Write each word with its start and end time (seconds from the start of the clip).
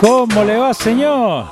¿Cómo 0.00 0.44
le 0.44 0.56
va, 0.58 0.74
señor? 0.74 1.46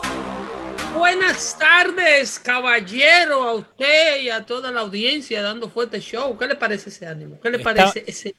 Buenas 0.95 1.59
tardes, 1.59 2.39
caballero, 2.39 3.43
a 3.43 3.55
usted 3.55 4.21
y 4.21 4.29
a 4.29 4.45
toda 4.45 4.71
la 4.71 4.83
audiencia 4.83 5.43
dando 5.43 5.71
fuerte 5.71 5.99
show. 5.99 6.37
¿Qué 6.37 6.47
le 6.47 6.55
parece 6.55 6.91
ese 6.91 7.07
ánimo? 7.07 7.41
¿Qué 7.41 7.51
le 7.51 7.59
parece 7.59 8.05
ese 8.07 8.35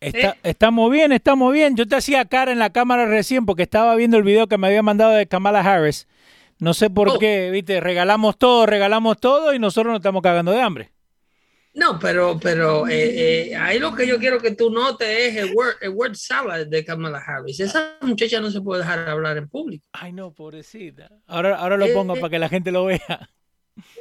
Está, 0.00 0.30
¿Eh? 0.30 0.34
Estamos 0.42 0.90
bien, 0.90 1.12
estamos 1.12 1.52
bien. 1.52 1.76
Yo 1.76 1.86
te 1.86 1.94
hacía 1.94 2.24
cara 2.24 2.50
en 2.50 2.58
la 2.58 2.70
cámara 2.70 3.06
recién 3.06 3.46
porque 3.46 3.62
estaba 3.62 3.94
viendo 3.94 4.16
el 4.16 4.24
video 4.24 4.48
que 4.48 4.58
me 4.58 4.66
había 4.66 4.82
mandado 4.82 5.12
de 5.12 5.26
Kamala 5.26 5.60
Harris. 5.60 6.08
No 6.58 6.74
sé 6.74 6.90
por 6.90 7.08
oh. 7.08 7.18
qué, 7.18 7.50
viste, 7.50 7.80
regalamos 7.80 8.36
todo, 8.38 8.66
regalamos 8.66 9.18
todo 9.18 9.54
y 9.54 9.60
nosotros 9.60 9.92
nos 9.92 10.00
estamos 10.00 10.22
cagando 10.22 10.50
de 10.50 10.60
hambre. 10.60 10.90
No, 11.76 11.98
pero, 11.98 12.40
pero 12.40 12.88
eh, 12.88 13.50
eh, 13.50 13.54
ahí 13.54 13.78
lo 13.78 13.94
que 13.94 14.06
yo 14.06 14.18
quiero 14.18 14.40
que 14.40 14.52
tú 14.52 14.70
notes 14.70 15.06
es 15.06 15.36
el 15.36 15.54
word, 15.54 15.74
el 15.82 15.90
word 15.90 16.14
salad 16.14 16.66
de 16.66 16.82
Kamala 16.82 17.18
Harris. 17.18 17.60
Esa 17.60 17.98
muchacha 18.00 18.40
no 18.40 18.50
se 18.50 18.62
puede 18.62 18.80
dejar 18.80 19.06
hablar 19.10 19.36
en 19.36 19.46
público. 19.46 19.84
Ay, 19.92 20.10
no, 20.10 20.32
pobrecita. 20.32 21.10
Ahora, 21.26 21.54
ahora 21.56 21.76
lo 21.76 21.84
eh, 21.84 21.92
pongo 21.92 22.14
para 22.14 22.30
que 22.30 22.38
la 22.38 22.48
gente 22.48 22.72
lo 22.72 22.86
vea. 22.86 23.28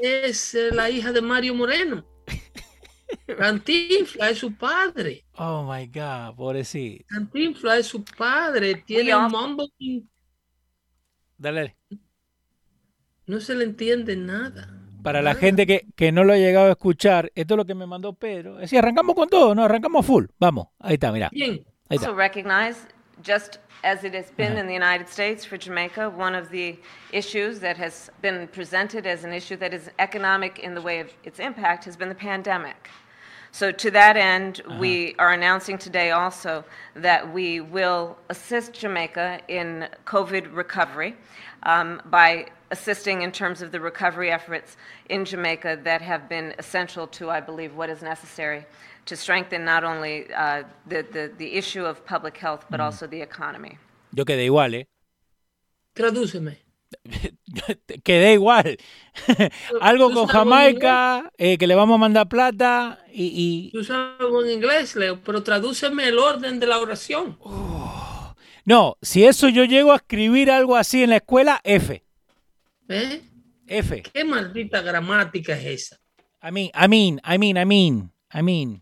Es 0.01 0.57
la 0.71 0.89
hija 0.89 1.11
de 1.11 1.21
Mario 1.21 1.53
Moreno. 1.53 2.05
Cantinfla 3.37 4.29
es 4.29 4.37
su 4.37 4.55
padre. 4.55 5.25
Oh 5.33 5.69
my 5.69 5.85
God, 5.87 6.33
pobrecita. 6.37 7.03
Cantinfla 7.09 7.77
es 7.77 7.87
su 7.87 8.05
padre. 8.05 8.83
Tiene 8.85 9.13
un 9.13 9.29
mambo. 9.29 9.67
Dale. 11.37 11.75
No 13.25 13.41
se 13.41 13.53
le 13.53 13.65
entiende 13.65 14.15
nada. 14.15 14.84
Para 15.05 15.21
la 15.21 15.35
gente 15.35 15.67
que, 15.67 15.85
que, 15.95 16.11
no 16.11 16.23
lo 16.23 16.33
ha 16.33 16.37
llegado 16.37 16.65
a 16.65 16.71
escuchar, 16.71 17.31
esto 17.35 17.53
es 17.53 17.57
lo 17.57 17.65
que 17.65 17.75
me 17.75 17.85
mandó 17.85 18.13
Pedro. 18.13 18.55
Es 18.55 18.61
decir, 18.61 18.79
arrancamos 18.79 19.15
con 19.15 19.29
todo, 19.29 19.53
¿no? 19.53 19.63
Arrancamos 19.63 20.03
full. 20.03 20.25
Vamos, 20.39 20.69
ahí 20.79 20.95
está, 20.95 21.11
mira. 21.11 21.29
Ahí 21.31 21.63
está. 21.89 22.07
Also 22.07 22.15
recognize, 22.15 22.87
just 23.23 23.59
as 23.83 24.03
it 24.03 24.15
has 24.15 24.31
been 24.31 24.57
in 24.57 24.65
the 24.65 24.73
United 24.73 25.07
States 25.07 25.45
for 25.45 25.57
Jamaica, 25.57 26.09
one 26.09 26.35
of 26.35 26.49
the 26.49 26.79
issues 27.11 27.59
that 27.59 27.77
has 27.77 28.09
been 28.23 28.47
presented 28.47 29.05
as 29.05 29.23
an 29.23 29.31
issue 29.31 29.55
that 29.57 29.75
is 29.75 29.91
economic 29.99 30.57
in 30.57 30.73
the 30.73 30.81
way 30.81 30.99
of 30.99 31.13
its 31.23 31.39
impact 31.39 31.85
has 31.85 31.95
been 31.95 32.09
the 32.09 32.15
pandemic. 32.15 32.89
So, 33.51 33.71
to 33.71 33.91
that 33.91 34.17
end, 34.17 34.61
uh 34.65 34.71
-huh. 34.71 34.79
we 34.79 35.13
are 35.17 35.33
announcing 35.33 35.77
today 35.77 36.11
also 36.11 36.63
that 37.01 37.21
we 37.31 37.61
will 37.61 38.15
assist 38.27 38.81
Jamaica 38.81 39.39
in 39.47 39.87
COVID 40.03 40.47
recovery 40.55 41.15
um, 41.63 42.01
by 42.09 42.47
assisting 42.75 43.17
in 43.21 43.31
terms 43.31 43.59
of 43.61 43.69
the 43.75 43.81
recovery 43.91 44.29
efforts 44.39 44.69
in 45.15 45.19
Jamaica 45.31 45.71
that 45.89 46.01
have 46.01 46.23
been 46.35 46.47
essential 46.63 47.05
to, 47.17 47.23
I 47.37 47.39
believe, 47.49 47.71
what 47.81 47.89
is 47.95 48.01
necessary 48.01 48.61
to 49.09 49.15
strengthen 49.15 49.61
not 49.73 49.83
only 49.91 50.13
uh, 50.33 50.63
the, 50.91 50.99
the, 51.15 51.23
the, 51.41 51.49
issue 51.61 51.85
of 51.91 51.93
public 52.05 52.35
health, 52.37 52.63
but 52.71 52.79
mm. 52.79 52.85
also 52.85 53.07
the 53.07 53.21
economy. 53.21 53.77
Yo 54.11 54.25
quedé 54.25 54.45
igual, 54.45 54.73
¿eh? 54.73 54.87
Tradúceme. 55.95 56.57
quedé 58.03 58.33
igual. 58.33 58.77
Algo 59.81 60.11
con 60.11 60.27
Jamaica, 60.27 61.31
eh, 61.37 61.57
que 61.57 61.67
le 61.67 61.75
vamos 61.75 61.95
a 61.95 61.99
mandar 61.99 62.27
plata 62.27 62.99
y... 63.11 63.31
y... 63.35 63.71
Tú 63.71 63.83
sabes 63.83 64.27
en 64.43 64.51
inglés, 64.51 64.95
Leo, 64.95 65.19
pero 65.23 65.43
tradúceme 65.43 66.07
el 66.07 66.17
orden 66.17 66.59
de 66.59 66.67
la 66.67 66.79
oración. 66.79 67.37
Oh. 67.41 68.33
No, 68.65 68.97
si 69.01 69.25
eso 69.25 69.47
yo 69.47 69.63
llego 69.63 69.91
a 69.91 69.97
escribir 69.97 70.49
algo 70.49 70.75
así 70.75 71.03
en 71.03 71.11
la 71.11 71.17
escuela, 71.17 71.61
F. 71.63 72.04
¿Eh? 72.87 73.21
F. 73.67 74.03
¿Qué 74.13 74.23
maldita 74.23 74.81
gramática 74.81 75.57
es 75.57 75.65
esa? 75.65 75.99
I 76.43 76.51
mean, 76.51 76.71
I 76.75 76.87
mean, 76.87 77.21
I 77.25 77.37
mean, 77.37 77.57
I 77.57 77.65
mean, 77.65 78.11
I 78.31 78.41
mean. 78.41 78.81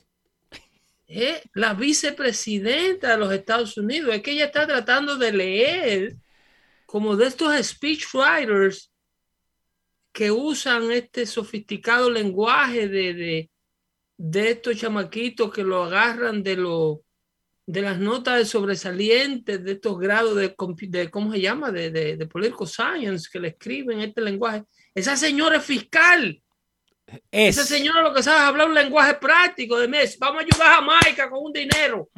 ¿Eh? 1.08 1.42
La 1.54 1.74
vicepresidenta 1.74 3.12
de 3.12 3.18
los 3.18 3.32
Estados 3.32 3.78
Unidos, 3.78 4.14
es 4.14 4.22
que 4.22 4.32
ella 4.32 4.46
está 4.46 4.66
tratando 4.66 5.18
de 5.18 5.32
leer 5.32 6.16
como 6.86 7.16
de 7.16 7.28
estos 7.28 7.56
speechwriters 7.66 8.92
que 10.12 10.32
usan 10.32 10.92
este 10.92 11.26
sofisticado 11.26 12.10
lenguaje 12.10 12.88
de, 12.88 13.14
de, 13.14 13.52
de 14.18 14.52
estos 14.52 14.78
chamaquitos 14.78 15.52
que 15.52 15.64
lo 15.64 15.84
agarran 15.84 16.44
de 16.44 16.56
los 16.56 17.00
de 17.66 17.82
las 17.82 17.98
notas 17.98 18.38
de 18.38 18.46
sobresalientes 18.46 19.64
de 19.64 19.72
estos 19.74 19.98
grados 19.98 20.36
de, 20.36 20.56
de 20.90 21.10
¿cómo 21.10 21.32
se 21.32 21.42
llama? 21.42 21.72
De, 21.72 21.92
de, 21.92 22.18
de, 22.18 22.26
political 22.28 22.68
science 22.68 23.30
que 23.32 23.40
le 23.40 23.50
escriben 23.50 24.02
este 24.02 24.22
lenguaje. 24.22 24.64
Esa 24.94 25.16
señora 25.16 25.58
es 25.58 25.64
fiscal. 25.64 26.42
Esa 27.32 27.64
señora 27.64 28.02
lo 28.02 28.14
que 28.14 28.24
sabe 28.24 28.38
es 28.38 28.44
hablar 28.44 28.68
un 28.68 28.74
lenguaje 28.74 29.14
práctico 29.16 29.78
de 29.78 29.88
mes. 29.88 30.18
Vamos 30.20 30.42
a 30.42 30.46
ayudar 30.46 30.72
a 30.72 30.76
Jamaica 30.76 31.30
con 31.30 31.44
un 31.44 31.54
dinero. 31.54 32.10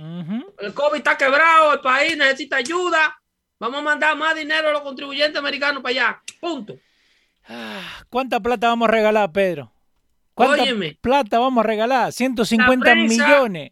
El 0.60 0.74
COVID 0.74 0.98
está 0.98 1.18
quebrado, 1.18 1.74
el 1.74 1.80
país 1.82 2.18
necesita 2.18 2.58
ayuda. 2.58 3.20
Vamos 3.60 3.80
a 3.80 3.84
mandar 3.84 4.18
más 4.18 4.36
dinero 4.36 4.70
a 4.70 4.72
los 4.72 4.82
contribuyentes 4.82 5.38
americanos 5.38 5.82
para 5.82 5.92
allá. 5.92 6.22
Punto. 6.40 6.78
Ah, 7.48 8.04
¿Cuánta 8.10 8.40
plata 8.40 8.68
vamos 8.68 8.88
a 8.88 8.92
regalar, 8.92 9.32
Pedro? 9.32 9.72
¿Cuánta 10.34 10.66
plata 11.02 11.40
vamos 11.40 11.64
a 11.64 11.68
regalar? 11.68 12.12
150 12.12 12.96
millones 12.96 13.72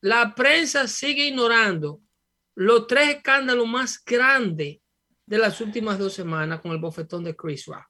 la 0.00 0.34
prensa 0.34 0.86
sigue 0.86 1.26
ignorando 1.28 2.00
los 2.54 2.86
tres 2.86 3.16
escándalos 3.16 3.66
más 3.66 4.04
grandes 4.04 4.78
de 5.26 5.38
las 5.38 5.60
últimas 5.60 5.98
dos 5.98 6.12
semanas 6.12 6.60
con 6.60 6.72
el 6.72 6.78
bofetón 6.78 7.22
de 7.24 7.36
Chris 7.36 7.66
Rock. 7.66 7.86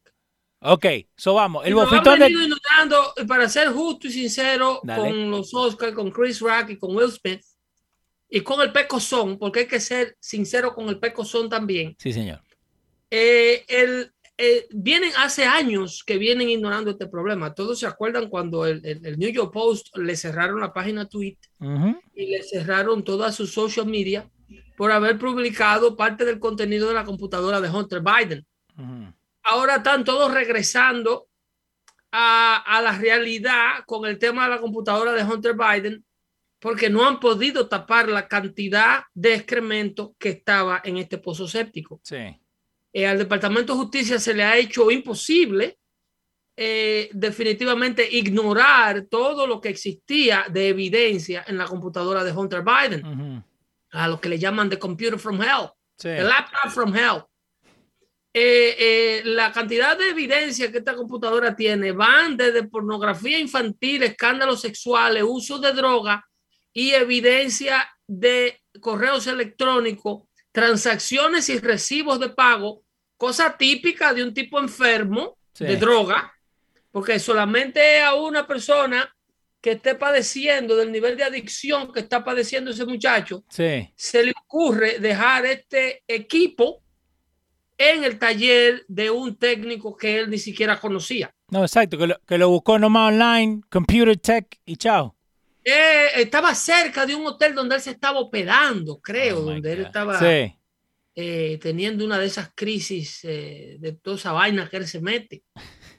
Ok, 0.60 0.86
so 1.16 1.34
vamos. 1.34 1.64
El 1.64 1.74
bofetón 1.74 2.18
de... 2.18 2.28
ignorando, 2.28 3.14
para 3.26 3.48
ser 3.48 3.68
justo 3.68 4.08
y 4.08 4.12
sincero 4.12 4.80
con 4.84 5.30
los 5.30 5.54
Oscars, 5.54 5.94
con 5.94 6.10
Chris 6.10 6.40
Rock 6.40 6.70
y 6.70 6.78
con 6.78 6.96
Will 6.96 7.12
Smith 7.12 7.42
y 8.28 8.40
con 8.40 8.60
el 8.60 8.72
Pecozón, 8.72 9.38
porque 9.38 9.60
hay 9.60 9.66
que 9.66 9.80
ser 9.80 10.16
sincero 10.20 10.74
con 10.74 10.88
el 10.88 10.98
Pecozón 10.98 11.48
también. 11.48 11.96
Sí, 11.98 12.12
señor. 12.12 12.42
Eh, 13.10 13.64
el, 13.68 14.12
eh, 14.40 14.68
vienen 14.70 15.10
hace 15.16 15.46
años 15.46 16.04
que 16.06 16.16
vienen 16.16 16.48
ignorando 16.48 16.92
este 16.92 17.08
problema. 17.08 17.54
Todos 17.54 17.80
se 17.80 17.88
acuerdan 17.88 18.28
cuando 18.28 18.66
el, 18.66 18.86
el, 18.86 19.18
New 19.18 19.30
York 19.30 19.52
Post 19.52 19.96
le 19.96 20.16
cerraron 20.16 20.60
la 20.60 20.72
página 20.72 21.08
tweet 21.08 21.38
y 22.14 22.26
le 22.26 22.44
cerraron 22.44 23.02
toda 23.02 23.32
su 23.32 23.48
social 23.48 23.86
media 23.86 24.30
por 24.76 24.92
haber 24.92 25.18
publicado 25.18 25.96
parte 25.96 26.24
del 26.24 26.38
contenido 26.38 26.86
de 26.86 26.94
la 26.94 27.04
computadora 27.04 27.60
de 27.60 27.68
Hunter 27.68 28.00
Biden. 28.00 28.46
Ahora 29.42 29.76
están 29.76 30.04
todos 30.04 30.32
regresando 30.32 31.26
a, 32.12 32.62
a, 32.64 32.80
la 32.80 32.92
realidad 32.92 33.84
con 33.86 34.06
el 34.06 34.20
tema 34.20 34.44
de 34.44 34.50
la 34.50 34.60
computadora 34.60 35.12
de 35.12 35.24
Hunter 35.24 35.56
Biden 35.56 36.04
porque 36.60 36.90
no 36.90 37.08
han 37.08 37.18
podido 37.18 37.68
tapar 37.68 38.08
la 38.08 38.28
cantidad 38.28 39.02
de 39.14 39.34
excremento 39.34 40.14
que 40.16 40.28
estaba 40.28 40.80
en 40.84 40.98
este 40.98 41.18
pozo 41.18 41.48
séptico. 41.48 42.00
Sí. 42.04 42.40
Eh, 42.98 43.06
al 43.06 43.16
Departamento 43.16 43.74
de 43.74 43.78
Justicia 43.78 44.18
se 44.18 44.34
le 44.34 44.42
ha 44.42 44.56
hecho 44.56 44.90
imposible 44.90 45.78
eh, 46.56 47.08
definitivamente 47.12 48.04
ignorar 48.10 49.02
todo 49.08 49.46
lo 49.46 49.60
que 49.60 49.68
existía 49.68 50.46
de 50.50 50.70
evidencia 50.70 51.44
en 51.46 51.58
la 51.58 51.66
computadora 51.66 52.24
de 52.24 52.32
Hunter 52.32 52.64
Biden, 52.64 53.44
a 53.92 54.08
lo 54.08 54.20
que 54.20 54.28
le 54.28 54.36
llaman 54.36 54.68
the 54.68 54.80
computer 54.80 55.16
from 55.16 55.40
hell, 55.40 55.70
the 55.96 56.24
laptop 56.24 56.72
from 56.72 56.92
hell. 56.92 57.22
eh, 58.34 59.22
la 59.24 59.52
cantidad 59.52 59.96
de 59.96 60.08
evidencia 60.08 60.72
que 60.72 60.78
esta 60.78 60.96
computadora 60.96 61.54
tiene 61.54 61.92
van 61.92 62.36
desde 62.36 62.64
pornografía 62.64 63.38
infantil, 63.38 64.02
escándalos 64.02 64.60
sexuales, 64.60 65.22
uso 65.24 65.60
de 65.60 65.72
droga 65.72 66.28
y 66.72 66.90
evidencia 66.90 67.88
de 68.08 68.60
correos 68.80 69.28
electrónicos, 69.28 70.24
transacciones 70.50 71.48
y 71.48 71.60
recibos 71.60 72.18
de 72.18 72.30
pago, 72.30 72.82
cosa 73.18 73.54
típica 73.58 74.14
de 74.14 74.22
un 74.22 74.32
tipo 74.32 74.58
enfermo 74.58 75.36
Sí. 75.52 75.64
de 75.64 75.76
droga, 75.76 76.32
porque 76.92 77.18
solamente 77.18 78.00
a 78.00 78.14
una 78.14 78.46
persona 78.46 79.12
que 79.60 79.72
esté 79.72 79.96
padeciendo 79.96 80.76
del 80.76 80.92
nivel 80.92 81.16
de 81.16 81.24
adicción 81.24 81.92
que 81.92 81.98
está 82.00 82.22
padeciendo 82.24 82.70
ese 82.70 82.86
muchacho, 82.86 83.42
Sí. 83.50 83.92
se 83.96 84.22
le 84.22 84.32
ocurre 84.44 85.00
dejar 85.00 85.44
este 85.46 86.04
equipo 86.06 86.80
en 87.76 88.04
el 88.04 88.18
taller 88.20 88.84
de 88.88 89.10
un 89.10 89.36
técnico 89.36 89.96
que 89.96 90.20
él 90.20 90.30
ni 90.30 90.38
siquiera 90.38 90.78
conocía. 90.80 91.32
No, 91.50 91.62
exacto, 91.62 91.98
que 91.98 92.06
lo, 92.06 92.20
que 92.26 92.38
lo 92.38 92.48
buscó 92.50 92.78
nomás 92.78 93.12
online, 93.12 93.62
computer 93.70 94.16
tech 94.16 94.46
y 94.64 94.76
chao. 94.76 95.16
Eh, 95.64 96.08
estaba 96.16 96.54
cerca 96.54 97.04
de 97.04 97.14
un 97.14 97.26
hotel 97.26 97.54
donde 97.54 97.74
él 97.76 97.80
se 97.80 97.90
estaba 97.90 98.20
hospedando, 98.20 99.00
creo, 99.00 99.38
Oh, 99.38 99.42
donde 99.42 99.72
él 99.72 99.80
estaba 99.82 100.18
Sí. 100.18 100.54
Eh, 101.20 101.58
teniendo 101.60 102.04
una 102.04 102.16
de 102.16 102.26
esas 102.26 102.52
crisis 102.54 103.24
eh, 103.24 103.74
de 103.80 103.90
toda 103.94 104.16
esa 104.16 104.30
vaina 104.30 104.68
que 104.68 104.76
él 104.76 104.86
se 104.86 105.00
mete. 105.00 105.42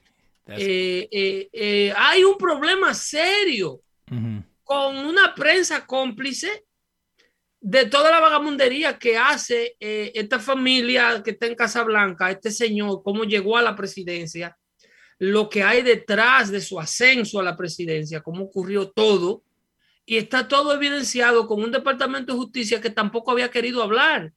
Eh, 0.51 1.93
hay 1.95 2.23
un 2.23 2.35
problema 2.35 2.95
serio 2.95 3.81
con 4.63 4.97
una 4.97 5.35
prensa 5.35 5.85
cómplice 5.85 6.65
de 7.61 7.85
toda 7.85 8.09
la 8.09 8.19
vagamundería 8.19 8.97
que 8.97 9.15
hace 9.15 9.75
esta 9.79 10.39
familia 10.39 11.21
que 11.23 11.31
está 11.31 11.45
en 11.45 11.53
Casablanca, 11.53 12.31
este 12.31 12.49
señor, 12.49 13.03
cómo 13.03 13.25
llegó 13.25 13.57
a 13.57 13.61
la 13.61 13.75
presidencia, 13.75 14.57
lo 15.19 15.49
que 15.49 15.61
hay 15.61 15.83
detrás 15.83 16.49
de 16.49 16.61
su 16.61 16.79
ascenso 16.79 17.39
a 17.39 17.43
la 17.43 17.55
presidencia, 17.55 18.21
cómo 18.21 18.45
ocurrió 18.45 18.89
todo, 18.89 19.43
y 20.03 20.17
está 20.17 20.47
todo 20.47 20.73
evidenciado 20.73 21.45
con 21.45 21.61
un 21.61 21.71
departamento 21.71 22.33
de 22.33 22.39
justicia 22.39 22.81
que 22.81 22.89
tampoco 22.89 23.29
había 23.29 23.51
querido 23.51 23.83
hablar, 23.83 24.33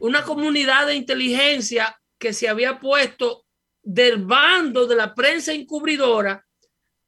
Una 0.00 0.22
comunidad 0.22 0.86
de 0.86 0.94
inteligencia 0.94 1.96
que 2.18 2.32
se 2.32 2.48
había 2.48 2.78
puesto 2.78 3.44
del 3.82 4.24
bando 4.24 4.86
de 4.86 4.96
la 4.96 5.14
prensa 5.14 5.52
encubridora 5.52 6.46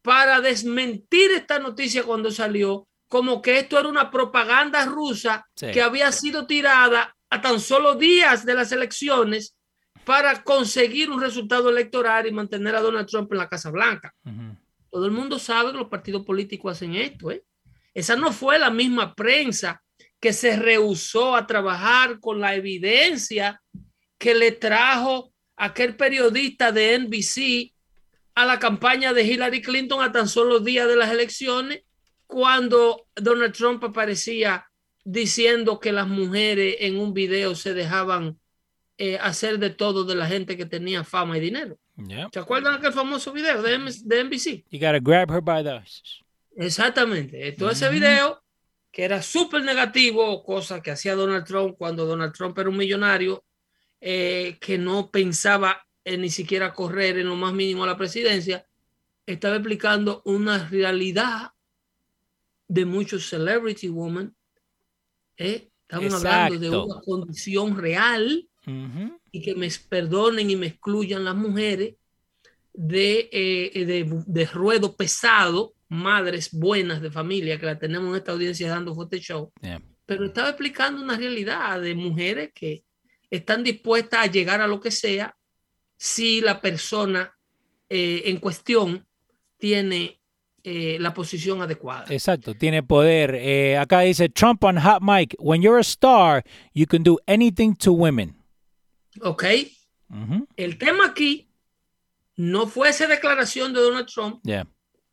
para 0.02 0.40
desmentir 0.40 1.30
esta 1.32 1.58
noticia 1.58 2.02
cuando 2.02 2.30
salió, 2.30 2.88
como 3.08 3.42
que 3.42 3.58
esto 3.58 3.78
era 3.78 3.88
una 3.88 4.10
propaganda 4.10 4.84
rusa 4.86 5.46
Sí. 5.54 5.70
que 5.70 5.82
había 5.82 6.10
sido 6.12 6.46
tirada 6.46 7.14
a 7.30 7.40
tan 7.40 7.60
solo 7.60 7.94
días 7.94 8.44
de 8.44 8.54
las 8.54 8.72
elecciones 8.72 9.54
para 10.04 10.42
conseguir 10.42 11.10
un 11.10 11.20
resultado 11.20 11.70
electoral 11.70 12.26
y 12.26 12.32
mantener 12.32 12.74
a 12.74 12.80
Donald 12.80 13.06
Trump 13.06 13.30
en 13.32 13.38
la 13.38 13.48
Casa 13.48 13.70
Blanca. 13.70 14.12
Todo 14.90 15.06
el 15.06 15.12
mundo 15.12 15.38
sabe 15.38 15.70
que 15.72 15.78
los 15.78 15.88
partidos 15.88 16.24
políticos 16.24 16.72
hacen 16.72 16.94
esto. 16.96 17.30
¿eh? 17.30 17.44
Esa 17.94 18.16
no 18.16 18.32
fue 18.32 18.58
la 18.58 18.70
misma 18.70 19.14
prensa 19.14 19.82
que 20.22 20.32
se 20.32 20.54
rehusó 20.56 21.34
a 21.34 21.48
trabajar 21.48 22.20
con 22.20 22.38
la 22.40 22.54
evidencia 22.54 23.60
que 24.18 24.36
le 24.36 24.52
trajo 24.52 25.32
aquel 25.56 25.96
periodista 25.96 26.70
de 26.70 26.96
NBC 27.00 27.74
a 28.36 28.46
la 28.46 28.60
campaña 28.60 29.12
de 29.12 29.24
Hillary 29.24 29.60
Clinton 29.60 30.00
a 30.00 30.12
tan 30.12 30.28
solo 30.28 30.60
días 30.60 30.86
de 30.86 30.94
las 30.94 31.10
elecciones, 31.10 31.82
cuando 32.28 33.08
Donald 33.16 33.52
Trump 33.52 33.82
aparecía 33.82 34.64
diciendo 35.04 35.80
que 35.80 35.90
las 35.90 36.06
mujeres 36.06 36.76
en 36.78 36.98
un 37.00 37.12
video 37.12 37.56
se 37.56 37.74
dejaban 37.74 38.38
eh, 38.98 39.18
hacer 39.20 39.58
de 39.58 39.70
todo 39.70 40.04
de 40.04 40.14
la 40.14 40.28
gente 40.28 40.56
que 40.56 40.66
tenía 40.66 41.02
fama 41.02 41.36
y 41.36 41.40
dinero. 41.40 41.78
Yeah. 41.96 42.28
¿Se 42.32 42.38
acuerdan 42.38 42.74
aquel 42.74 42.92
famoso 42.92 43.32
video 43.32 43.60
de, 43.60 43.74
M- 43.74 43.90
de 44.04 44.24
NBC? 44.24 44.64
You 44.70 44.78
gotta 44.78 45.00
grab 45.00 45.30
her 45.32 45.42
by 45.42 45.64
the. 45.64 45.82
Exactamente. 46.56 47.52
Todo 47.52 47.70
ese 47.70 47.86
Ujú. 47.86 47.94
video 47.94 48.41
que 48.92 49.04
era 49.04 49.22
súper 49.22 49.64
negativo, 49.64 50.44
cosa 50.44 50.82
que 50.82 50.90
hacía 50.90 51.14
Donald 51.14 51.46
Trump 51.46 51.76
cuando 51.78 52.04
Donald 52.04 52.34
Trump 52.34 52.56
era 52.58 52.68
un 52.68 52.76
millonario 52.76 53.42
eh, 54.00 54.58
que 54.60 54.76
no 54.76 55.10
pensaba 55.10 55.84
en 56.04 56.20
ni 56.20 56.28
siquiera 56.28 56.74
correr 56.74 57.18
en 57.18 57.28
lo 57.28 57.36
más 57.36 57.54
mínimo 57.54 57.84
a 57.84 57.86
la 57.86 57.96
presidencia, 57.96 58.66
estaba 59.24 59.56
explicando 59.56 60.20
una 60.26 60.68
realidad 60.68 61.52
de 62.68 62.84
muchos 62.84 63.28
celebrity 63.28 63.88
women. 63.88 64.34
¿eh? 65.38 65.70
Estamos 65.88 66.14
hablando 66.14 66.58
de 66.58 66.66
Exacto. 66.66 66.84
una 66.84 67.00
condición 67.00 67.76
real 67.78 68.48
Ujú. 68.66 69.20
y 69.30 69.42
que 69.42 69.54
me 69.54 69.68
perdonen 69.88 70.50
y 70.50 70.56
me 70.56 70.66
excluyan 70.66 71.24
las 71.24 71.36
mujeres 71.36 71.94
de, 72.74 73.28
eh, 73.32 73.84
de, 73.86 74.22
de 74.26 74.46
ruedo 74.46 74.96
pesado, 74.96 75.74
madres 75.92 76.50
buenas 76.52 77.00
de 77.02 77.10
familia 77.10 77.58
que 77.58 77.66
la 77.66 77.78
tenemos 77.78 78.08
en 78.10 78.16
esta 78.16 78.32
audiencia 78.32 78.68
dando 78.70 78.94
fuerte 78.94 79.20
show, 79.20 79.52
Yeah. 79.60 79.80
pero 80.06 80.24
estaba 80.26 80.48
explicando 80.48 81.02
una 81.02 81.16
realidad 81.16 81.80
de 81.80 81.94
mujeres 81.94 82.50
que 82.54 82.82
están 83.30 83.62
dispuestas 83.62 84.20
a 84.26 84.30
llegar 84.30 84.60
a 84.60 84.66
lo 84.66 84.80
que 84.80 84.90
sea 84.90 85.36
si 85.96 86.40
la 86.40 86.60
persona 86.60 87.32
eh, 87.88 88.22
en 88.26 88.38
cuestión 88.38 89.06
tiene 89.58 90.18
eh, 90.64 90.96
la 91.00 91.12
posición 91.12 91.60
adecuada. 91.60 92.06
Exacto, 92.08 92.54
tiene 92.54 92.82
poder. 92.82 93.34
Eh, 93.34 93.76
acá 93.76 94.00
dice 94.00 94.28
Trump 94.28 94.64
on 94.64 94.78
Hot 94.78 95.02
Mic. 95.02 95.34
When 95.38 95.60
you're 95.60 95.78
a 95.78 95.82
star, 95.84 96.42
you 96.72 96.86
can 96.86 97.02
do 97.02 97.18
anything 97.26 97.74
to 97.76 97.92
women. 97.92 98.34
¿Ok? 99.20 99.44
El 100.56 100.78
tema 100.78 101.06
aquí 101.06 101.48
no 102.36 102.66
fue 102.66 102.88
esa 102.90 103.06
declaración 103.06 103.72
de 103.72 103.80
Donald 103.80 104.06
Trump, 104.06 104.40
Yeah. 104.44 104.66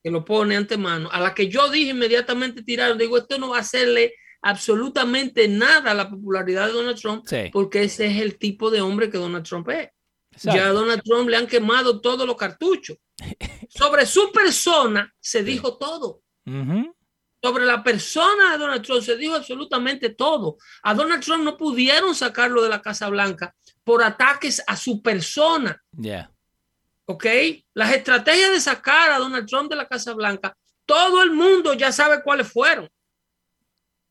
Que 0.03 0.11
lo 0.11 0.23
pone 0.23 0.55
antemano, 0.55 1.09
a 1.11 1.19
la 1.19 1.33
que 1.33 1.49
yo 1.49 1.69
dije 1.69 1.91
inmediatamente 1.91 2.63
tiraron, 2.63 2.97
digo, 2.97 3.17
esto 3.17 3.37
no 3.37 3.49
va 3.49 3.57
a 3.57 3.61
hacerle 3.61 4.13
absolutamente 4.41 5.47
nada 5.47 5.91
a 5.91 5.93
la 5.93 6.09
popularidad 6.09 6.67
de 6.67 6.73
Donald 6.73 6.97
Trump, 6.99 7.25
Sí. 7.27 7.49
porque 7.51 7.83
ese 7.83 8.05
es 8.07 8.21
el 8.21 8.37
tipo 8.37 8.69
de 8.71 8.81
hombre 8.81 9.09
que 9.09 9.17
Donald 9.17 9.45
Trump 9.45 9.67
es. 9.69 9.89
Exacto. 10.31 10.57
Ya 10.57 10.67
a 10.67 10.71
Donald 10.71 11.01
Trump 11.03 11.27
le 11.29 11.35
han 11.37 11.47
quemado 11.47 11.99
todos 11.99 12.25
los 12.25 12.37
cartuchos. 12.37 12.97
Sobre 13.69 14.05
su 14.05 14.31
persona 14.31 15.13
se 15.19 15.43
dijo 15.43 15.77
todo. 15.77 16.21
Sobre 17.41 17.65
la 17.65 17.83
persona 17.83 18.51
de 18.51 18.57
Donald 18.57 18.81
Trump 18.83 19.01
se 19.01 19.15
dijo 19.15 19.35
absolutamente 19.35 20.09
todo. 20.09 20.57
A 20.83 20.93
Donald 20.93 21.23
Trump 21.23 21.43
no 21.43 21.57
pudieron 21.57 22.15
sacarlo 22.15 22.61
de 22.63 22.69
la 22.69 22.81
Casa 22.81 23.09
Blanca 23.09 23.55
por 23.83 24.03
ataques 24.03 24.61
a 24.65 24.75
su 24.75 25.01
persona. 25.01 25.81
Yeah. 25.97 26.31
¿Ok? 27.09 27.25
Las 27.73 27.91
estrategias 27.95 28.51
de 28.51 28.61
sacar 28.61 29.11
a 29.11 29.17
Donald 29.17 29.47
Trump 29.47 29.67
de 29.69 29.75
la 29.75 29.87
Casa 29.87 30.13
Blanca, 30.13 30.55
todo 30.85 31.23
el 31.23 31.31
mundo 31.31 31.73
ya 31.73 31.91
sabe 31.91 32.21
cuáles 32.21 32.51
fueron. 32.51 32.87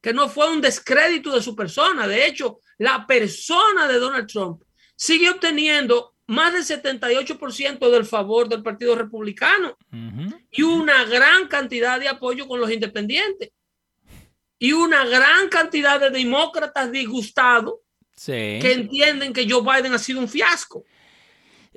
Que 0.00 0.12
no 0.12 0.28
fue 0.28 0.50
un 0.50 0.60
descrédito 0.60 1.32
de 1.32 1.40
su 1.40 1.54
persona. 1.54 2.08
De 2.08 2.26
hecho, 2.26 2.58
la 2.76 3.06
persona 3.06 3.86
de 3.86 4.00
Donald 4.00 4.26
Trump 4.26 4.62
sigue 4.96 5.30
obteniendo 5.30 6.16
más 6.26 6.52
del 6.52 6.64
78% 6.64 7.88
del 7.88 8.04
favor 8.04 8.48
del 8.48 8.64
Partido 8.64 8.96
Republicano 8.96 9.76
y 10.50 10.62
una 10.62 11.04
gran 11.04 11.46
cantidad 11.46 12.00
de 12.00 12.08
apoyo 12.08 12.48
con 12.48 12.58
los 12.60 12.70
independientes. 12.70 13.50
Y 14.58 14.72
una 14.72 15.04
gran 15.04 15.48
cantidad 15.48 16.00
de 16.00 16.10
demócratas 16.10 16.90
disgustados 16.90 17.74
Sí. 18.16 18.58
que 18.60 18.72
entienden 18.72 19.32
que 19.32 19.48
Joe 19.48 19.62
Biden 19.62 19.94
ha 19.94 19.98
sido 20.00 20.18
un 20.18 20.28
fiasco. 20.28 20.84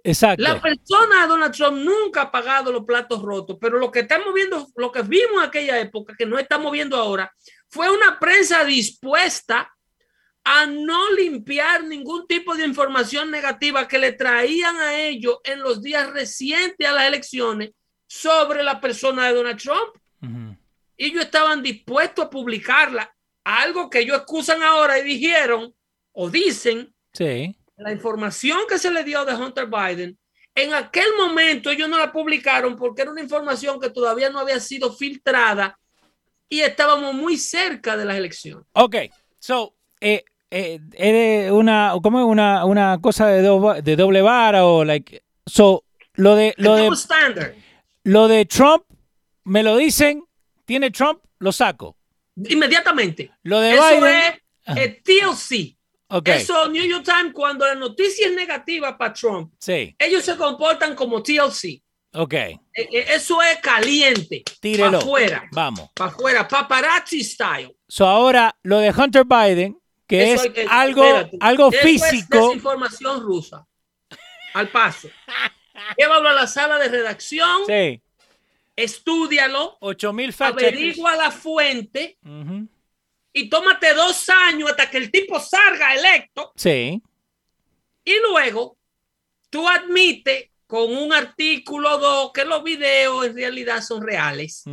Exacto. 0.03 0.43
La 0.43 0.59
persona 0.59 1.21
de 1.21 1.27
Donald 1.27 1.53
Trump 1.53 1.77
nunca 1.77 2.23
ha 2.23 2.31
pagado 2.31 2.71
los 2.71 2.85
platos 2.85 3.21
rotos, 3.21 3.57
pero 3.59 3.77
lo 3.77 3.91
que 3.91 3.99
estamos 4.01 4.33
viendo, 4.33 4.67
lo 4.75 4.91
que 4.91 5.01
vimos 5.03 5.37
en 5.37 5.49
aquella 5.49 5.79
época, 5.79 6.15
que 6.17 6.25
no 6.25 6.39
estamos 6.39 6.71
viendo 6.71 6.97
ahora, 6.97 7.33
fue 7.69 7.89
una 7.89 8.19
prensa 8.19 8.63
dispuesta 8.63 9.71
a 10.43 10.65
no 10.65 11.11
limpiar 11.11 11.83
ningún 11.83 12.25
tipo 12.25 12.55
de 12.55 12.65
información 12.65 13.29
negativa 13.29 13.87
que 13.87 13.99
le 13.99 14.13
traían 14.13 14.75
a 14.77 14.99
ellos 14.99 15.37
en 15.43 15.61
los 15.61 15.83
días 15.83 16.11
recientes 16.11 16.87
a 16.87 16.93
las 16.93 17.07
elecciones 17.07 17.71
sobre 18.07 18.63
la 18.63 18.81
persona 18.81 19.27
de 19.27 19.35
Donald 19.35 19.61
Trump. 19.61 19.95
Y 20.97 21.05
ellos 21.05 21.23
estaban 21.23 21.61
dispuestos 21.61 22.25
a 22.25 22.29
publicarla, 22.29 23.13
algo 23.43 23.89
que 23.89 23.99
ellos 23.99 24.17
excusan 24.17 24.61
ahora 24.61 24.99
y 24.99 25.03
dijeron 25.03 25.73
o 26.11 26.29
dicen 26.29 26.93
Sí. 27.13 27.55
La 27.81 27.91
información 27.91 28.59
que 28.69 28.77
se 28.77 28.91
le 28.91 29.03
dio 29.03 29.25
de 29.25 29.33
Hunter 29.35 29.67
Biden, 29.67 30.17
en 30.55 30.73
aquel 30.73 31.07
momento 31.17 31.69
ellos 31.69 31.87
no 31.89 31.97
la 31.97 32.11
publicaron 32.11 32.75
porque 32.75 33.01
era 33.03 33.11
una 33.11 33.21
información 33.21 33.79
que 33.79 33.89
todavía 33.89 34.29
no 34.29 34.39
había 34.39 34.59
sido 34.59 34.93
filtrada 34.93 35.77
y 36.49 36.59
estábamos 36.59 37.13
muy 37.13 37.37
cerca 37.37 37.95
de 37.95 38.05
las 38.05 38.17
elecciones. 38.17 38.65
Ok. 38.73 38.95
So, 39.39 39.73
eh, 40.01 40.23
eh, 40.51 41.49
una, 41.51 41.93
¿cómo 42.03 42.19
es? 42.19 42.25
Una, 42.25 42.65
una 42.65 42.99
cosa 43.01 43.27
de, 43.27 43.41
do- 43.41 43.81
de 43.81 43.95
doble 43.95 44.21
vara 44.21 44.65
o 44.65 44.83
like. 44.83 45.23
So, 45.45 45.85
lo 46.15 46.35
de, 46.35 46.53
lo 46.57 46.75
de, 46.75 46.87
standard. 46.89 47.53
lo 48.03 48.27
de 48.27 48.45
Trump, 48.45 48.83
me 49.45 49.63
lo 49.63 49.77
dicen, 49.77 50.23
tiene 50.65 50.91
Trump, 50.91 51.23
lo 51.39 51.51
saco. 51.53 51.95
Inmediatamente. 52.35 53.31
Lo 53.43 53.59
de 53.61 53.73
Eso 53.73 53.83
Biden. 54.01 54.41
es 54.77 55.03
TLC. 55.03 55.77
Ok. 56.13 56.27
Eso, 56.27 56.67
New 56.69 56.83
York 56.83 57.05
Times, 57.05 57.33
cuando 57.33 57.65
la 57.65 57.75
noticia 57.75 58.27
es 58.27 58.33
negativa 58.33 58.97
para 58.97 59.13
Trump, 59.13 59.53
Sí, 59.59 59.95
ellos 59.97 60.23
se 60.25 60.35
comportan 60.35 60.93
como 60.95 61.23
TLC. 61.23 61.81
ok. 62.13 62.33
Eh, 62.33 62.59
eh, 62.73 63.05
Eso 63.09 63.41
es 63.41 63.57
caliente. 63.59 64.43
Tírelo. 64.59 64.91
Para 64.91 64.97
afuera. 65.03 65.43
Vamos. 65.53 65.89
Para 65.95 66.11
afuera. 66.11 66.47
Paparazzi 66.47 67.23
style. 67.23 67.75
So 67.87 68.05
ahora 68.05 68.53
lo 68.63 68.79
de 68.79 68.89
Hunter 68.91 69.23
Biden, 69.25 69.79
que 70.07 70.33
Eso 70.33 70.43
es 70.53 70.67
algo, 70.69 71.03
espérate. 71.05 71.37
algo 71.39 71.69
Eso 71.69 71.77
es 71.77 71.83
físico. 72.09 72.47
desinformación 72.47 73.21
rusa. 73.21 73.65
Al 74.53 74.67
paso. 74.69 75.09
Llévalo 75.97 76.27
a 76.29 76.33
la 76.33 76.47
sala 76.47 76.77
de 76.77 76.89
redacción, 76.89 77.65
Sí. 77.65 78.01
estúdialo, 78.75 79.77
8000 79.79 80.33
fact 80.33 80.59
checkers. 80.59 80.73
averigua 80.77 81.15
la 81.15 81.31
fuente 81.31 82.17
Ujú. 82.25 82.67
Y 83.33 83.49
tómate 83.49 83.93
dos 83.93 84.27
años 84.29 84.69
hasta 84.71 84.89
que 84.89 84.97
el 84.97 85.11
tipo 85.11 85.39
salga 85.39 85.95
electo 85.95 86.51
Sí. 86.55 87.01
y 88.03 88.13
luego 88.29 88.77
tú 89.49 89.67
admites 89.67 90.49
con 90.67 90.95
un 90.95 91.11
artículo 91.13 91.95
o 91.95 91.97
dos 91.99 92.31
que 92.33 92.45
los 92.45 92.63
videos 92.63 93.25
en 93.25 93.35
realidad 93.35 93.81
son 93.81 94.01
reales. 94.01 94.63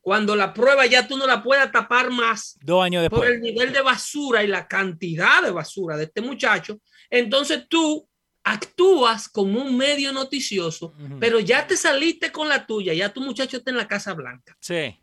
Cuando 0.00 0.34
la 0.34 0.52
prueba 0.52 0.84
ya 0.86 1.06
tú 1.06 1.16
no 1.16 1.28
la 1.28 1.42
puedas 1.44 1.70
tapar 1.70 2.10
más 2.10 2.58
Dos 2.60 2.82
años 2.84 3.08
por 3.08 3.20
después. 3.20 3.30
el 3.30 3.40
nivel 3.40 3.72
de 3.72 3.82
basura 3.82 4.42
y 4.42 4.48
la 4.48 4.66
cantidad 4.66 5.42
de 5.42 5.52
basura 5.52 5.96
de 5.96 6.04
este 6.04 6.20
muchacho, 6.20 6.78
entonces 7.08 7.66
tú 7.68 8.08
actúas 8.42 9.28
como 9.28 9.62
un 9.62 9.76
medio 9.76 10.12
noticioso, 10.12 10.92
pero 11.20 11.38
ya 11.38 11.64
te 11.68 11.76
saliste 11.76 12.32
con 12.32 12.48
la 12.48 12.66
tuya, 12.66 12.92
ya 12.92 13.12
tu 13.12 13.20
muchacho 13.20 13.58
está 13.58 13.70
en 13.70 13.76
la 13.76 13.86
Casa 13.86 14.12
Blanca, 14.14 14.56
Sí. 14.60 15.00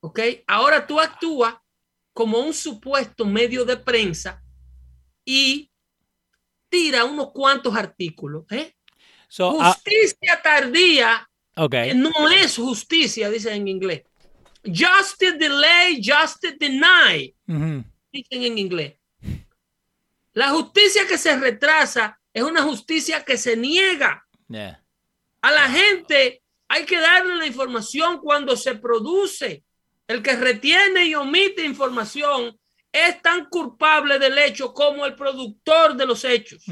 ¿ok? 0.00 0.18
Ahora 0.48 0.84
tú 0.84 0.98
actúas 0.98 1.54
como 2.12 2.38
un 2.38 2.52
supuesto 2.52 3.24
medio 3.24 3.64
de 3.64 3.76
prensa 3.76 4.42
y 5.24 5.70
tira 6.68 7.04
unos 7.04 7.32
cuantos 7.32 7.74
artículos, 7.74 8.44
¿eh? 8.50 8.74
So, 9.28 9.60
ah, 9.60 9.72
Justicia 9.72 10.40
tardía 10.42 11.28
ok. 11.56 11.74
no 11.94 12.28
es 12.30 12.56
justicia, 12.56 13.30
dicen 13.30 13.54
en 13.54 13.68
inglés. 13.68 14.02
Justice 14.64 15.38
delay, 15.38 16.00
justice 16.02 16.56
deny 16.58 17.34
dicen 18.12 18.42
en 18.42 18.58
inglés. 18.58 18.96
La 20.32 20.50
justicia 20.50 21.06
que 21.06 21.18
se 21.18 21.36
retrasa 21.38 22.20
es 22.32 22.42
una 22.42 22.62
justicia 22.62 23.24
que 23.24 23.36
se 23.36 23.56
niega. 23.56 24.26
Yeah. 24.48 24.84
A 25.42 25.50
la 25.50 25.68
gente 25.68 26.42
hay 26.68 26.84
que 26.84 27.00
darle 27.00 27.36
la 27.36 27.46
información 27.46 28.18
cuando 28.18 28.56
se 28.56 28.74
produce. 28.74 29.64
El 30.10 30.24
que 30.24 30.34
retiene 30.34 31.06
y 31.06 31.14
omite 31.14 31.64
información 31.64 32.58
es 32.90 33.22
tan 33.22 33.44
culpable 33.44 34.18
del 34.18 34.36
hecho 34.38 34.74
como 34.74 35.06
el 35.06 35.14
productor 35.14 35.94
de 35.94 36.04
los 36.04 36.24
hechos. 36.24 36.64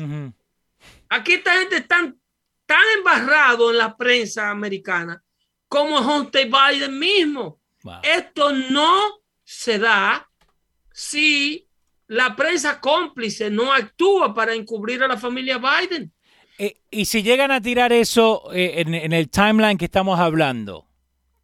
Aquí 1.08 1.34
esta 1.34 1.52
gente 1.52 1.76
está 1.76 2.12
tan 2.66 2.82
embarrado 2.96 3.70
en 3.70 3.78
la 3.78 3.96
prensa 3.96 4.50
americana 4.50 5.22
como 5.68 6.00
Hunter 6.00 6.48
Biden 6.48 6.98
mismo. 6.98 7.60
Wow. 7.84 8.00
Esto 8.02 8.52
no 8.52 9.20
se 9.44 9.78
da 9.78 10.28
si 10.92 11.68
la 12.08 12.34
prensa 12.34 12.80
cómplice 12.80 13.50
no 13.50 13.72
actúa 13.72 14.34
para 14.34 14.52
encubrir 14.52 15.00
a 15.04 15.06
la 15.06 15.16
familia 15.16 15.58
Biden. 15.58 16.12
Eh, 16.58 16.80
y 16.90 17.04
si 17.04 17.22
llegan 17.22 17.52
a 17.52 17.60
tirar 17.60 17.92
eso 17.92 18.52
eh, 18.52 18.80
en, 18.80 18.94
en 18.94 19.12
el 19.12 19.30
timeline 19.30 19.78
que 19.78 19.84
estamos 19.84 20.18
hablando, 20.18 20.87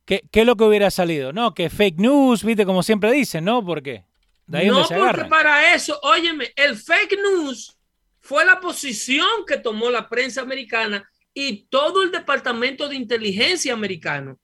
¿qué, 0.04 0.22
qué 0.30 0.40
es 0.40 0.46
lo 0.46 0.56
que 0.56 0.64
hubiera 0.64 0.90
salido? 0.90 1.32
No, 1.32 1.54
que 1.54 1.70
fake 1.70 1.98
news, 1.98 2.44
viste, 2.44 2.64
como 2.66 2.82
siempre 2.82 3.12
dicen, 3.12 3.44
¿no? 3.44 3.64
Porque 3.64 4.04
de 4.46 4.58
ahí 4.58 4.70
no, 4.70 4.74
donde 4.74 4.88
se 4.88 4.94
porque 4.94 5.02
agarran. 5.10 5.28
para 5.28 5.74
eso, 5.74 5.98
óyeme, 6.02 6.52
el 6.56 6.76
fake 6.76 7.16
news 7.22 7.76
fue 8.20 8.44
la 8.44 8.60
posición 8.60 9.26
que 9.46 9.58
tomó 9.58 9.90
la 9.90 10.08
prensa 10.08 10.42
americana 10.42 11.08
y 11.32 11.66
todo 11.66 12.02
el 12.02 12.10
departamento 12.10 12.88
de 12.88 12.96
inteligencia 12.96 13.72
americano. 13.72 14.38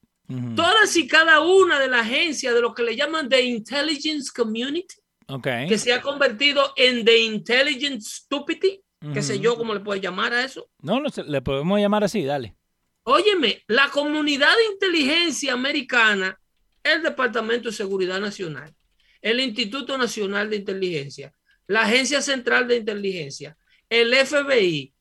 Todas 0.54 0.96
y 0.96 1.08
cada 1.08 1.40
una 1.40 1.80
de 1.80 1.88
las 1.88 2.02
agencias 2.02 2.54
de 2.54 2.60
lo 2.60 2.72
que 2.72 2.84
le 2.84 2.94
llaman 2.94 3.28
the 3.28 3.42
intelligence 3.42 4.30
community, 4.32 4.94
que 5.68 5.76
se 5.76 5.92
ha 5.92 6.00
convertido 6.00 6.72
en 6.76 7.04
the 7.04 7.18
intelligence 7.18 8.08
stupidity, 8.22 8.80
qué 9.12 9.22
sé 9.22 9.34
Ujú. 9.34 9.42
yo 9.42 9.56
cómo 9.56 9.74
le 9.74 9.80
puedes 9.80 10.00
llamar 10.00 10.32
a 10.32 10.44
eso. 10.44 10.68
No, 10.82 11.00
no 11.00 11.08
sé, 11.08 11.24
le 11.24 11.42
podemos 11.42 11.80
llamar 11.80 12.04
así, 12.04 12.22
dale. 12.24 12.54
Óyeme, 13.04 13.62
la 13.66 13.88
comunidad 13.90 14.54
de 14.56 14.72
inteligencia 14.72 15.52
americana, 15.52 16.38
el 16.82 17.02
Departamento 17.02 17.68
de 17.68 17.74
Seguridad 17.74 18.20
Nacional, 18.20 18.74
el 19.22 19.40
Instituto 19.40 19.96
Nacional 19.96 20.50
de 20.50 20.56
Inteligencia, 20.56 21.32
la 21.66 21.82
Agencia 21.82 22.20
Central 22.20 22.68
de 22.68 22.76
Inteligencia, 22.76 23.56
el 23.88 24.14
FBI, 24.14 24.92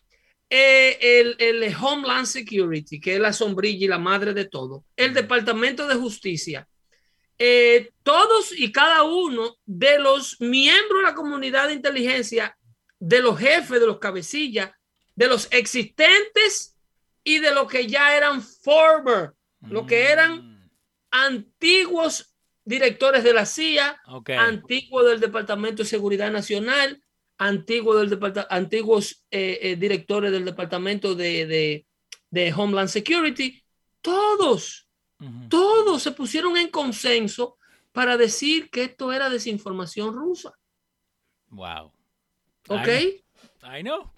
eh, 0.50 0.98
el, 1.02 1.36
el 1.40 1.76
Homeland 1.76 2.26
Security, 2.26 3.00
que 3.00 3.16
es 3.16 3.20
la 3.20 3.34
sombrilla 3.34 3.86
y 3.86 3.90
la 3.90 4.00
madre 4.00 4.34
de 4.34 4.46
todo, 4.46 4.86
el 4.96 5.14
Departamento 5.14 5.88
de 5.88 5.96
Justicia, 5.96 6.68
eh, 7.38 7.92
todos 8.04 8.52
y 8.52 8.72
cada 8.72 9.04
uno 9.04 9.58
de 9.66 10.00
los 10.00 10.42
miembros 10.42 11.00
de 11.00 11.06
la 11.06 11.16
comunidad 11.16 11.68
de 11.68 11.74
inteligencia, 11.74 12.58
de 13.00 13.22
los 13.22 13.40
jefes, 13.40 13.80
de 13.80 13.88
los 13.88 14.00
cabecillas, 14.00 14.72
de 15.16 15.28
los 15.28 15.48
existentes 15.52 16.76
y 17.24 17.40
de 17.40 17.54
lo 17.54 17.68
que 17.68 17.88
ya 17.88 18.16
eran 18.16 18.42
former, 18.42 19.32
lo 19.62 19.86
que 19.86 20.10
eran 20.12 20.48
Mm, 20.48 20.70
antiguos 21.12 22.36
directores 22.66 23.24
de 23.24 23.34
la 23.34 23.46
CIA, 23.46 24.00
Ok. 24.08 24.30
antiguos 24.32 25.06
del 25.06 25.20
Departamento 25.20 25.84
de 25.84 25.90
Seguridad 25.90 26.32
Nacional, 26.32 27.02
antiguos, 27.38 28.10
del 28.10 28.46
antiguos 28.50 29.26
eh, 29.32 29.60
eh, 29.62 29.76
directores 29.76 30.32
del 30.32 30.46
Departamento 30.46 31.16
de, 31.16 31.46
de- 31.48 31.86
de 32.30 32.54
Homeland 32.54 32.90
Security, 32.90 33.64
todos, 34.02 34.88
todos 35.50 36.04
se 36.04 36.12
pusieron 36.12 36.56
en 36.58 36.70
consenso 36.70 37.58
para 37.92 38.18
decir 38.18 38.70
que 38.70 38.84
esto 38.84 39.12
era 39.12 39.30
desinformación 39.30 40.14
rusa. 40.14 40.54
Wow. 41.50 41.92
¿Ok? 42.68 42.88
I, 42.88 43.24
I 43.64 43.82
know. 43.82 44.12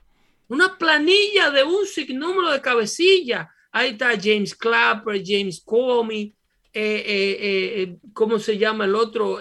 Una 0.52 0.78
planilla 0.78 1.50
de 1.50 1.64
un 1.64 1.86
sinnúmero 1.86 2.52
de 2.52 2.60
cabecillas. 2.60 3.48
Ahí 3.72 3.92
está 3.92 4.12
James 4.22 4.54
Clapper, 4.54 5.24
James 5.26 5.62
Comey, 5.64 6.36
eh, 6.74 7.04
eh, 7.06 7.82
eh, 7.82 7.98
¿cómo 8.12 8.38
se 8.38 8.58
llama 8.58 8.84
el 8.84 8.94
otro? 8.96 9.40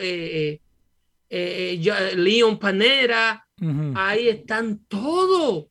Leon 1.29 2.59
Panera. 2.61 3.45
Ahí 3.97 4.29
están 4.29 4.85
todos. 4.87 5.67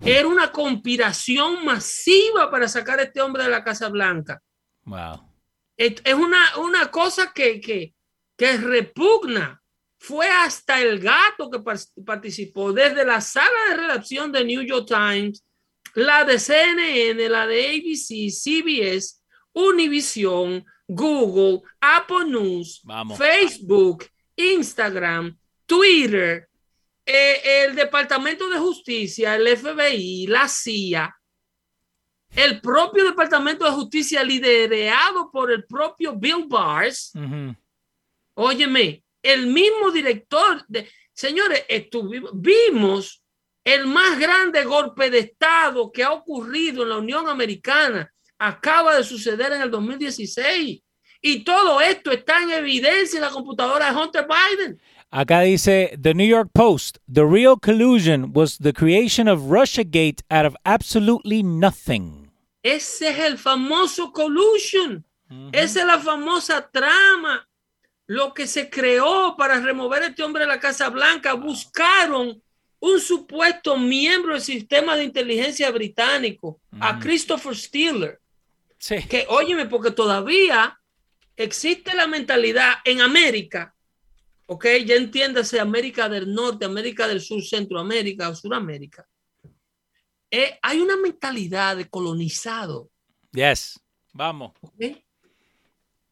Era 0.00 0.26
una 0.26 0.50
conspiración 0.50 1.64
masiva 1.64 2.50
para 2.50 2.66
sacar 2.66 2.98
a 2.98 3.04
este 3.04 3.20
hombre 3.20 3.44
de 3.44 3.50
la 3.50 3.62
Casa 3.62 3.88
Blanca. 3.88 4.42
Wow. 4.82 5.32
Es 5.76 6.02
es 6.04 6.14
una, 6.14 6.58
una 6.58 6.90
cosa 6.90 7.32
que, 7.32 7.60
que, 7.60 7.94
que 8.36 8.56
repugna. 8.56 9.62
Fue 9.98 10.28
hasta 10.28 10.80
el 10.80 10.98
gato 11.00 11.50
que 11.50 11.58
par- 11.60 11.78
participó 12.04 12.72
desde 12.72 13.04
la 13.04 13.20
sala 13.20 13.56
de 13.70 13.76
redacción 13.76 14.30
de 14.30 14.44
New 14.44 14.62
York 14.62 14.86
Times, 14.86 15.44
la 15.94 16.24
de 16.24 16.38
CNN, 16.38 17.28
la 17.28 17.46
de 17.46 17.68
ABC, 17.68 18.30
CBS, 18.30 19.22
Univision, 19.54 20.64
Google, 20.86 21.62
Apple 21.80 22.26
News, 22.26 22.82
Vamos. 22.84 23.16
Facebook, 23.18 24.04
Instagram, 24.36 25.36
Twitter, 25.64 26.48
eh, 27.06 27.64
el 27.64 27.74
Departamento 27.74 28.48
de 28.50 28.58
Justicia, 28.58 29.34
el 29.36 29.48
FBI, 29.56 30.26
la 30.26 30.46
CIA, 30.48 31.16
el 32.34 32.60
propio 32.60 33.04
Departamento 33.04 33.64
de 33.64 33.70
Justicia 33.70 34.22
liderado 34.22 35.30
por 35.32 35.50
el 35.50 35.64
propio 35.64 36.14
Bill 36.14 36.44
Bars, 36.46 37.12
óyeme, 38.34 39.02
el 39.32 39.46
mismo 39.48 39.90
director 39.90 40.64
de, 40.68 40.88
señores, 41.12 41.64
estuvimos, 41.68 42.30
vimos 42.34 43.22
el 43.64 43.86
más 43.86 44.18
grande 44.18 44.64
golpe 44.64 45.10
de 45.10 45.18
Estado 45.18 45.90
que 45.90 46.04
ha 46.04 46.12
ocurrido 46.12 46.84
en 46.84 46.90
la 46.90 46.98
Unión 46.98 47.28
Americana, 47.28 48.12
acaba 48.38 48.94
de 48.94 49.02
suceder 49.02 49.52
en 49.52 49.62
el 49.62 49.70
2016. 49.70 50.80
Y 51.20 51.44
todo 51.44 51.80
esto 51.80 52.12
está 52.12 52.42
en 52.42 52.50
evidencia 52.50 53.16
en 53.16 53.24
la 53.24 53.30
computadora 53.30 53.90
de 53.90 53.98
Hunter 53.98 54.26
Biden. 54.28 54.80
Acá 55.10 55.40
dice 55.40 55.96
The 56.00 56.14
New 56.14 56.26
York 56.26 56.50
Post, 56.52 56.98
the 57.12 57.24
real 57.24 57.56
collusion 57.56 58.32
was 58.32 58.58
the 58.58 58.72
creation 58.72 59.26
of 59.28 59.50
Russiagate 59.50 60.22
out 60.30 60.46
of 60.46 60.54
absolutely 60.64 61.42
nothing. 61.42 62.30
Ese 62.62 63.08
es 63.08 63.18
el 63.18 63.38
famoso 63.38 64.12
collusion. 64.12 65.04
Esa 65.52 65.80
es 65.80 65.86
la 65.86 65.98
famosa 65.98 66.68
trama. 66.70 67.45
Lo 68.06 68.34
que 68.34 68.46
se 68.46 68.70
creó 68.70 69.34
para 69.36 69.60
remover 69.60 70.02
a 70.02 70.06
este 70.08 70.22
hombre 70.22 70.44
de 70.44 70.48
la 70.48 70.60
Casa 70.60 70.88
Blanca. 70.90 71.34
Buscaron 71.34 72.42
un 72.78 73.00
supuesto 73.00 73.76
miembro 73.76 74.34
del 74.34 74.42
sistema 74.42 74.96
de 74.96 75.04
inteligencia 75.04 75.70
británico, 75.70 76.60
a 76.78 76.98
Christopher 76.98 77.56
Steele. 77.56 78.18
Sí. 78.78 78.96
Que, 79.08 79.26
óyeme, 79.28 79.66
porque 79.66 79.90
todavía 79.90 80.78
existe 81.36 81.94
la 81.94 82.06
mentalidad 82.06 82.74
en 82.84 83.00
América 83.00 83.74
¿ok? 84.46 84.66
Ya 84.84 84.94
entiéndase 84.94 85.60
América 85.60 86.08
del 86.08 86.32
Norte, 86.32 86.64
América 86.64 87.06
del 87.06 87.20
Sur, 87.20 87.42
Centroamérica 87.42 88.28
o 88.28 88.34
Suramérica. 88.34 89.06
Eh, 90.30 90.58
hay 90.62 90.80
una 90.80 90.96
mentalidad 90.96 91.76
de 91.76 91.88
colonizado. 91.88 92.90
Yes. 93.32 93.80
Vamos. 94.12 94.52
Eh, 94.78 95.02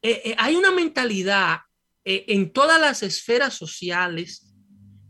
eh, 0.01 0.35
hay 0.37 0.55
una 0.55 0.71
mentalidad 0.71 1.59
eh, 2.05 2.25
en 2.29 2.51
todas 2.53 2.79
las 2.79 3.03
esferas 3.03 3.53
sociales 3.55 4.53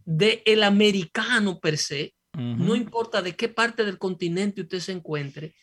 del 0.06 0.64
americano 0.64 1.60
per 1.60 1.78
se, 1.78 2.14
Ujú. 2.34 2.42
no 2.64 2.76
importa 2.76 3.22
de 3.22 3.36
qué 3.36 3.50
parte 3.50 3.86
del 3.86 3.98
continente 3.98 4.62
usted 4.62 4.80
se 4.80 4.92
encuentre, 4.92 5.56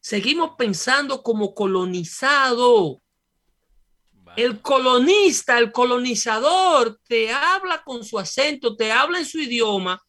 seguimos 0.00 0.52
pensando 0.58 1.22
como 1.22 1.54
colonizado. 1.54 3.00
El 4.36 4.60
colonista, 4.62 5.58
el 5.58 5.70
colonizador, 5.70 6.98
te 7.06 7.30
habla 7.32 7.82
con 7.84 8.02
su 8.04 8.18
acento, 8.18 8.74
te 8.74 8.90
habla 8.90 9.18
en 9.18 9.26
su 9.26 9.38
idioma. 9.38 10.02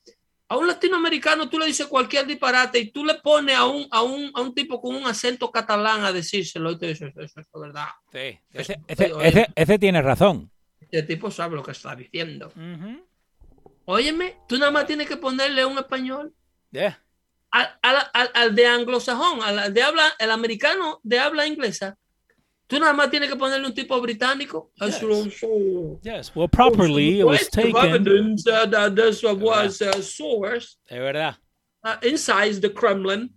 A 0.47 0.57
un 0.57 0.67
latinoamericano 0.67 1.47
tú 1.49 1.59
le 1.59 1.65
dices 1.67 1.85
cualquier 1.87 2.25
disparate 2.25 2.79
y 2.79 2.91
tú 2.91 3.03
le 3.05 3.15
pones 3.15 3.55
a 3.55 3.65
un, 3.65 3.87
a 3.91 4.01
un, 4.01 4.31
a 4.33 4.41
un 4.41 4.53
tipo 4.55 4.81
con 4.81 4.95
un 4.95 5.05
acento 5.05 5.51
catalán 5.51 6.03
a 6.05 6.11
decírselo 6.11 6.71
y 6.71 6.79
te 6.79 6.87
dice, 6.87 7.07
eso, 7.07 7.21
eso 7.21 7.39
es 7.41 7.47
verdad. 7.53 7.87
Sí. 8.11 8.39
Ese, 8.53 8.79
Eso- 8.87 9.21
ese- 9.21 9.27
ese- 9.41 9.47
ese 9.55 9.79
tiene 9.79 10.01
razón. 10.01 10.51
Este 10.91 11.03
tipo 11.15 11.29
sabe 11.31 11.55
lo 11.55 11.63
que 11.63 11.71
está 11.71 11.95
diciendo. 11.95 12.47
Ujú. 12.55 13.05
Óyeme, 13.85 14.37
tú 14.47 14.57
nada 14.57 14.71
más 14.71 14.87
tienes 14.87 15.07
que 15.07 15.17
ponerle 15.17 15.65
un 15.65 15.77
español 15.77 16.33
Yeah. 16.71 16.99
al, 17.51 17.69
al- 17.81 18.09
al- 18.13 18.31
al 18.33 18.55
de 18.55 18.67
anglosajón, 18.67 19.41
al, 19.43 19.73
de 19.73 19.81
habla, 19.81 20.13
el 20.19 20.31
americano 20.31 20.99
de 21.03 21.19
habla 21.19 21.45
inglesa. 21.47 21.97
Tú 22.67 22.79
nada 22.79 22.93
más 22.93 23.11
tienes 23.11 23.29
que 23.29 23.35
ponerle 23.35 23.67
un 23.67 23.73
tipo 23.75 24.01
británico. 24.01 24.71
Yes. 24.81 24.99
Yes. 26.01 26.31
Well, 26.35 26.49
properly, 26.49 27.19
it 27.19 27.23
was 27.25 27.47
taken. 27.49 27.75
evidence 27.77 28.47
uh, 28.47 28.65
that 28.65 28.95
this 28.95 29.21
was 29.23 29.81
uh, 29.81 30.01
source 30.01 30.77
Es 30.87 30.97
verdad. 30.99 31.35
uh, 31.83 31.97
inside 32.01 32.59
the 32.61 32.69
Kremlin, 32.73 33.29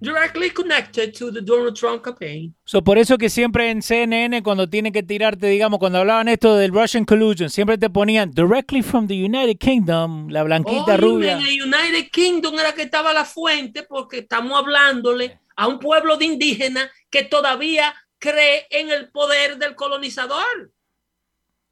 directly 0.00 0.50
connected 0.50 1.12
to 1.16 1.30
the 1.30 1.40
Donald 1.40 1.74
Trump 1.74 2.02
campaign. 2.02 2.54
So, 2.64 2.82
por 2.82 2.98
eso 2.98 3.18
que 3.18 3.28
siempre 3.28 3.70
en 3.70 3.82
CNN, 3.82 4.42
cuando 4.42 4.68
tienen 4.68 4.92
que 4.92 5.02
tirarte, 5.02 5.46
digamos, 5.46 5.78
cuando 5.78 5.98
hablaban 5.98 6.28
esto 6.28 6.56
del 6.56 6.72
Russian 6.72 7.04
collusion, 7.04 7.50
siempre 7.50 7.78
te 7.78 7.90
ponían 7.90 8.30
directly 8.30 8.82
from 8.82 9.06
the 9.06 9.14
United 9.14 9.58
Kingdom, 9.58 10.28
la 10.28 10.42
blanquita 10.42 10.94
Óyeme, 10.94 10.96
rubia. 10.96 11.32
En 11.32 11.46
el 11.46 11.62
United 11.62 12.10
Kingdom 12.10 12.58
era 12.58 12.72
que 12.72 12.82
estaba 12.82 13.12
la 13.12 13.24
fuente, 13.24 13.82
porque 13.82 14.18
estamos 14.18 14.58
hablándole 14.58 15.38
a 15.56 15.68
un 15.68 15.78
pueblo 15.78 16.16
de 16.16 16.24
indígenas 16.24 16.90
que 17.10 17.24
todavía 17.24 17.94
cree 18.18 18.66
en 18.70 18.90
el 18.90 19.10
poder 19.10 19.58
del 19.58 19.74
colonizador. 19.74 20.72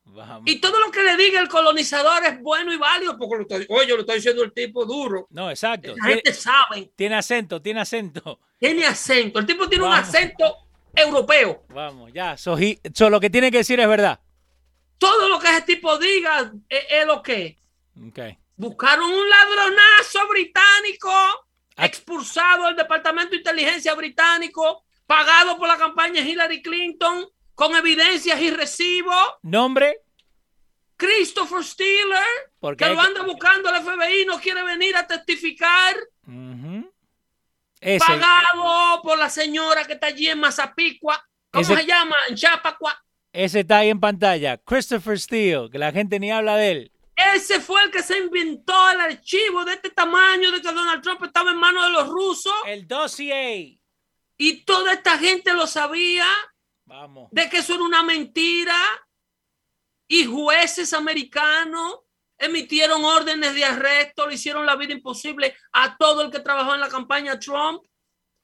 Vamos. 0.09 0.43
Y 0.47 0.61
todo 0.61 0.81
lo 0.81 0.91
que 0.91 1.03
le 1.03 1.17
diga 1.17 1.41
el 1.41 1.49
colonizador 1.49 2.25
es 2.25 2.41
bueno 2.41 2.73
y 2.73 2.77
válido, 2.77 3.17
porque 3.17 3.37
lo 3.37 3.43
está, 3.43 3.73
oye, 3.73 3.95
lo 3.95 4.01
está 4.01 4.15
diciendo 4.15 4.43
el 4.43 4.53
tipo 4.53 4.85
duro. 4.85 5.27
No, 5.31 5.51
exacto. 5.51 5.95
La 5.97 6.05
gente 6.09 6.33
sabe, 6.33 6.91
tiene 6.97 7.15
acento, 7.17 7.63
tiene 7.63 7.81
acento. 7.81 8.41
tiene 8.59 8.85
acento. 8.87 9.39
El 9.39 9.47
tipo 9.47 9.69
tiene 9.69 9.85
un 9.85 9.93
acento 9.93 10.57
europeo. 10.95 11.65
Vamos, 11.69 12.13
ya. 12.13 12.37
So 12.37 12.57
lo 13.11 13.21
que 13.21 13.31
tiene 13.31 13.51
que 13.51 13.59
decir 13.59 13.79
es 13.81 13.89
verdad. 13.89 14.21
Todo 14.99 15.29
lo 15.29 15.39
que 15.39 15.49
ese 15.49 15.63
tipo 15.63 15.97
diga 15.99 16.53
es, 16.69 16.85
es 16.91 17.07
lo 17.07 17.23
que. 17.23 17.57
Okay. 18.09 18.37
Buscaron 18.57 19.05
un 19.09 19.29
ladronazo 19.29 20.27
británico, 20.29 21.11
Ah. 21.79 21.87
expulsado 21.87 22.67
del 22.67 22.75
Departamento 22.77 23.31
de 23.31 23.37
Inteligencia 23.37 23.95
británico, 23.95 24.83
pagado 25.07 25.57
por 25.57 25.69
la 25.69 25.77
campaña 25.77 26.21
Hillary 26.21 26.61
Clinton, 26.61 27.25
con 27.59 27.75
evidencias 27.75 28.41
y 28.41 28.53
recibos. 28.53 29.17
Nombre, 29.43 30.03
Christopher 30.97 31.65
Steeler, 31.65 32.25
porque 32.61 32.85
que 32.85 32.95
lo 32.95 33.01
anda 33.01 33.23
buscando 33.23 33.69
el 33.69 33.83
FBI, 33.83 34.27
no 34.27 34.39
quiere 34.39 34.63
venir 34.63 34.95
a 34.97 35.05
testificar. 35.09 35.97
Ese, 37.81 37.99
pagado 38.07 39.03
por 39.03 39.19
la 39.19 39.29
señora 39.29 39.85
que 39.85 39.95
está 39.95 40.07
allí 40.07 40.29
en 40.29 40.39
Mazapicua. 40.39 41.21
¿Cómo 41.51 41.63
Ese- 41.63 41.75
se 41.75 41.87
llama? 41.87 42.15
En 42.29 42.37
Chapacua. 42.37 43.05
ese 43.33 43.61
está 43.61 43.79
ahí 43.79 43.89
en 43.89 43.99
pantalla. 43.99 44.57
Christopher 44.59 45.19
Steele, 45.19 45.69
que 45.69 45.79
la 45.79 45.91
gente 45.91 46.21
ni 46.21 46.31
habla 46.31 46.55
de 46.57 46.71
él. 46.71 46.93
Ese 47.35 47.61
fue 47.61 47.83
el 47.83 47.91
que 47.91 48.05
se 48.05 48.19
inventó 48.19 48.91
el 48.91 49.01
archivo 49.01 49.65
de 49.65 49.73
este 49.73 49.91
tamaño 49.91 50.53
de 50.53 50.63
que 50.63 50.71
Donald 50.71 51.03
Trump 51.03 51.25
estaba 51.25 51.51
en 51.51 51.57
manos 51.57 51.87
de 51.87 51.91
los 51.91 52.07
rusos. 52.07 52.55
El 52.67 52.87
dossier. 52.87 53.79
Y 54.37 54.65
toda 54.65 54.93
esta 54.93 55.19
gente 55.19 55.53
lo 55.55 55.67
sabía 55.67 56.25
Vamos. 56.89 57.29
de 57.31 57.49
que 57.49 57.59
eso 57.59 57.75
era 57.75 57.85
una 57.85 58.03
mentira. 58.03 58.77
Y 60.11 60.25
jueces 60.25 60.95
americanos 60.95 62.01
emitieron 62.39 63.05
órdenes 63.05 63.55
de 63.55 63.65
arresto, 63.65 64.27
le 64.27 64.35
hicieron 64.35 64.65
la 64.65 64.75
vida 64.75 64.95
imposible 64.95 65.55
a 65.73 65.97
todo 65.99 66.23
el 66.23 66.31
que 66.31 66.41
trabajó 66.41 66.75
en 66.75 66.81
la 66.81 66.89
campaña 66.89 67.39
Trump 67.39 67.83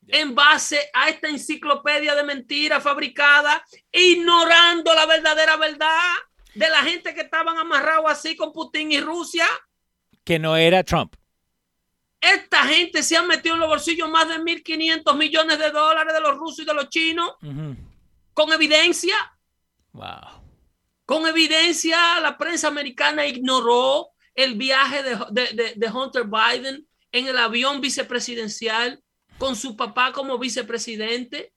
en 0.09 0.35
base 0.35 0.91
a 0.93 1.09
esta 1.09 1.29
enciclopedia 1.29 2.15
de 2.15 2.25
mentiras 2.25 2.83
fabricada, 2.83 3.65
ignorando 3.91 4.95
la 4.95 5.07
verdadera 5.07 5.57
verdad 5.57 6.13
de 6.55 6.69
la 6.69 6.83
gente 6.83 7.15
que 7.15 7.23
estaban 7.23 7.57
amarrados 7.59 8.11
así 8.11 8.37
con 8.37 8.53
Putin 8.53 8.93
y 8.93 9.01
Rusia. 9.01 9.47
Que 10.23 10.39
no 10.39 10.57
era 10.57 10.83
Trump. 10.83 11.15
Esta 12.21 12.65
gente 12.65 13.03
se 13.03 13.17
ha 13.17 13.23
metido 13.23 13.55
en 13.55 13.61
los 13.61 13.69
bolsillos 13.69 14.11
más 14.11 14.29
de 14.29 14.37
1.500 14.37 15.17
millones 15.17 15.59
de 15.59 15.71
dólares 15.71 16.15
de 16.15 16.21
los 16.21 16.37
rusos 16.37 16.61
y 16.61 16.65
de 16.65 16.75
los 16.75 16.89
chinos. 16.89 17.33
Con 18.35 18.53
evidencia. 18.53 19.17
Wow. 19.93 20.43
Con 21.07 21.27
evidencia, 21.27 22.21
la 22.21 22.37
prensa 22.39 22.69
americana 22.69 23.27
ignoró 23.27 24.09
el 24.35 24.55
viaje 24.55 25.03
de, 25.03 25.19
de- 25.31 25.53
de- 25.55 25.73
de 25.77 25.91
Hunter 25.91 26.25
Biden 26.25 26.87
en 27.13 27.27
el 27.29 27.39
avión 27.39 27.81
vicepresidencial 27.81 29.03
con 29.39 29.55
su 29.57 29.77
papá 29.77 30.13
como 30.13 30.39
vicepresidente, 30.39 31.53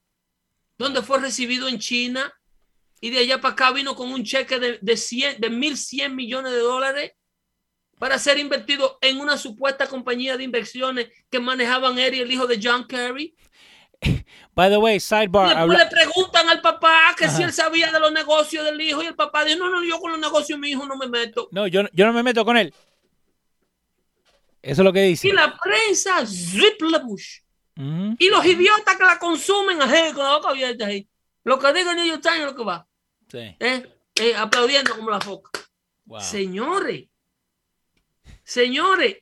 donde 0.78 1.02
fue 1.02 1.20
recibido 1.20 1.68
en 1.68 1.80
China 1.80 2.32
y 3.02 3.10
de 3.12 3.20
allá 3.20 3.40
para 3.42 3.54
acá 3.54 3.72
vino 3.72 3.96
con 3.96 4.12
un 4.12 4.24
cheque 4.24 4.60
de, 4.60 4.80
de, 4.82 4.98
100 4.98 5.40
de 5.40 5.50
1.100 5.52 6.14
millones 6.14 6.52
de 6.52 6.60
dólares 6.60 7.12
para 8.00 8.20
ser 8.20 8.38
invertido 8.38 8.98
en 9.02 9.20
una 9.20 9.38
supuesta 9.38 9.88
compañía 9.88 10.38
de 10.38 10.44
inversiones 10.44 11.08
que 11.32 11.40
manejaban 11.40 11.98
él 11.98 12.14
y 12.16 12.20
el 12.22 12.32
hijo 12.32 12.46
de 12.46 12.60
John 12.62 12.86
Kerry. 12.88 13.36
By 14.54 14.70
the 14.70 14.78
way, 14.78 15.00
sidebar. 15.00 15.48
Después 15.50 15.58
habla- 15.58 15.78
le 15.84 15.86
preguntan 15.90 16.50
al 16.50 16.62
papá 16.62 17.16
que 17.18 17.28
si 17.28 17.36
Ajá. 17.38 17.46
él 17.46 17.54
sabía 17.54 17.92
de 17.92 18.00
los 18.00 18.12
negocios 18.12 18.64
del 18.66 18.80
hijo 18.82 19.02
y 19.04 19.08
el 19.08 19.16
papá 19.16 19.44
dice, 19.46 19.58
no, 19.58 19.70
no, 19.70 19.84
yo 19.84 20.00
con 20.00 20.12
los 20.12 20.20
negocios 20.20 20.58
de 20.58 20.62
mi 20.62 20.70
hijo 20.70 20.86
no 20.86 20.96
me 20.98 21.08
meto. 21.08 21.48
No, 21.52 21.68
yo, 21.68 21.84
yo 21.94 22.06
no 22.06 22.14
me 22.14 22.24
meto 22.24 22.44
con 22.46 22.58
él. 22.58 22.74
Eso 24.62 24.82
es 24.82 24.86
lo 24.86 24.94
que 24.94 25.02
dice. 25.04 25.28
Y 25.28 25.32
la 25.32 25.56
prensa, 25.58 26.26
zip 26.26 26.82
la 26.82 27.00
bush. 27.00 27.40
Ujú. 27.78 28.16
Y 28.18 28.30
los 28.30 28.46
idiotas 28.46 28.98
que 28.98 29.04
la 29.04 29.20
consumen, 29.20 29.82
así, 29.82 30.14
con 30.14 30.24
la 30.26 30.38
boca 30.38 30.50
abierta 30.50 30.88
ahí. 30.88 31.08
Lo 31.44 31.60
que 31.60 31.72
diga 31.74 31.92
el 31.92 31.98
New 31.98 32.06
York 32.08 32.22
Times 32.22 32.40
es 32.40 32.46
lo 32.46 32.56
que 32.56 32.64
va. 32.64 32.88
Sí. 33.32 33.38
¿eh? 33.60 33.86
Eh, 34.16 34.36
aplaudiendo 34.36 34.96
como 34.96 35.10
la 35.12 35.22
foca. 35.22 35.52
Wow. 36.06 36.22
Señores, 36.22 37.06
señores, 38.44 39.18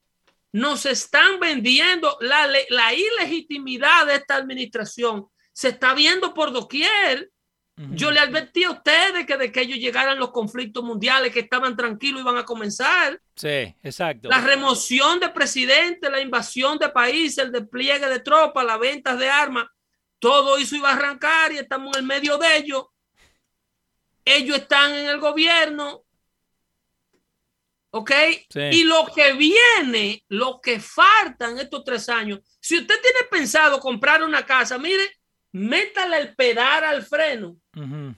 nos 0.56 0.86
están 0.86 1.38
vendiendo 1.40 2.18
la, 2.22 2.48
le- 2.48 2.66
la 2.70 2.94
ilegitimidad 2.94 4.06
de 4.06 4.16
esta 4.16 4.38
administración. 4.38 5.28
Se 5.52 5.68
está 5.70 5.94
viendo 5.94 6.34
por 6.34 6.54
doquier. 6.54 7.30
Yo 7.76 8.10
le 8.10 8.22
advertí 8.22 8.64
a 8.64 8.72
ustedes 8.72 9.26
que 9.26 9.36
de 9.36 9.52
que 9.52 9.60
ellos 9.60 9.80
llegaran 9.80 10.18
los 10.18 10.32
conflictos 10.32 10.82
mundiales 10.82 11.34
que 11.34 11.42
estaban 11.42 11.76
tranquilos 11.76 12.22
iban 12.22 12.38
a 12.38 12.46
comenzar. 12.46 13.22
Sí, 13.36 13.76
exacto. 13.84 14.30
La 14.30 14.40
remoción 14.40 15.20
de 15.20 15.28
presidente, 15.28 16.10
la 16.10 16.22
invasión 16.22 16.78
de 16.78 16.88
países, 16.88 17.40
el 17.40 17.52
despliegue 17.52 18.08
de 18.08 18.22
tropas, 18.22 18.66
las 18.66 18.80
ventas 18.80 19.20
de 19.20 19.30
armas, 19.30 19.66
todo 20.20 20.56
eso 20.58 20.78
iba 20.78 20.90
a 20.90 20.94
arrancar 20.94 21.52
y 21.52 21.58
estamos 21.58 21.98
en 21.98 22.04
el 22.04 22.08
medio 22.08 22.38
de 22.38 22.56
ellos. 22.56 22.86
Ellos 24.24 24.56
están 24.58 24.96
en 24.96 25.08
el 25.08 25.20
gobierno. 25.20 26.05
¿Ok? 27.98 28.12
Sí. 28.50 28.60
Y 28.60 28.84
lo 28.84 29.06
que 29.16 29.32
viene, 29.34 30.22
lo 30.28 30.60
que 30.60 30.82
faltan 30.82 31.58
estos 31.60 31.86
tres 31.86 32.10
años, 32.10 32.42
si 32.60 32.78
usted 32.78 32.96
tiene 33.02 33.20
pensado 33.32 33.80
comprar 33.80 34.22
una 34.22 34.46
casa, 34.46 34.78
mire, 34.78 35.18
métale 35.54 36.18
el 36.18 36.36
pedal 36.36 36.84
al 36.84 37.04
freno, 37.04 37.56
Ujú. 37.74 38.14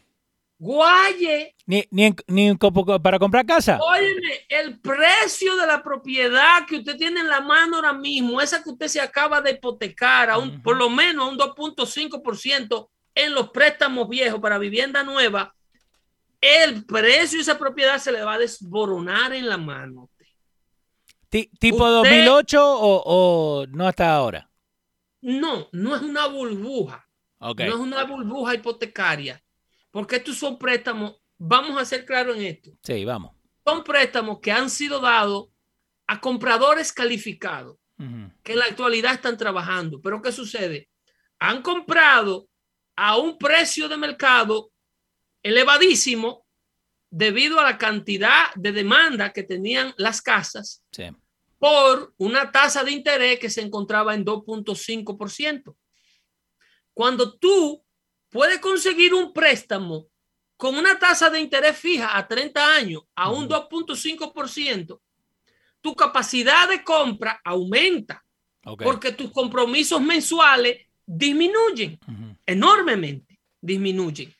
guaye, 0.57 1.55
Ni, 1.67 1.85
ni, 1.91 2.15
ni 2.25 2.55
para 3.03 3.19
comprar 3.19 3.45
casa. 3.45 3.77
Óyeme, 3.79 4.47
el 4.49 4.79
precio 4.79 5.55
de 5.55 5.67
la 5.67 5.83
propiedad 5.83 6.65
que 6.67 6.77
usted 6.77 6.97
tiene 6.97 7.19
en 7.19 7.29
la 7.29 7.41
mano 7.41 7.75
ahora 7.75 7.93
mismo, 7.93 8.41
esa 8.41 8.63
que 8.63 8.71
usted 8.71 8.87
se 8.87 8.99
acaba 8.99 9.41
de 9.41 9.51
hipotecar 9.51 10.31
a 10.31 10.39
un, 10.39 10.59
por 10.63 10.75
lo 10.75 10.89
menos 10.89 11.23
a 11.23 11.29
un 11.29 11.37
2.5% 11.37 12.89
en 13.13 13.33
los 13.35 13.51
préstamos 13.51 14.09
viejos 14.09 14.39
para 14.39 14.57
vivienda 14.57 15.03
nueva, 15.03 15.55
el 16.41 16.85
precio 16.85 17.37
de 17.37 17.41
esa 17.43 17.57
propiedad 17.57 17.97
se 17.99 18.11
le 18.11 18.23
va 18.23 18.33
a 18.35 18.39
desboronar 18.39 19.33
en 19.33 19.47
la 19.47 19.57
mano. 19.57 20.09
Ti- 21.29 21.49
¿Tipo 21.59 21.77
Usted- 21.83 22.09
2008 22.09 22.79
o, 22.79 23.03
o 23.05 23.67
no 23.67 23.87
hasta 23.87 24.13
ahora? 24.15 24.49
No, 25.21 25.67
no 25.71 25.95
es 25.95 26.01
una 26.01 26.27
burbuja. 26.27 27.07
Ok. 27.39 27.61
No 27.61 27.67
es 27.67 27.75
una 27.75 28.03
burbuja 28.03 28.55
hipotecaria. 28.55 29.43
Porque 29.91 30.17
estos 30.17 30.37
son 30.37 30.57
préstamos. 30.57 31.15
Vamos 31.37 31.79
a 31.79 31.85
ser 31.85 32.05
claros 32.05 32.35
en 32.37 32.43
esto. 32.45 32.71
Sí, 32.83 33.03
vamos. 33.05 33.31
son 33.65 33.83
préstamos 33.83 34.39
que 34.39 34.51
han 34.51 34.69
sido 34.69 34.99
dados 35.01 35.49
a 36.07 36.21
compradores 36.21 36.93
calificados 36.93 37.77
que 38.43 38.53
en 38.53 38.59
la 38.59 38.65
actualidad 38.65 39.13
están 39.13 39.35
trabajando. 39.37 39.99
Pero 40.01 40.21
¿qué 40.21 40.31
sucede? 40.31 40.87
Han 41.39 41.61
comprado 41.63 42.47
a 42.95 43.17
un 43.17 43.37
precio 43.37 43.89
de 43.89 43.97
mercado 43.97 44.69
elevadísimo 45.47 46.45
debido 47.09 47.59
a 47.59 47.63
la 47.63 47.77
cantidad 47.77 48.53
de 48.55 48.71
demanda 48.71 49.31
que 49.31 49.43
tenían 49.43 49.93
las 49.97 50.21
casas 50.21 50.83
Sí. 50.91 51.05
por 51.57 52.13
una 52.17 52.51
tasa 52.51 52.83
de 52.83 52.91
interés 52.91 53.39
que 53.39 53.49
se 53.49 53.61
encontraba 53.61 54.13
en 54.13 54.25
2.5%. 54.25 55.75
Cuando 56.93 57.37
tú 57.37 57.83
puedes 58.29 58.59
conseguir 58.59 59.13
un 59.13 59.31
préstamo 59.33 60.07
con 60.57 60.75
una 60.75 60.97
tasa 60.99 61.29
de 61.29 61.39
interés 61.39 61.77
fija 61.77 62.17
a 62.17 62.27
30 62.27 62.75
años 62.75 63.03
a 63.15 63.29
un 63.31 63.45
Ujú. 63.45 63.53
2.5%, 63.69 64.99
tu 65.81 65.95
capacidad 65.95 66.67
de 66.67 66.83
compra 66.83 67.39
aumenta 67.45 68.23
porque 68.83 69.13
tus 69.13 69.31
compromisos 69.31 70.01
mensuales 70.01 70.87
disminuyen 71.05 71.97
enormemente, 72.45 73.39
disminuyen. 73.61 74.33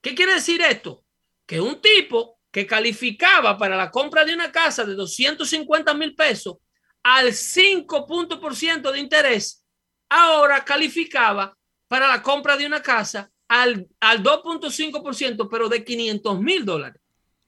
¿Qué 0.00 0.14
quiere 0.14 0.34
decir 0.34 0.62
esto? 0.62 1.04
Que 1.46 1.60
un 1.60 1.80
tipo 1.80 2.38
que 2.50 2.66
calificaba 2.66 3.56
para 3.56 3.76
la 3.76 3.90
compra 3.90 4.24
de 4.24 4.34
una 4.34 4.50
casa 4.50 4.84
de 4.84 4.94
250 4.94 5.94
mil 5.94 6.14
pesos 6.14 6.56
al 7.02 7.32
5 7.32 8.06
puntos 8.06 8.38
por 8.38 8.54
ciento 8.54 8.92
de 8.92 9.00
interés, 9.00 9.64
ahora 10.08 10.64
calificaba 10.64 11.56
para 11.88 12.06
la 12.06 12.22
compra 12.22 12.56
de 12.56 12.66
una 12.66 12.82
casa 12.82 13.30
al, 13.48 13.88
al 14.00 14.22
2.5%, 14.22 15.48
pero 15.50 15.68
de 15.68 15.84
500 15.84 16.40
mil 16.40 16.64
dólares. 16.64 17.00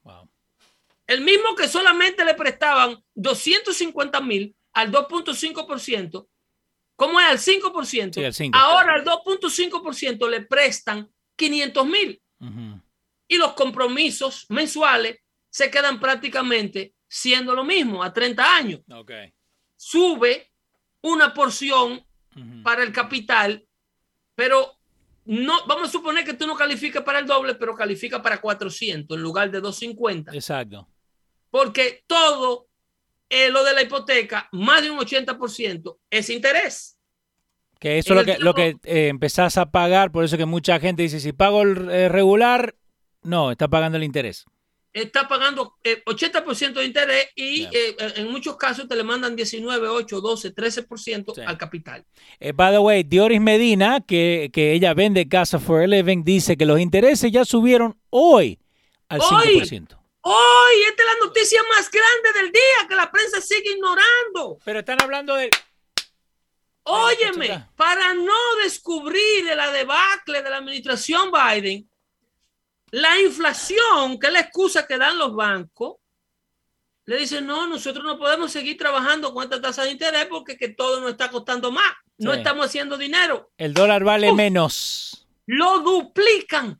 Wow. 0.03 0.29
El 1.07 1.21
mismo 1.21 1.55
que 1.55 1.69
solamente 1.69 2.25
le 2.25 2.35
prestaban 2.35 2.99
250 3.15 4.21
mil 4.21 4.55
al 4.73 4.91
2.5%, 4.91 6.27
¿cómo 6.97 7.21
es? 7.21 7.27
Al 7.27 7.39
5%. 7.39 8.15
Sí, 8.15 8.25
al 8.25 8.35
5. 8.35 8.59
Ahora 8.59 8.95
al 8.95 9.05
2.5% 9.05 10.29
le 10.29 10.41
prestan 10.43 11.09
500 11.37 11.87
mil 11.87 12.23
Y 13.29 13.37
los 13.37 13.53
compromisos 13.55 14.47
mensuales 14.49 15.19
se 15.49 15.71
quedan 15.71 16.01
prácticamente 16.01 16.95
siendo 17.09 17.55
lo 17.55 17.65
mismo 17.65 18.03
a 18.03 18.13
30 18.13 18.57
años. 18.57 18.81
Ok. 18.91 19.13
Sube 19.77 20.51
una 21.03 21.33
porción 21.35 22.05
para 22.63 22.83
el 22.83 22.93
capital, 22.93 23.67
pero 24.35 24.79
no, 25.27 25.67
vamos 25.67 25.89
a 25.89 25.93
suponer 25.93 26.25
que 26.25 26.35
tú 26.35 26.47
no 26.47 26.57
calificas 26.57 27.03
para 27.03 27.19
el 27.19 27.27
doble, 27.27 27.55
pero 27.55 27.75
califica 27.75 28.23
para 28.23 28.41
400 28.41 29.17
en 29.17 29.23
lugar 29.23 29.51
de 29.51 29.61
250. 29.61 30.33
Exacto. 30.35 30.89
porque 31.51 32.03
todo 32.07 32.69
eh, 33.29 33.51
lo 33.51 33.63
de 33.63 33.75
la 33.75 33.83
hipoteca, 33.83 34.49
más 34.53 34.83
de 34.83 34.91
un 34.91 34.99
80% 34.99 35.99
es 36.11 36.31
interés. 36.31 36.99
Que 37.83 37.99
eso 37.99 38.15
es 38.15 38.21
lo 38.21 38.25
que, 38.25 38.39
lo 38.39 38.55
que 38.55 38.77
eh, 38.85 39.09
empezás 39.09 39.59
a 39.59 39.73
pagar, 39.73 40.13
por 40.13 40.25
eso 40.25 40.37
que 40.37 40.47
mucha 40.47 40.79
gente 40.79 41.03
dice, 41.03 41.19
si 41.19 41.33
pago 41.33 41.63
el 41.63 41.91
eh, 41.91 42.09
regular, 42.09 42.77
no, 43.23 43.51
está 43.51 43.67
pagando 43.67 43.99
el 43.99 44.05
interés. 44.05 44.45
Está 44.93 45.27
pagando 45.27 45.75
eh, 45.83 46.03
80% 46.05 46.75
de 46.75 46.85
interés 46.85 47.29
y 47.35 47.63
Ya. 47.63 47.71
eh, 47.73 47.97
en 48.17 48.31
muchos 48.31 48.57
casos 48.57 48.87
te 48.87 48.95
le 48.95 49.03
mandan 49.03 49.35
19, 49.35 49.89
8, 49.89 50.21
12, 50.21 50.55
13% 50.55 51.35
Sí. 51.35 51.41
al 51.41 51.59
capital. 51.59 52.05
Eh, 52.39 52.53
by 52.53 52.73
the 52.73 52.79
way, 52.79 53.03
Dioris 53.03 53.41
Medina, 53.41 54.01
que, 54.07 54.51
que 54.53 54.75
ella 54.75 54.95
vende 54.95 55.29
casa 55.29 55.59
for 55.59 55.83
a 55.83 55.87
living, 55.89 56.23
dice 56.25 56.57
que 56.57 56.67
los 56.67 56.79
intereses 56.79 57.33
ya 57.33 57.45
subieron 57.45 57.99
hoy 58.11 58.61
al 59.09 59.21
Hoy. 59.23 59.61
5%. 59.61 59.99
Hoy 60.25 60.75
esta 60.89 61.03
es 61.03 61.09
la 61.19 61.27
noticia 61.27 61.61
más 61.69 61.91
grande 61.91 62.41
del 62.41 62.53
día 62.53 62.87
que 62.89 62.95
la 62.95 63.11
prensa 63.11 63.41
sigue 63.41 63.73
ignorando. 63.75 64.59
Pero 64.65 64.79
están 64.79 65.03
hablando 65.03 65.35
de... 65.35 65.51
Óyeme, 66.85 67.69
para 67.77 68.13
no 68.15 68.57
descubrir 68.63 69.45
la 69.55 69.71
debacle 69.71 70.43
de 70.43 70.51
la 70.51 70.57
administración 70.57 71.31
Biden, 71.31 71.89
la 72.91 73.21
inflación, 73.21 74.19
que 74.19 74.27
es 74.27 74.33
la 74.33 74.41
excusa 74.41 74.87
que 74.87 74.99
dan 74.99 75.17
los 75.19 75.35
bancos, 75.35 75.97
le 77.05 77.17
dicen, 77.19 77.47
no, 77.47 77.67
nosotros 77.67 78.05
no 78.05 78.19
podemos 78.19 78.53
seguir 78.53 78.77
trabajando 78.77 79.33
con 79.35 79.43
esta 79.45 79.61
tasa 79.61 79.83
de 79.85 79.91
interés 79.93 80.27
porque 80.27 80.57
que 80.57 80.69
todo 80.69 81.01
nos 81.01 81.11
está 81.13 81.31
costando 81.31 81.71
más. 81.73 81.93
No 82.19 82.33
Sí. 82.33 82.39
estamos 82.39 82.67
haciendo 82.67 82.97
dinero. 82.97 83.51
El 83.57 83.75
dólar 83.75 84.05
vale 84.05 84.31
Uf. 84.31 84.37
menos. 84.37 85.27
Lo 85.47 85.81
duplican. 85.81 86.79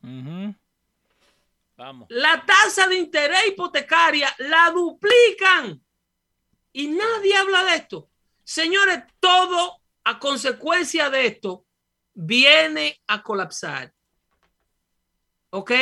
Vamos. 1.77 2.07
La 2.11 2.45
tasa 2.47 2.87
de 2.87 2.97
interés 2.97 3.49
hipotecaria 3.49 4.33
la 4.39 4.71
duplican. 4.71 5.83
Y 6.73 6.87
nadie 6.89 7.37
habla 7.37 7.65
de 7.65 7.77
esto. 7.77 8.09
Señores, 8.45 9.01
todo 9.19 9.82
a 10.05 10.19
consecuencia 10.19 11.11
de 11.11 11.27
esto 11.27 11.67
viene 12.15 13.01
a 13.07 13.23
colapsar. 13.23 13.93
¿Ok? 15.51 15.73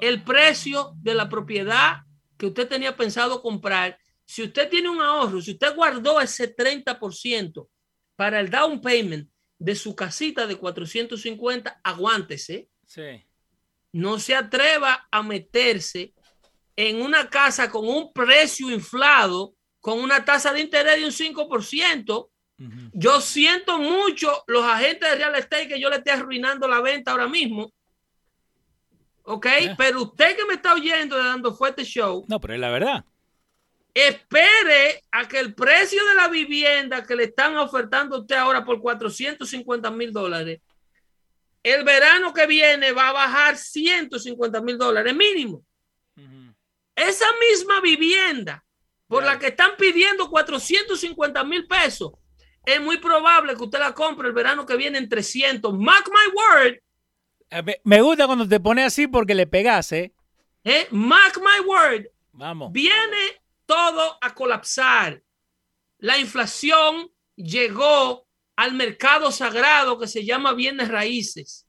El 0.00 0.22
precio 0.22 0.92
de 0.96 1.14
la 1.14 1.28
propiedad 1.28 2.02
que 2.36 2.46
usted 2.46 2.68
tenía 2.68 2.96
pensado 2.96 3.40
comprar, 3.42 3.98
si 4.24 4.42
usted 4.42 4.68
tiene 4.68 4.88
un 4.88 5.00
ahorro, 5.00 5.40
si 5.40 5.52
usted 5.52 5.74
guardó 5.74 6.20
ese 6.20 6.54
30% 6.54 7.68
para 8.14 8.40
el 8.40 8.50
down 8.50 8.80
payment 8.80 9.30
de 9.58 9.74
su 9.74 9.94
casita 9.96 10.46
de 10.46 10.56
450, 10.56 11.80
aguántese 11.82 12.68
Sí. 12.86 13.26
no 13.92 14.18
se 14.18 14.34
atreva 14.34 15.08
a 15.10 15.22
meterse 15.22 16.14
en 16.76 17.00
una 17.00 17.28
casa 17.30 17.70
con 17.70 17.88
un 17.88 18.12
precio 18.12 18.70
inflado, 18.70 19.54
con 19.80 19.98
una 19.98 20.24
tasa 20.24 20.52
de 20.52 20.60
interés 20.60 20.96
de 20.96 21.04
un 21.06 21.12
5%. 21.12 22.30
Yo 22.92 23.20
siento 23.20 23.78
mucho 23.78 24.44
los 24.46 24.64
agentes 24.64 25.10
de 25.10 25.16
real 25.16 25.34
estate 25.34 25.68
que 25.68 25.78
yo 25.80 25.90
le 25.90 25.96
esté 25.96 26.10
arruinando 26.10 26.66
la 26.66 26.80
venta 26.80 27.10
ahora 27.10 27.28
mismo. 27.28 27.70
¿Ok? 29.24 29.46
Eh. 29.46 29.74
Pero 29.76 30.02
usted 30.02 30.36
que 30.36 30.44
me 30.46 30.54
está 30.54 30.72
oyendo 30.72 31.16
de 31.16 31.24
Dando 31.24 31.54
Fuerte 31.54 31.84
Show, 31.84 32.24
No, 32.28 32.40
pero 32.40 32.54
es 32.54 32.60
la 32.60 32.70
verdad. 32.70 33.04
espere 33.92 35.02
a 35.10 35.26
que 35.26 35.38
el 35.38 35.54
precio 35.54 36.02
de 36.06 36.14
la 36.14 36.28
vivienda 36.28 37.02
que 37.04 37.16
le 37.16 37.24
están 37.24 37.56
ofertando 37.56 38.16
a 38.16 38.20
usted 38.20 38.36
ahora 38.36 38.64
por 38.64 38.80
450 38.80 39.90
mil 39.90 40.12
dólares, 40.12 40.60
el 41.62 41.82
verano 41.82 42.32
que 42.32 42.46
viene 42.46 42.92
va 42.92 43.08
a 43.08 43.12
bajar 43.12 43.56
150 43.56 44.60
mil 44.62 44.78
dólares 44.78 45.14
mínimo. 45.14 45.62
Esa 46.94 47.26
misma 47.50 47.80
vivienda 47.80 48.64
por 49.08 49.24
la 49.24 49.38
que 49.38 49.48
están 49.48 49.72
pidiendo 49.76 50.30
450 50.30 51.44
mil 51.44 51.66
pesos, 51.66 52.12
es 52.66 52.80
muy 52.82 52.98
probable 52.98 53.56
que 53.56 53.62
usted 53.62 53.78
la 53.78 53.94
compre 53.94 54.28
el 54.28 54.34
verano 54.34 54.66
que 54.66 54.76
viene 54.76 54.98
en 54.98 55.08
300. 55.08 55.72
Mark 55.78 56.04
my 56.10 56.34
word, 56.34 56.74
Eh, 57.50 57.80
Me, 57.84 58.02
gusta 58.02 58.26
cuando 58.26 58.46
te 58.46 58.60
pones 58.60 58.86
así 58.86 59.06
porque 59.06 59.34
le 59.34 59.46
pegas, 59.46 59.92
¿eh? 59.92 60.12
eh, 60.64 60.88
mark 60.90 61.40
my 61.40 61.64
word, 61.64 62.06
Vamos. 62.32 62.72
viene 62.72 63.40
todo 63.64 64.18
a 64.20 64.34
colapsar. 64.34 65.22
La 65.98 66.18
inflación 66.18 67.10
llegó 67.36 68.26
al 68.56 68.74
mercado 68.74 69.30
sagrado 69.32 69.98
que 69.98 70.08
se 70.08 70.24
llama 70.24 70.52
bienes 70.52 70.88
raíces. 70.88 71.66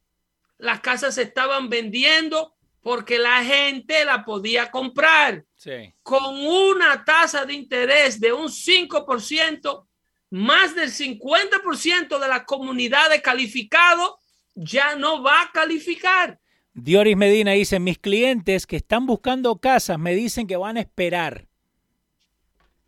Las 0.58 0.80
casas 0.82 1.16
se 1.16 1.22
estaban 1.24 1.70
vendiendo 1.70 2.56
porque 2.82 3.20
la 3.20 3.44
gente 3.44 4.04
la 4.06 4.24
podía 4.26 4.72
comprar. 4.72 5.44
Sí. 5.56 5.94
con 6.04 6.36
una 6.46 7.04
tasa 7.04 7.44
de 7.46 7.54
interés 7.54 8.20
de 8.20 8.32
un 8.32 8.48
5%, 8.48 9.87
más 10.30 10.76
del 10.76 10.92
50% 10.92 12.20
de 12.20 12.28
la 12.28 12.46
comunidad 12.46 13.10
de 13.10 13.22
calificado 13.22 14.20
ya 14.56 14.96
no 14.96 15.22
va 15.22 15.44
a 15.44 15.52
calificar. 15.52 16.40
Dioris 16.74 17.18
Medina 17.18 17.52
dice, 17.52 17.80
mis 17.80 17.98
clientes 17.98 18.68
que 18.68 18.76
están 18.76 19.06
buscando 19.06 19.58
casas 19.58 19.98
me 19.98 20.14
dicen 20.14 20.46
que 20.46 20.58
van 20.58 20.78
a 20.78 20.82
esperar. 20.82 21.48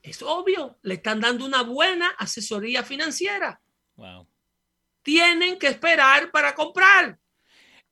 Es 0.01 0.21
obvio, 0.21 0.77
le 0.81 0.95
están 0.95 1.19
dando 1.19 1.45
una 1.45 1.63
buena 1.63 2.09
asesoría 2.17 2.83
financiera. 2.83 3.61
Wow. 3.95 4.27
Tienen 5.01 5.57
que 5.57 5.67
esperar 5.67 6.31
para 6.31 6.53
comprar. 6.55 7.19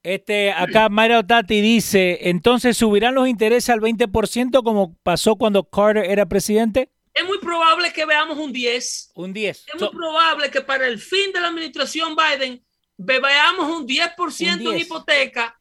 Este, 0.04 0.52
acá 0.52 0.88
Mayra 0.88 1.26
Tati 1.26 1.60
dice, 1.60 2.30
entonces 2.30 2.78
subirán 2.78 3.16
los 3.16 3.28
intereses 3.28 3.70
al 3.70 3.82
20% 3.82 4.64
como 4.64 4.96
pasó 5.04 5.36
cuando 5.36 5.68
Carter 5.70 6.06
era 6.06 6.28
presidente. 6.28 6.90
Es 7.20 7.26
muy 7.26 7.40
probable 7.40 7.92
que 7.94 8.06
veamos 8.06 8.38
un 8.38 8.52
10. 8.54 9.12
Un 9.16 9.34
10. 9.34 9.58
Es 9.58 9.80
So- 9.80 9.86
muy 9.92 9.96
probable 9.96 10.52
que 10.52 10.62
para 10.62 10.88
el 10.88 11.00
fin 11.00 11.32
de 11.34 11.40
la 11.40 11.48
administración 11.48 12.16
Biden 12.16 12.64
ve- 12.98 13.20
veamos 13.20 13.70
un 13.70 13.86
10%, 13.88 14.62
Un 14.68 14.74
en 14.74 14.78
10. 14.78 14.86
hipoteca 14.88 15.60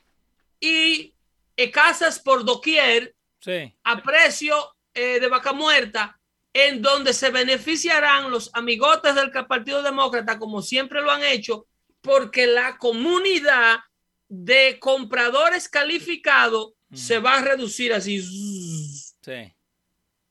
y 0.60 1.14
eh, 1.56 1.70
casas 1.70 2.18
por 2.20 2.44
doquier 2.44 3.14
sí. 3.40 3.74
a 3.84 4.02
precio 4.02 4.54
eh, 4.94 5.20
de 5.20 5.28
vaca 5.28 5.52
muerta, 5.52 6.18
en 6.52 6.80
donde 6.82 7.12
se 7.12 7.30
beneficiarán 7.30 8.30
los 8.30 8.50
amigotes 8.54 9.14
del 9.14 9.30
Partido 9.30 9.82
Demócrata, 9.82 10.38
como 10.38 10.62
siempre 10.62 11.02
lo 11.02 11.10
han 11.10 11.22
hecho, 11.22 11.66
porque 12.00 12.46
la 12.46 12.78
comunidad 12.78 13.80
de 14.28 14.78
compradores 14.80 15.68
calificados 15.68 16.72
Mm. 16.88 16.96
se 16.96 17.18
va 17.18 17.34
a 17.38 17.42
reducir 17.42 17.92
así. 17.92 18.20
Sí. 18.20 19.52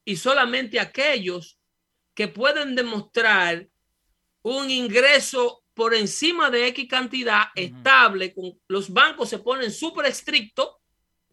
Y 0.06 0.16
solamente 0.16 0.80
aquellos 0.80 1.58
que 2.14 2.28
pueden 2.28 2.74
demostrar 2.74 3.68
un 4.40 4.70
ingreso 4.70 5.64
por 5.74 5.94
encima 5.94 6.48
de 6.48 6.68
X 6.68 6.88
cantidad 6.88 7.48
estable, 7.54 8.32
con, 8.32 8.58
los 8.68 8.90
bancos 8.90 9.28
se 9.28 9.40
ponen 9.40 9.70
súper 9.70 10.06
estrictos 10.06 10.76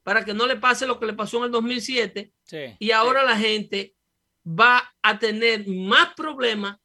para 0.01 0.25
que 0.25 0.33
no 0.33 0.45
le 0.47 0.57
pase 0.57 0.85
lo 0.85 0.99
que 0.99 1.05
le 1.05 1.13
pasó 1.13 1.37
en 1.37 1.43
el 1.45 1.51
2007 1.51 2.33
y 2.79 2.91
ahora 2.91 3.23
la 3.23 3.37
gente 3.37 3.95
va 4.45 4.93
a 5.01 5.19
tener 5.19 5.65
más 5.67 6.13
problemas 6.15 6.77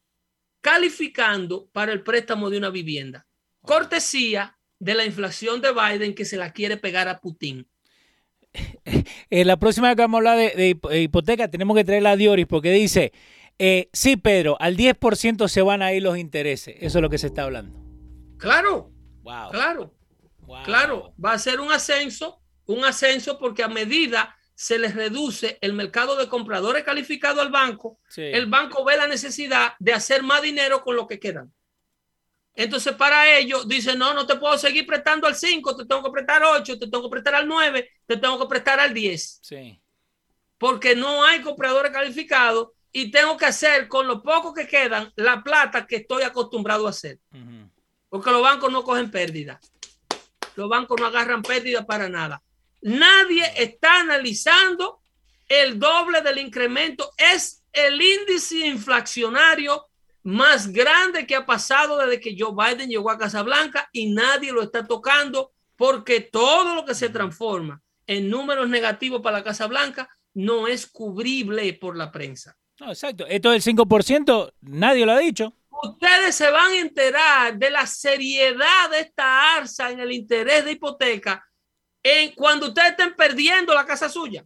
calificando 0.61 1.69
para 1.73 1.93
el 1.93 2.03
préstamo 2.03 2.51
de 2.51 2.59
una 2.59 2.71
vivienda. 2.71 3.27
Cortesía 3.63 4.57
de 4.79 4.95
la 4.95 5.07
inflación 5.07 5.61
de 5.61 5.73
Biden 5.73 6.15
que 6.15 6.27
se 6.27 6.37
la 6.37 6.53
quiere 6.53 6.77
pegar 6.77 7.09
a 7.09 7.19
Putin. 7.19 7.67
En 9.31 9.47
la 9.47 9.59
próxima 9.59 9.89
vez 9.89 9.97
que 9.97 10.03
vamos 10.03 10.17
a 10.17 10.33
hablar 10.33 10.57
de, 10.57 10.77
hipoteca 11.01 11.49
tenemos 11.49 11.77
que 11.77 11.85
traer 11.85 12.07
a 12.07 12.17
Dioris 12.17 12.47
porque 12.47 12.73
dice, 12.73 13.13
eh, 13.59 13.89
sí, 13.93 14.17
Pedro, 14.17 14.57
al 14.61 14.77
10% 14.77 15.49
se 15.49 15.63
van 15.63 15.83
a 15.83 15.93
ir 15.93 16.03
los 16.03 16.17
intereses. 16.17 16.77
Eso 16.81 16.99
es 16.99 17.03
lo 17.03 17.11
que 17.11 17.19
se 17.19 17.27
está 17.27 17.45
hablando. 17.45 17.79
Claro, 18.39 18.93
claro, 19.51 19.95
claro. 20.65 21.13
Va 21.23 21.33
a 21.33 21.39
ser 21.39 21.61
un 21.61 21.73
ascenso, 21.73 22.41
un 22.67 22.85
ascenso 22.85 23.39
porque 23.39 23.63
a 23.63 23.69
medida 23.69 24.37
se 24.55 24.79
les 24.79 24.95
reduce 24.95 25.59
el 25.61 25.73
mercado 25.73 26.17
de 26.17 26.29
compradores 26.29 26.83
calificados 26.83 27.41
al 27.41 27.51
banco, 27.51 28.01
el 28.17 28.47
banco 28.47 28.85
ve 28.85 28.97
la 28.97 29.07
necesidad 29.07 29.75
de 29.79 29.93
hacer 29.93 30.25
más 30.25 30.43
dinero 30.43 30.83
con 30.83 30.97
lo 30.97 31.07
que 31.07 31.21
quedan. 31.21 31.53
Entonces, 32.59 32.93
para 32.97 33.39
ellos, 33.39 33.69
dice, 33.69 33.95
no, 33.95 34.13
no 34.15 34.27
te 34.27 34.35
puedo 34.35 34.59
seguir 34.59 34.85
prestando 34.85 35.29
al 35.29 35.37
5, 35.37 35.77
te 35.77 35.87
tengo 35.87 36.03
que 36.03 36.11
prestar 36.11 36.43
8, 36.43 36.77
te 36.77 36.89
tengo 36.89 37.05
que 37.05 37.11
prestar 37.13 37.37
al 37.37 37.47
9, 37.47 37.89
te 38.05 38.17
tengo 38.17 38.37
que 38.37 38.47
prestar 38.47 38.81
al 38.81 38.93
10. 38.93 39.39
Sí. 39.41 39.81
Porque 40.59 40.97
no 40.97 41.23
hay 41.23 41.41
compradores 41.41 41.93
calificados 41.93 42.71
y 42.91 43.13
tengo 43.13 43.37
que 43.37 43.47
hacer 43.47 43.87
con 43.87 44.09
lo 44.09 44.25
poco 44.25 44.53
que 44.53 44.67
quedan 44.67 45.13
la 45.15 45.41
plata 45.41 45.87
que 45.87 45.99
estoy 45.99 46.25
acostumbrado 46.25 46.89
a 46.89 46.91
hacer. 46.91 47.21
Porque 48.09 48.33
los 48.33 48.43
bancos 48.43 48.73
no 48.73 48.83
cogen 48.83 49.09
pérdida. 49.09 49.61
Los 50.57 50.69
bancos 50.69 51.01
no 51.01 51.07
agarran 51.07 51.43
pérdida 51.43 51.87
para 51.87 52.09
nada. 52.09 52.43
Nadie 52.81 53.53
está 53.57 54.01
analizando 54.01 55.01
el 55.47 55.79
doble 55.79 56.23
del 56.23 56.39
incremento. 56.39 57.13
Es 57.17 57.63
el 57.73 58.03
índice 58.03 58.67
inflacionario 58.67 59.88
más 60.29 60.71
grande 60.71 61.27
que 61.27 61.35
ha 61.35 61.47
pasado 61.47 61.97
desde 61.97 62.21
que 62.21 62.37
Joe 62.39 62.53
Biden 62.53 62.91
llegó 62.91 63.11
a 63.11 63.17
Casa 63.17 63.43
Blanca 63.43 63.89
y 63.93 64.11
nadie 64.13 64.53
lo 64.53 64.61
está 64.61 64.87
tocando 64.87 65.53
porque 65.75 66.21
todo 66.21 66.75
lo 66.75 66.85
que 66.85 66.95
se 66.95 67.09
transforma 67.09 67.81
en 68.07 68.29
números 68.29 68.69
negativos 68.69 69.23
para 69.23 69.39
la 69.39 69.45
Casa 69.45 69.67
Blanca 69.67 70.07
no 70.35 70.69
es 70.69 70.87
cubrible 70.87 71.73
por 71.73 71.97
la 71.97 72.13
prensa. 72.13 72.55
No, 72.79 72.91
exacto. 72.91 73.27
Esto 73.27 73.53
del 73.53 73.63
5%, 73.63 74.53
nadie 74.61 75.07
lo 75.07 75.13
ha 75.13 75.19
dicho. 75.19 75.55
Ustedes 75.83 76.35
se 76.35 76.51
van 76.51 76.73
a 76.73 76.79
enterar 76.79 77.57
de 77.57 77.71
la 77.71 77.87
seriedad 77.87 78.91
de 78.91 79.01
esta 79.01 79.57
arsa 79.57 79.91
en 79.91 80.01
el 80.01 80.13
interés 80.13 80.63
de 80.67 80.73
hipoteca 80.73 81.43
en 82.03 82.35
cuando 82.35 82.69
ustedes 82.69 82.91
estén 82.91 83.15
perdiendo 83.15 83.73
la 83.73 83.87
casa 83.87 84.11
suya. 84.11 84.45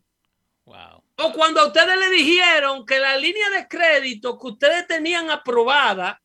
O 1.17 1.33
cuando 1.33 1.61
a 1.61 1.67
ustedes 1.67 1.99
le 1.99 2.11
dijeron 2.11 2.85
que 2.87 2.99
la 2.99 3.17
línea 3.17 3.51
de 3.51 3.69
crédito 3.69 4.39
que 4.39 4.47
ustedes 4.49 4.87
tenían 4.87 5.31
aprobada, 5.31 6.21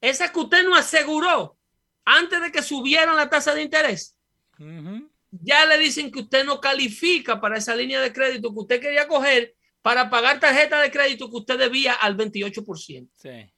esa 0.00 0.32
que 0.32 0.40
usted 0.40 0.64
no 0.64 0.74
aseguró 0.74 1.56
antes 2.04 2.40
de 2.40 2.52
que 2.52 2.62
subieran 2.62 3.16
la 3.16 3.28
tasa 3.28 3.54
de 3.54 3.62
interés, 3.62 4.16
ya 5.30 5.66
le 5.66 5.78
dicen 5.78 6.10
que 6.10 6.20
usted 6.20 6.44
no 6.44 6.60
califica 6.60 7.40
para 7.40 7.58
esa 7.58 7.76
línea 7.76 8.00
de 8.00 8.12
crédito 8.12 8.52
que 8.52 8.60
usted 8.60 8.80
quería 8.80 9.06
coger 9.06 9.54
para 9.82 10.10
pagar 10.10 10.40
tarjeta 10.40 10.80
de 10.80 10.90
crédito 10.90 11.30
que 11.30 11.36
usted 11.36 11.58
debía 11.58 11.92
al 11.94 12.16
28%. 12.16 13.08
Sí. 13.14 13.52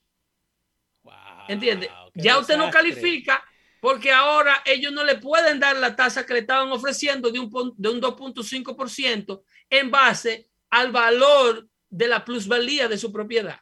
Wow, 1.03 1.15
¿Entiende? 1.49 1.91
Ya 2.15 2.39
usted 2.39 2.57
no 2.57 2.71
califica 2.71 3.43
porque 3.81 4.13
ahora 4.13 4.63
ellos 4.67 4.93
no 4.93 5.05
le 5.05 5.17
pueden 5.17 5.59
dar 5.59 5.77
la 5.77 5.97
tasa 5.97 6.27
que 6.27 6.35
le 6.35 6.41
estaban 6.41 6.71
ofreciendo 6.71 7.31
de 7.31 7.39
un, 7.41 7.75
de 7.77 7.89
un 7.89 8.01
2.5% 8.01 9.43
en 9.71 9.91
base 9.91 10.50
al 10.71 10.93
valor 10.93 11.69
de 11.89 12.09
la 12.09 12.25
plusvalía 12.25 12.89
de 12.89 12.99
su 12.99 13.13
propiedad. 13.13 13.61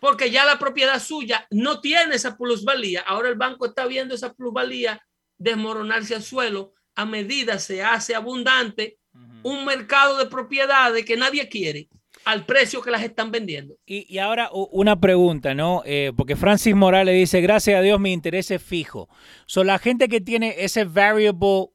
Porque 0.00 0.30
ya 0.30 0.44
la 0.44 0.58
propiedad 0.58 1.00
suya 1.00 1.46
no 1.50 1.80
tiene 1.80 2.16
esa 2.16 2.36
plusvalía. 2.36 3.00
Ahora 3.02 3.28
el 3.28 3.36
banco 3.36 3.66
está 3.66 3.86
viendo 3.86 4.14
esa 4.14 4.34
plusvalía 4.34 5.00
desmoronarse 5.38 6.14
al 6.14 6.22
suelo 6.22 6.74
a 6.94 7.04
medida 7.04 7.58
se 7.58 7.82
hace 7.82 8.14
abundante 8.14 8.98
un 9.42 9.64
mercado 9.64 10.16
de 10.16 10.26
propiedades 10.26 11.04
que 11.04 11.16
nadie 11.16 11.48
quiere 11.48 11.88
al 12.24 12.46
precio 12.46 12.80
que 12.80 12.90
las 12.90 13.02
están 13.02 13.30
vendiendo. 13.30 13.76
Y, 13.84 14.18
ahora 14.18 14.48
una 14.52 14.98
pregunta, 14.98 15.54
¿no? 15.54 15.82
Eh, 15.84 16.12
porque 16.16 16.36
Francis 16.36 16.74
Morales 16.74 17.14
dice, 17.14 17.40
gracias 17.40 17.78
a 17.78 17.82
Dios 17.82 18.00
mi 18.00 18.12
interés 18.12 18.50
es 18.50 18.62
fijo. 18.62 19.08
So, 19.46 19.62
la 19.62 19.78
gente 19.78 20.08
que 20.08 20.20
tiene 20.20 20.54
ese 20.58 20.84
variable 20.84 21.66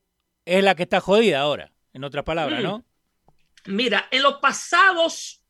es 0.45 0.63
la 0.63 0.73
que 0.73 0.83
está 0.83 0.99
jodida 0.99 1.41
ahora, 1.41 1.71
en 1.93 2.03
otras 2.03 2.23
palabras, 2.23 2.63
¿no? 2.63 2.83
Mira, 3.69 4.07
en 4.11 4.23
los 4.23 4.35
pasados 4.35 5.43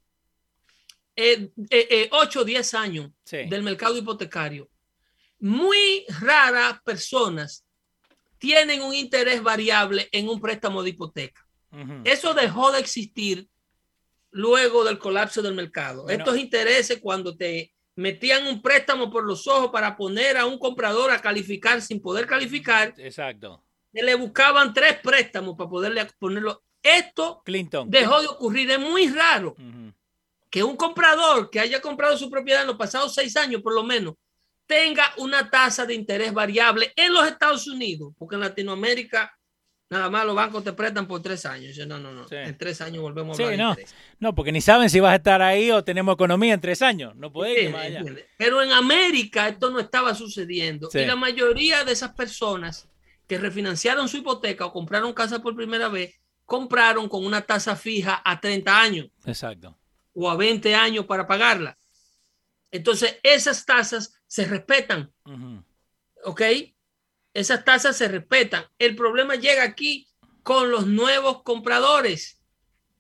eh, 1.15 1.51
eh, 1.69 2.09
8 2.11 2.41
o 2.41 2.43
10 2.43 2.73
años 2.73 3.11
del 3.31 3.63
mercado 3.63 3.97
hipotecario, 3.97 4.69
muy 5.39 6.05
raras 6.19 6.81
personas 6.83 7.65
tienen 8.37 8.81
un 8.81 8.93
interés 8.93 9.41
variable 9.41 10.09
en 10.11 10.27
un 10.27 10.39
préstamo 10.39 10.83
de 10.83 10.91
hipoteca. 10.91 11.45
Eso 12.03 12.33
dejó 12.33 12.71
de 12.71 12.79
existir 12.79 13.47
luego 14.31 14.83
del 14.83 14.97
colapso 14.97 15.41
del 15.41 15.53
mercado. 15.53 16.09
Estos 16.09 16.37
intereses 16.37 16.99
cuando 16.99 17.37
te 17.37 17.73
metían 17.95 18.47
un 18.47 18.61
préstamo 18.61 19.11
por 19.11 19.23
los 19.23 19.47
ojos 19.47 19.69
para 19.71 19.95
poner 19.95 20.37
a 20.37 20.45
un 20.45 20.57
comprador 20.57 21.11
a 21.11 21.21
calificar 21.21 21.81
sin 21.81 22.01
poder 22.01 22.25
calificar. 22.25 22.93
Exacto. 22.97 23.63
Le 23.91 24.15
buscaban 24.15 24.73
tres 24.73 24.99
préstamos 25.01 25.55
para 25.57 25.69
poderle 25.69 26.05
ponerlo. 26.17 26.63
Esto 26.81 27.41
Clinton. 27.43 27.89
dejó 27.89 28.21
de 28.21 28.27
ocurrir. 28.27 28.71
Es 28.71 28.79
muy 28.79 29.07
raro 29.07 29.55
que 30.49 30.63
un 30.63 30.75
comprador 30.75 31.49
que 31.49 31.59
haya 31.59 31.81
comprado 31.81 32.17
su 32.17 32.29
propiedad 32.29 32.61
en 32.61 32.67
los 32.67 32.77
pasados 32.77 33.13
seis 33.13 33.35
años, 33.37 33.61
por 33.61 33.73
lo 33.73 33.83
menos, 33.83 34.15
tenga 34.65 35.11
una 35.17 35.49
tasa 35.49 35.85
de 35.85 35.93
interés 35.93 36.33
variable 36.33 36.93
en 36.95 37.13
los 37.13 37.27
Estados 37.27 37.67
Unidos, 37.67 38.13
porque 38.17 38.35
en 38.35 38.41
Latinoamérica 38.41 39.35
nada 39.89 40.09
más 40.09 40.25
los 40.25 40.35
bancos 40.35 40.63
te 40.63 40.73
prestan 40.73 41.07
por 41.07 41.21
tres 41.21 41.45
años. 41.45 41.75
no, 41.87 41.97
no, 41.99 42.13
no. 42.13 42.25
En 42.29 42.57
tres 42.57 42.79
años 42.81 43.01
volvemos 43.01 43.39
a 43.39 43.43
hablar. 43.43 43.57
no. 43.57 43.75
no, 44.19 44.35
porque 44.35 44.51
ni 44.51 44.61
saben 44.61 44.89
si 44.89 44.99
vas 44.99 45.13
a 45.13 45.15
estar 45.15 45.41
ahí 45.41 45.71
o 45.71 45.83
tenemos 45.83 46.13
economía 46.13 46.53
en 46.53 46.61
tres 46.61 46.81
años. 46.81 47.15
No 47.15 47.31
puede 47.31 47.73
Pero 48.37 48.61
en 48.61 48.71
América 48.71 49.49
esto 49.49 49.69
no 49.71 49.79
estaba 49.79 50.13
sucediendo. 50.13 50.89
Y 50.93 51.05
la 51.05 51.15
mayoría 51.15 51.83
de 51.83 51.91
esas 51.91 52.13
personas 52.13 52.87
que 53.27 53.37
refinanciaron 53.37 54.07
su 54.07 54.17
hipoteca 54.17 54.65
o 54.65 54.73
compraron 54.73 55.13
casa 55.13 55.41
por 55.41 55.55
primera 55.55 55.87
vez 55.87 56.19
compraron 56.49 57.07
con 57.07 57.23
una 57.23 57.41
tasa 57.41 57.75
fija 57.75 58.23
a 58.25 58.41
30 58.41 58.81
años. 58.81 59.09
Exacto. 59.23 59.77
O 60.13 60.27
a 60.27 60.35
20 60.35 60.73
años 60.73 61.05
para 61.05 61.27
pagarla. 61.27 61.77
Entonces, 62.71 63.19
esas 63.21 63.65
tasas 63.65 64.19
se 64.25 64.45
respetan. 64.45 65.13
¿Ok? 66.25 66.41
Esas 67.35 67.63
tasas 67.63 67.95
se 67.95 68.07
respetan. 68.07 68.65
El 68.79 68.95
problema 68.95 69.35
llega 69.35 69.63
aquí 69.63 70.07
con 70.41 70.71
los 70.71 70.87
nuevos 70.87 71.43
compradores, 71.43 72.41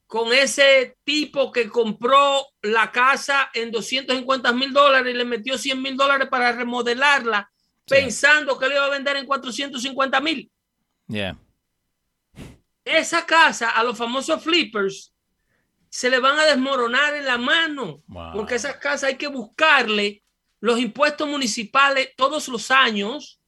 con 0.05 0.31
ese 0.31 0.95
tipo 1.03 1.51
que 1.51 1.69
compró 1.69 2.45
la 2.61 2.91
casa 2.91 3.49
en 3.55 3.71
250 3.71 4.53
mil 4.53 4.71
dólares 4.71 5.11
y 5.11 5.17
le 5.17 5.25
metió 5.25 5.57
100 5.57 5.81
mil 5.81 5.97
dólares 5.97 6.27
para 6.29 6.51
remodelarla, 6.51 7.51
pensando 7.87 8.59
que 8.59 8.67
le 8.67 8.75
iba 8.75 8.85
a 8.85 8.89
vender 8.89 9.17
en 9.17 9.25
450 9.25 10.21
mil. 10.21 10.51
Yeah 11.07 11.35
esa 12.89 13.25
casa 13.25 13.69
a 13.69 13.83
los 13.83 13.97
famosos 13.97 14.43
flippers 14.43 15.13
se 15.89 16.09
le 16.09 16.19
van 16.19 16.37
a 16.37 16.45
desmoronar 16.45 17.15
en 17.15 17.25
la 17.25 17.37
mano, 17.37 17.97
porque 18.33 18.55
esas 18.55 18.77
casas 18.77 19.09
hay 19.09 19.15
que 19.15 19.27
buscarle 19.27 20.23
los 20.59 20.79
impuestos 20.79 21.27
municipales 21.27 22.11
todos 22.15 22.47
los 22.47 22.69
años, 22.69 23.39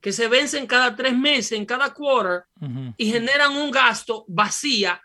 que 0.00 0.12
se 0.12 0.28
vencen 0.28 0.66
cada 0.66 0.94
tres 0.94 1.16
meses, 1.16 1.52
en 1.52 1.64
cada 1.64 1.94
quarter, 1.94 2.44
y 2.98 3.10
generan 3.10 3.56
un 3.56 3.70
gasto 3.70 4.24
vacía 4.28 5.00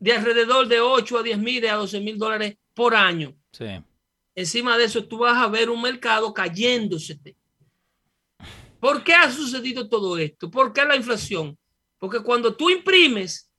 de 0.00 0.12
alrededor 0.12 0.66
de 0.66 0.80
8 0.80 1.18
a 1.18 1.22
10 1.22 1.38
mil 1.38 1.66
a 1.66 1.74
12 1.74 2.00
mil 2.00 2.18
dólares 2.18 2.56
por 2.72 2.94
año. 2.94 3.34
Encima 4.34 4.76
de 4.78 4.84
eso, 4.84 5.04
tú 5.06 5.18
vas 5.18 5.36
a 5.36 5.48
ver 5.48 5.68
un 5.70 5.80
mercado 5.80 6.32
cayéndose. 6.32 7.18
¿Por 8.80 9.04
qué 9.04 9.14
ha 9.14 9.30
sucedido 9.30 9.88
todo 9.88 10.18
esto? 10.18 10.50
¿Por 10.50 10.72
qué 10.72 10.84
la 10.84 10.96
inflación? 10.96 11.56
Porque 12.04 12.22
cuando 12.22 12.54
tú 12.54 12.68
imprimes 12.68 13.50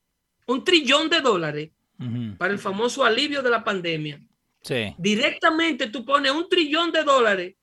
un 0.45 0.63
trillón 0.63 1.10
de 1.10 1.19
dólares 1.19 1.71
para 2.38 2.53
el 2.53 2.60
famoso 2.60 3.03
alivio 3.03 3.41
de 3.41 3.49
la 3.49 3.63
pandemia, 3.63 4.21
directamente 4.99 5.88
tú 5.88 6.05
pones 6.05 6.31
un 6.31 6.47
trillón 6.47 6.91
de 6.91 7.03
dólares 7.03 7.55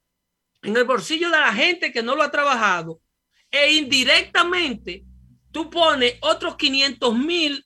en 0.61 0.77
el 0.77 0.83
bolsillo 0.83 1.31
de 1.31 1.39
la 1.39 1.55
gente 1.55 1.93
que 1.93 2.03
no 2.03 2.17
lo 2.17 2.25
ha 2.25 2.33
trabajado 2.33 3.01
e 3.49 3.75
indirectamente 3.75 5.05
tú 5.53 5.71
pones 5.71 6.17
otros 6.21 6.57
500 6.57 7.17
mil 7.17 7.65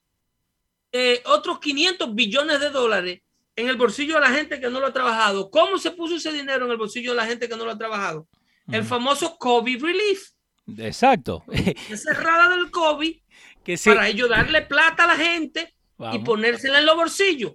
eh, 0.93 1.23
otros 1.25 1.59
500 1.59 2.15
billones 2.15 2.61
de 2.61 2.69
dólares 2.69 3.23
en 3.55 3.71
el 3.71 3.77
bolsillo 3.77 4.17
de 4.17 4.21
la 4.21 4.31
gente 4.31 4.61
que 4.61 4.69
no 4.69 4.79
lo 4.79 4.89
ha 4.89 4.93
trabajado. 4.93 5.51
¿Cómo 5.51 5.79
se 5.79 5.91
puso 5.91 6.17
ese 6.17 6.33
dinero 6.33 6.67
en 6.67 6.71
el 6.71 6.77
bolsillo 6.77 7.13
de 7.13 7.17
la 7.17 7.25
gente 7.25 7.49
que 7.49 7.57
no 7.57 7.65
lo 7.65 7.71
ha 7.71 7.79
trabajado? 7.79 8.29
El 8.71 8.85
famoso 8.85 9.39
COVID 9.39 9.83
relief. 9.83 10.36
Exacto. 10.79 11.45
Cerrada 11.95 12.57
del 12.57 12.71
COVID 12.71 13.17
que 13.65 13.77
sí. 13.77 13.91
para 13.91 14.09
ellos 14.09 14.29
darle 14.29 14.63
plata 14.63 15.05
a 15.05 15.09
la 15.09 15.17
gente 15.17 15.75
y 16.13 16.19
ponérsela 16.21 16.79
en 16.81 16.87
los 16.87 16.97
bolsillos. 16.97 17.55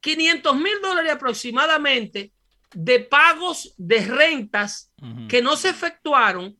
500 0.00 0.56
mil 0.56 0.80
dólares 0.82 1.12
aproximadamente 1.12 2.32
de 2.74 3.00
pagos 3.00 3.74
de 3.76 4.04
rentas 4.04 4.92
que 5.28 5.40
no 5.42 5.56
se 5.56 5.70
efectuaron 5.70 6.58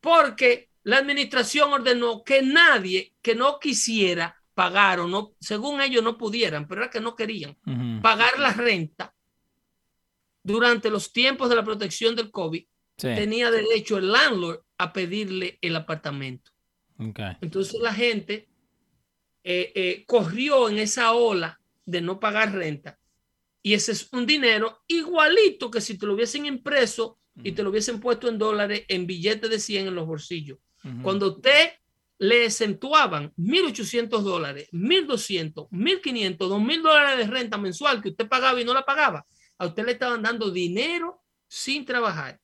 porque 0.00 0.70
la 0.82 0.98
administración 0.98 1.72
ordenó 1.72 2.22
que 2.22 2.42
nadie 2.42 3.14
que 3.22 3.34
no 3.34 3.58
quisiera 3.58 4.36
pagar 4.54 5.00
o 5.00 5.06
no, 5.08 5.32
según 5.40 5.80
ellos 5.80 6.02
no 6.02 6.16
pudieran, 6.16 6.66
pero 6.68 6.82
era 6.82 6.90
que 6.90 7.00
no 7.00 7.14
querían 7.16 7.56
pagar 8.02 8.38
la 8.38 8.52
renta 8.52 9.14
durante 10.42 10.90
los 10.90 11.12
tiempos 11.12 11.48
de 11.48 11.56
la 11.56 11.64
protección 11.64 12.14
del 12.14 12.30
COVID, 12.30 12.64
Sí. 12.98 13.08
tenía 13.14 13.50
derecho 13.50 13.98
el 13.98 14.10
landlord 14.12 14.60
a 14.78 14.92
pedirle 14.92 15.58
el 15.62 15.76
apartamento. 15.76 16.50
Entonces 17.40 17.80
la 17.80 17.92
gente 17.92 18.48
eh, 19.44 19.72
eh, 19.74 20.04
corrió 20.06 20.68
en 20.68 20.78
esa 20.78 21.12
ola 21.12 21.60
de 21.84 22.00
no 22.00 22.18
pagar 22.18 22.52
renta. 22.52 22.98
Y 23.62 23.74
ese 23.74 23.92
es 23.92 24.08
un 24.12 24.26
dinero 24.26 24.82
igualito 24.86 25.70
que 25.70 25.80
si 25.80 25.98
te 25.98 26.06
lo 26.06 26.14
hubiesen 26.14 26.46
impreso 26.46 27.18
y 27.42 27.52
te 27.52 27.62
lo 27.62 27.70
hubiesen 27.70 28.00
puesto 28.00 28.28
en 28.28 28.38
dólares 28.38 28.84
en 28.88 29.06
billetes 29.06 29.50
de 29.50 29.58
100 29.58 29.88
en 29.88 29.94
los 29.94 30.06
bolsillos. 30.06 30.58
Cuando 31.02 31.34
usted 31.34 31.72
le 32.18 32.46
acentuaban 32.46 33.32
1.800 33.36 34.20
dólares, 34.20 34.68
1.200, 34.72 35.68
1.500, 35.68 36.36
2.000 36.38 36.82
dólares 36.82 37.18
de 37.18 37.32
renta 37.32 37.58
mensual 37.58 38.00
que 38.00 38.10
usted 38.10 38.28
pagaba 38.28 38.60
y 38.60 38.64
no 38.64 38.72
la 38.72 38.84
pagaba, 38.84 39.26
a 39.58 39.66
usted 39.66 39.84
le 39.84 39.92
estaban 39.92 40.22
dando 40.22 40.50
dinero 40.50 41.22
sin 41.48 41.84
trabajar. 41.84 42.40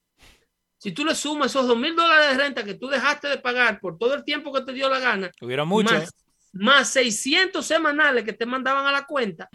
Si 0.83 0.91
tú 0.91 1.05
le 1.05 1.15
sumas 1.15 1.53
esos 1.53 1.65
2.000 1.69 1.95
dólares 1.95 2.31
de 2.37 2.43
renta 2.43 2.65
que 2.65 2.75
tú 2.75 2.89
dejaste 2.89 3.29
de 3.29 3.39
pagar 3.39 3.79
por 3.79 3.99
todo 3.99 4.15
el 4.15 4.25
tiempo 4.25 4.53
que 4.53 4.63
te 4.63 4.73
dio 4.73 4.89
la 4.89 4.99
gana, 4.99 5.31
Hubieron 5.41 5.69
mucho. 5.69 5.95
más, 5.95 6.13
más 6.53 6.89
600 6.89 7.65
semanales 7.65 8.25
que 8.25 8.33
te 8.33 8.47
mandaban 8.47 8.85
a 8.85 8.91
la 8.91 9.07
cuenta. 9.07 9.49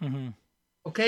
¿ok? 0.83 1.01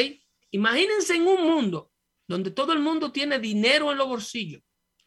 Imagínense 0.51 1.15
en 1.15 1.25
un 1.25 1.47
mundo 1.47 1.89
donde 2.27 2.51
todo 2.51 2.73
el 2.73 2.79
mundo 2.79 3.13
tiene 3.13 3.39
dinero 3.39 3.93
en 3.93 3.97
los 3.97 4.09
bolsillos, 4.09 4.61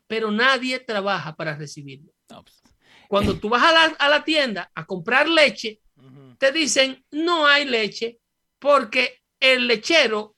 pero 0.07 0.31
nadie 0.31 0.81
trabaja 0.81 1.37
para 1.37 1.57
recibirlo. 1.57 2.11
No, 2.31 2.42
pues, 2.42 2.62
Cuando 3.07 3.38
tú 3.38 3.51
vas 3.51 3.64
a 3.64 3.70
la, 3.70 3.85
a 3.98 4.09
la 4.09 4.25
tienda 4.25 4.70
a 4.75 4.87
comprar 4.87 5.29
leche, 5.29 5.83
te 6.38 6.53
dicen 6.53 7.05
no 7.11 7.46
hay 7.46 7.66
leche 7.66 8.18
porque 8.59 9.20
el 9.38 9.66
lechero 9.66 10.37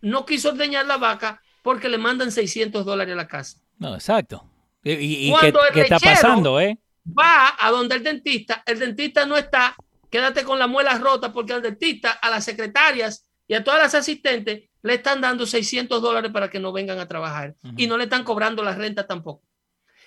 no 0.00 0.26
quiso 0.26 0.48
ordeñar 0.48 0.84
la 0.84 0.96
vaca 0.96 1.40
porque 1.62 1.88
le 1.88 1.96
mandan 1.96 2.32
600 2.32 2.84
dólares 2.84 3.12
a 3.12 3.16
la 3.16 3.28
casa. 3.28 3.60
No, 3.78 3.94
exacto. 3.94 4.48
¿Y, 4.82 5.32
qué, 5.40 5.52
qué 5.72 5.80
está 5.82 5.98
pasando, 5.98 6.60
eh? 6.60 6.78
Va 7.06 7.56
a 7.58 7.70
donde 7.70 7.96
el 7.96 8.02
dentista, 8.02 8.62
el 8.66 8.78
dentista 8.78 9.26
no 9.26 9.36
está, 9.36 9.76
quédate 10.10 10.44
con 10.44 10.58
la 10.58 10.66
muela 10.66 10.98
rota 10.98 11.32
porque 11.32 11.52
al 11.52 11.62
dentista, 11.62 12.12
a 12.12 12.30
las 12.30 12.44
secretarias 12.44 13.26
y 13.46 13.54
a 13.54 13.62
todas 13.62 13.80
las 13.82 13.94
asistentes 13.94 14.70
le 14.82 14.94
están 14.94 15.20
dando 15.20 15.46
600 15.46 16.00
dólares 16.00 16.30
para 16.32 16.48
que 16.50 16.60
no 16.60 16.72
vengan 16.72 16.98
a 16.98 17.08
trabajar 17.08 17.54
y 17.76 17.86
no 17.86 17.96
le 17.96 18.04
están 18.04 18.24
cobrando 18.24 18.62
la 18.62 18.74
renta 18.74 19.06
tampoco. 19.06 19.42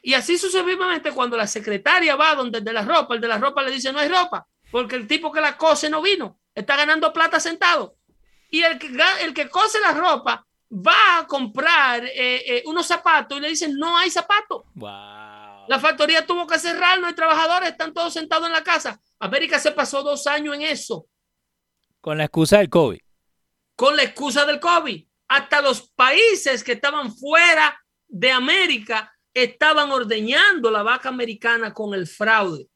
Y 0.01 0.13
así 0.13 0.37
sucesivamente 0.37 1.11
cuando 1.11 1.35
la 1.35 1.47
secretaria 1.47 2.15
va 2.15 2.35
donde 2.35 2.59
el 2.59 2.63
de 2.63 2.73
la 2.73 2.83
ropa, 2.83 3.15
el 3.15 3.21
de 3.21 3.27
la 3.27 3.37
ropa 3.37 3.61
le 3.61 3.71
dice 3.71 3.91
no 3.91 3.99
hay 3.99 4.07
ropa 4.07 4.47
porque 4.71 4.95
el 4.95 5.07
tipo 5.07 5.31
que 5.31 5.41
la 5.41 5.57
cose 5.57 5.89
no 5.89 6.01
vino, 6.01 6.39
está 6.53 6.75
ganando 6.75 7.11
plata 7.13 7.39
sentado. 7.39 7.95
Y 8.51 8.61
el 8.61 8.79
que, 8.79 8.91
el 9.21 9.33
que 9.33 9.49
cose 9.49 9.79
la 9.79 9.93
ropa 9.93 10.45
va 10.71 11.19
a 11.19 11.27
comprar 11.27 12.05
eh, 12.05 12.11
eh, 12.57 12.63
unos 12.65 12.85
zapatos 12.85 13.37
y 13.37 13.41
le 13.41 13.49
dicen 13.49 13.75
no 13.75 13.97
hay 13.97 14.09
zapatos. 14.09 14.63
Wow. 14.75 15.67
La 15.67 15.79
factoría 15.79 16.25
tuvo 16.25 16.47
que 16.47 16.57
cerrar, 16.59 16.99
no 16.99 17.07
hay 17.07 17.13
trabajadores, 17.13 17.69
están 17.69 17.93
todos 17.93 18.13
sentados 18.13 18.47
en 18.47 18.53
la 18.53 18.63
casa. 18.63 18.99
América 19.19 19.59
se 19.59 19.71
pasó 19.71 20.01
dos 20.01 20.25
años 20.27 20.55
en 20.55 20.63
eso, 20.63 21.05
Con 22.01 22.17
la 22.17 22.25
excusa 22.25 22.57
del 22.59 22.69
COVID. 22.69 22.99
con 23.75 23.95
la 23.95 24.03
excusa 24.03 24.45
del 24.45 24.59
COVID. 24.59 25.05
Hasta 25.27 25.61
los 25.61 25.89
países 25.91 26.63
que 26.63 26.71
estaban 26.73 27.15
fuera 27.15 27.79
de 28.07 28.31
América 28.31 29.13
estaban 29.33 29.91
ordeñando 29.91 30.71
la 30.71 30.81
vaca 30.83 31.09
americana 31.09 31.73
con 31.73 31.93
el 31.93 32.07
fraude. 32.07 32.67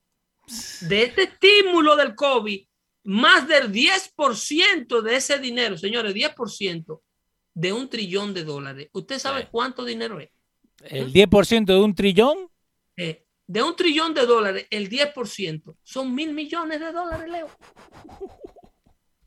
De 0.81 1.03
este 1.03 1.23
estímulo 1.23 1.95
del 1.95 2.13
COVID, 2.15 2.65
más 3.05 3.47
del 3.47 3.71
10% 3.71 5.01
de 5.01 5.15
ese 5.15 5.39
dinero, 5.39 5.77
señores, 5.77 6.13
10% 6.13 7.01
de 7.53 7.73
un 7.73 7.89
trillón 7.89 8.33
de 8.33 8.43
dólares. 8.43 8.89
¿Usted 8.93 9.19
sabe 9.19 9.41
Sí. 9.43 9.47
cuánto 9.51 9.85
dinero 9.85 10.19
es? 10.19 10.29
El 10.85 11.11
10% 11.13 11.73
de 11.73 11.79
un 11.79 11.95
trillón. 11.95 12.49
Eh, 12.97 13.25
de 13.47 13.61
un 13.63 13.75
trillón 13.75 14.13
de 14.13 14.25
dólares, 14.25 14.67
el 14.69 14.89
10% 14.89 15.75
son 15.83 16.13
mil 16.15 16.33
millones 16.33 16.79
de 16.79 16.91
dólares, 16.91 17.29
Leo. 17.29 17.49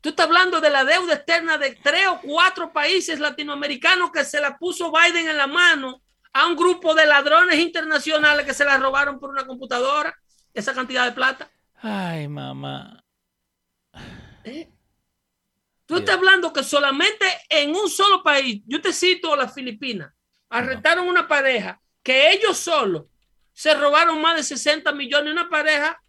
Tú 0.01 0.09
estás 0.09 0.27
hablando 0.27 0.61
de 0.61 0.69
la 0.69 0.83
deuda 0.85 1.15
externa 1.15 1.57
de 1.57 1.71
tres 1.83 2.07
o 2.07 2.19
cuatro 2.21 2.71
países 2.71 3.19
latinoamericanos 3.19 4.11
que 4.11 4.23
se 4.23 4.39
la 4.39 4.57
puso 4.57 4.91
Biden 4.91 5.27
en 5.27 5.37
la 5.37 5.47
mano 5.47 6.01
a 6.33 6.45
un 6.47 6.55
grupo 6.55 6.93
de 6.93 7.05
ladrones 7.05 7.59
internacionales 7.59 8.45
que 8.45 8.53
se 8.53 8.63
la 8.63 8.77
robaron 8.77 9.19
por 9.19 9.31
una 9.31 9.45
computadora, 9.45 10.15
esa 10.53 10.73
cantidad 10.73 11.05
de 11.05 11.11
plata. 11.13 11.49
Ay, 11.81 12.27
mamá. 12.27 13.03
¿eh? 14.43 14.69
Tú 15.87 15.95
estás 15.97 16.15
hablando 16.17 16.53
que 16.53 16.63
solamente 16.63 17.25
en 17.49 17.73
un 17.73 17.89
solo 17.89 18.21
país, 18.21 18.61
yo 18.67 18.79
te 18.81 18.91
cito 18.93 19.35
las 19.35 19.53
Filipinas, 19.53 20.13
arrestaron 20.49 21.07
una 21.07 21.27
pareja 21.27 21.81
que 22.03 22.31
ellos 22.31 22.57
solos 22.57 23.05
se 23.53 23.73
robaron 23.73 24.21
más 24.21 24.35
de 24.35 24.43
60 24.43 24.91
millones, 24.91 25.31
una 25.33 25.49
pareja 25.49 25.99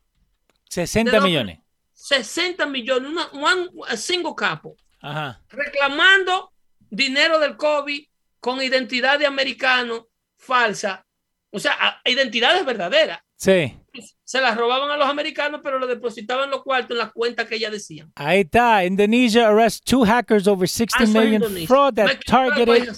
60 0.69 1.11
¿De 1.11 1.17
dónde? 1.17 1.31
millones. 1.31 1.59
60 1.95 2.67
millones, 2.67 3.11
una 3.11 3.27
one, 3.29 3.69
a 3.89 3.97
single 3.97 4.35
couple, 4.37 4.73
Ajá. 5.01 5.41
reclamando 5.49 6.53
dinero 6.91 7.39
del 7.39 7.57
COVID 7.57 8.05
con 8.41 8.61
identidad 8.61 9.19
de 9.19 9.27
americano 9.27 10.09
falsa, 10.37 11.07
o 11.51 11.59
sea, 11.59 12.01
identidades 12.05 12.65
verdaderas. 12.65 13.21
Sí. 13.37 13.78
Se 14.25 14.41
las 14.41 14.57
robaban 14.57 14.91
a 14.91 14.97
los 14.97 15.07
americanos, 15.09 15.61
pero 15.63 15.79
lo 15.79 15.87
depositaban 15.87 16.51
los 16.51 16.63
cuartos 16.63 16.93
en 16.93 16.99
las 16.99 17.13
cuentas 17.13 17.47
que 17.47 17.57
ella 17.57 17.71
decían. 17.71 18.13
Ahí 18.17 18.41
está. 18.41 18.85
Indonesia 18.85 19.49
arrests 19.49 19.81
two 19.83 20.05
hackers 20.05 20.47
over 20.47 20.69
60 20.69 21.05
Ah, 21.05 21.07
million 21.07 21.35
Indonesia. 21.43 21.67
fraud 21.69 21.95
that 21.95 22.19
targeted. 22.27 22.89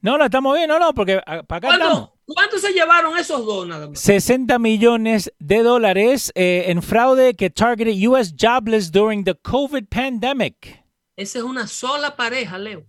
No, 0.00 0.18
no, 0.18 0.24
estamos 0.24 0.56
bien. 0.56 0.68
No, 0.68 0.78
no, 0.78 0.92
porque 0.94 1.20
para 1.24 1.40
acá 1.58 1.68
estamos. 1.74 1.78
¿Cuánto, 1.78 2.14
cuánto 2.26 2.58
se 2.58 2.72
llevaron 2.72 3.16
esos 3.18 3.44
dos 3.46 3.66
nada 3.68 3.88
más? 3.88 4.00
60 4.00 4.58
millones 4.58 5.32
de 5.38 5.62
dólares 5.62 6.32
eh, 6.34 6.64
en 6.68 6.82
fraude 6.82 7.34
que 7.34 7.50
targeted 7.50 7.94
U.S. 8.08 8.32
jobless 8.38 8.90
during 8.90 9.24
the 9.24 9.34
COVID 9.34 9.84
pandemic. 9.88 10.82
Esa 11.16 11.38
es 11.38 11.44
una 11.44 11.66
sola 11.66 12.16
pareja, 12.16 12.58
Leo. 12.58 12.84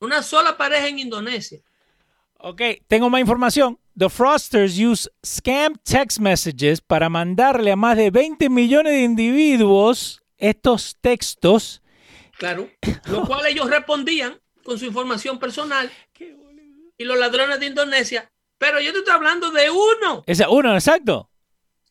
Una 0.00 0.22
sola 0.22 0.56
pareja 0.56 0.88
en 0.88 0.98
Indonesia. 1.00 1.58
Ok, 2.38 2.62
tengo 2.88 3.10
más 3.10 3.20
información. 3.20 3.78
The 4.00 4.08
fraudsters 4.08 4.78
use 4.78 5.06
scam 5.22 5.76
text 5.84 6.20
messages 6.20 6.80
para 6.80 7.10
mandarle 7.10 7.70
a 7.70 7.76
más 7.76 7.98
de 7.98 8.10
20 8.10 8.48
millones 8.48 8.94
de 8.94 9.02
individuos 9.02 10.22
estos 10.38 10.96
textos. 11.02 11.82
Claro. 12.38 12.70
Lo 13.10 13.26
cual 13.26 13.44
ellos 13.44 13.68
respondían 13.68 14.40
con 14.64 14.78
su 14.78 14.86
información 14.86 15.38
personal 15.38 15.92
y 16.96 17.04
los 17.04 17.18
ladrones 17.18 17.60
de 17.60 17.66
Indonesia. 17.66 18.26
Pero 18.56 18.80
yo 18.80 18.90
te 18.94 19.00
estoy 19.00 19.12
hablando 19.12 19.50
de 19.50 19.68
uno, 19.70 20.24
Ese 20.26 20.46
uno, 20.48 20.72
exacto. 20.72 21.30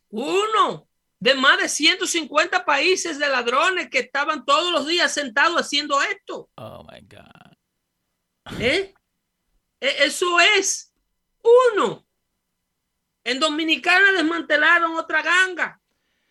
uno 0.10 0.88
de 1.20 1.36
más 1.36 1.60
de 1.60 1.70
150 1.70 2.66
países 2.66 3.20
de 3.20 3.30
ladrones 3.30 3.88
que 3.92 4.00
estaban 4.00 4.46
todos 4.46 4.72
los 4.72 4.88
días 4.88 5.14
sentados 5.14 5.62
haciendo 5.62 6.02
esto. 6.02 6.50
Oh 6.56 6.84
my 6.92 7.02
God. 7.02 8.60
¿eh? 8.60 8.96
E- 9.80 9.96
Eso 10.06 10.40
es 10.40 10.89
uno. 11.44 12.06
En 13.24 13.40
Dominicana 13.40 14.12
desmantelaron 14.14 14.96
otra 14.98 15.22
ganga 15.22 15.80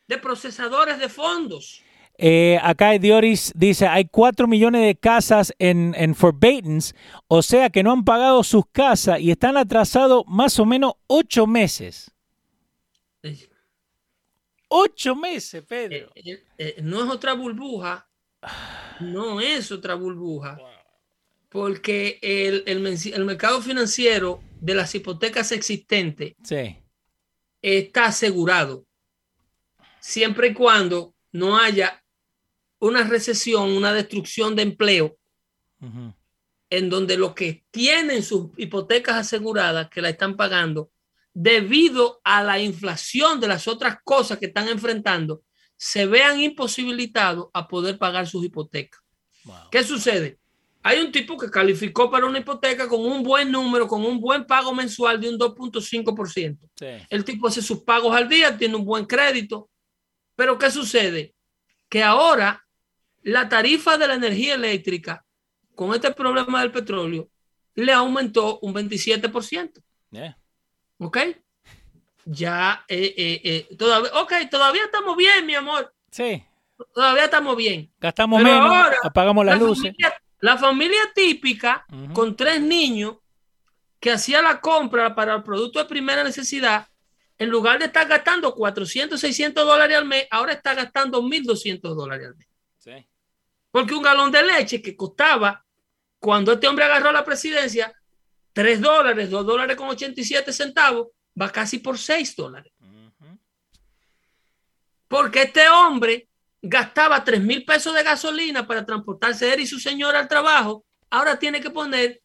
de 0.06 0.18
procesadores 0.18 0.98
de 0.98 1.08
fondos. 1.08 1.82
Eh, 2.20 2.58
acá 2.60 2.98
Dioris 2.98 3.52
dice, 3.54 3.86
hay 3.86 4.06
4 4.06 4.48
millones 4.48 4.84
de 4.84 4.96
casas 4.96 5.54
en, 5.60 5.94
en 5.96 6.16
o 7.28 7.42
sea 7.42 7.70
que 7.70 7.84
no 7.84 7.92
han 7.92 8.04
pagado 8.04 8.42
sus 8.42 8.64
casas 8.72 9.20
y 9.20 9.30
están 9.30 9.56
atrasados 9.56 10.24
más 10.26 10.58
o 10.58 10.66
menos 10.66 10.94
8 11.06 11.46
meses. 11.46 12.10
8 14.66 15.14
meses, 15.14 15.62
Pedro. 15.62 16.10
Eh, 16.16 16.22
eh, 16.24 16.44
eh, 16.58 16.76
no 16.82 17.04
es 17.04 17.10
otra 17.10 17.34
burbuja, 17.34 18.08
no 18.98 19.40
es 19.40 19.70
otra 19.70 19.94
burbuja, 19.94 20.58
porque 21.48 22.18
el, 22.20 22.64
el 22.66 23.24
mercado 23.24 23.62
financiero 23.62 24.42
de 24.60 24.74
las 24.74 24.94
hipotecas 24.94 25.52
existentes 25.52 26.34
Sí. 26.42 26.76
está 27.62 28.06
asegurado, 28.06 28.86
siempre 30.00 30.48
y 30.48 30.54
cuando 30.54 31.14
no 31.32 31.58
haya 31.58 32.02
una 32.78 33.02
recesión, 33.04 33.70
una 33.70 33.92
destrucción 33.92 34.54
de 34.54 34.62
empleo, 34.62 35.18
en 36.70 36.90
donde 36.90 37.16
los 37.16 37.34
que 37.34 37.64
tienen 37.70 38.22
sus 38.22 38.50
hipotecas 38.56 39.16
aseguradas, 39.16 39.88
que 39.88 40.02
la 40.02 40.10
están 40.10 40.36
pagando, 40.36 40.90
debido 41.32 42.20
a 42.24 42.42
la 42.42 42.60
inflación 42.60 43.40
de 43.40 43.48
las 43.48 43.68
otras 43.68 43.98
cosas 44.04 44.38
que 44.38 44.46
están 44.46 44.68
enfrentando, 44.68 45.42
se 45.76 46.06
vean 46.06 46.40
imposibilitados 46.40 47.48
a 47.52 47.68
poder 47.68 47.98
pagar 47.98 48.26
sus 48.26 48.44
hipotecas. 48.44 49.00
Wow. 49.44 49.70
¿Qué 49.70 49.82
sucede? 49.84 50.38
Hay 50.88 51.00
un 51.00 51.12
tipo 51.12 51.36
que 51.36 51.50
calificó 51.50 52.10
para 52.10 52.24
una 52.24 52.38
hipoteca 52.38 52.88
con 52.88 53.04
un 53.04 53.22
buen 53.22 53.52
número, 53.52 53.86
con 53.86 54.06
un 54.06 54.18
buen 54.18 54.46
pago 54.46 54.72
mensual 54.72 55.20
de 55.20 55.28
un 55.28 55.38
2.5%. 55.38 56.58
Sí. 56.74 56.86
El 57.10 57.24
tipo 57.26 57.46
hace 57.46 57.60
sus 57.60 57.82
pagos 57.82 58.16
al 58.16 58.26
día, 58.26 58.56
tiene 58.56 58.74
un 58.74 58.86
buen 58.86 59.04
crédito. 59.04 59.68
Pero 60.34 60.56
¿qué 60.56 60.70
sucede? 60.70 61.34
Que 61.90 62.02
ahora 62.02 62.66
la 63.20 63.50
tarifa 63.50 63.98
de 63.98 64.08
la 64.08 64.14
energía 64.14 64.54
eléctrica, 64.54 65.26
con 65.74 65.92
este 65.92 66.10
problema 66.10 66.62
del 66.62 66.72
petróleo, 66.72 67.28
le 67.74 67.92
aumentó 67.92 68.58
un 68.60 68.72
27%. 68.72 69.82
Yeah. 70.10 70.38
¿Ok? 71.00 71.18
Ya, 72.24 72.82
eh, 72.88 73.14
eh, 73.14 73.40
eh, 73.44 73.76
todavía, 73.76 74.10
ok, 74.22 74.32
todavía 74.50 74.84
estamos 74.84 75.14
bien, 75.18 75.44
mi 75.44 75.54
amor. 75.54 75.94
Sí. 76.10 76.42
Todavía 76.94 77.24
estamos 77.24 77.54
bien. 77.58 77.92
Gastamos 78.00 78.42
Pero 78.42 78.54
menos, 78.54 78.74
ahora, 78.74 78.96
apagamos 79.04 79.44
las 79.44 79.60
la 79.60 79.66
luces. 79.66 79.82
Familia, 79.82 80.22
la 80.40 80.56
familia 80.56 81.00
típica 81.14 81.86
con 82.12 82.36
tres 82.36 82.60
niños 82.60 83.16
que 84.00 84.12
hacía 84.12 84.40
la 84.42 84.60
compra 84.60 85.14
para 85.14 85.34
el 85.34 85.42
producto 85.42 85.78
de 85.78 85.84
primera 85.86 86.22
necesidad, 86.22 86.86
en 87.36 87.48
lugar 87.48 87.78
de 87.78 87.86
estar 87.86 88.06
gastando 88.06 88.54
400, 88.54 89.18
600 89.18 89.64
dólares 89.64 89.96
al 89.96 90.04
mes, 90.04 90.26
ahora 90.30 90.52
está 90.52 90.74
gastando 90.74 91.22
1.200 91.22 91.80
dólares 91.94 92.28
al 92.28 92.36
mes. 92.36 92.48
Sí. 92.78 93.08
Porque 93.70 93.94
un 93.94 94.02
galón 94.02 94.30
de 94.30 94.42
leche 94.42 94.80
que 94.82 94.96
costaba, 94.96 95.64
cuando 96.18 96.52
este 96.52 96.66
hombre 96.66 96.84
agarró 96.84 97.12
la 97.12 97.24
presidencia, 97.24 97.92
3 98.52 98.80
dólares, 98.80 99.30
2 99.30 99.46
dólares 99.46 99.76
con 99.76 99.88
87 99.88 100.52
centavos, 100.52 101.08
va 101.40 101.50
casi 101.50 101.78
por 101.78 101.98
6 101.98 102.34
dólares. 102.36 102.72
Porque 105.06 105.42
este 105.42 105.68
hombre 105.68 106.27
gastaba 106.62 107.24
3 107.24 107.40
mil 107.40 107.64
pesos 107.64 107.94
de 107.94 108.02
gasolina 108.02 108.66
para 108.66 108.84
transportarse 108.84 109.52
él 109.52 109.60
y 109.60 109.66
su 109.66 109.78
señora 109.78 110.20
al 110.20 110.28
trabajo, 110.28 110.84
ahora 111.10 111.38
tiene 111.38 111.60
que 111.60 111.70
poner 111.70 112.22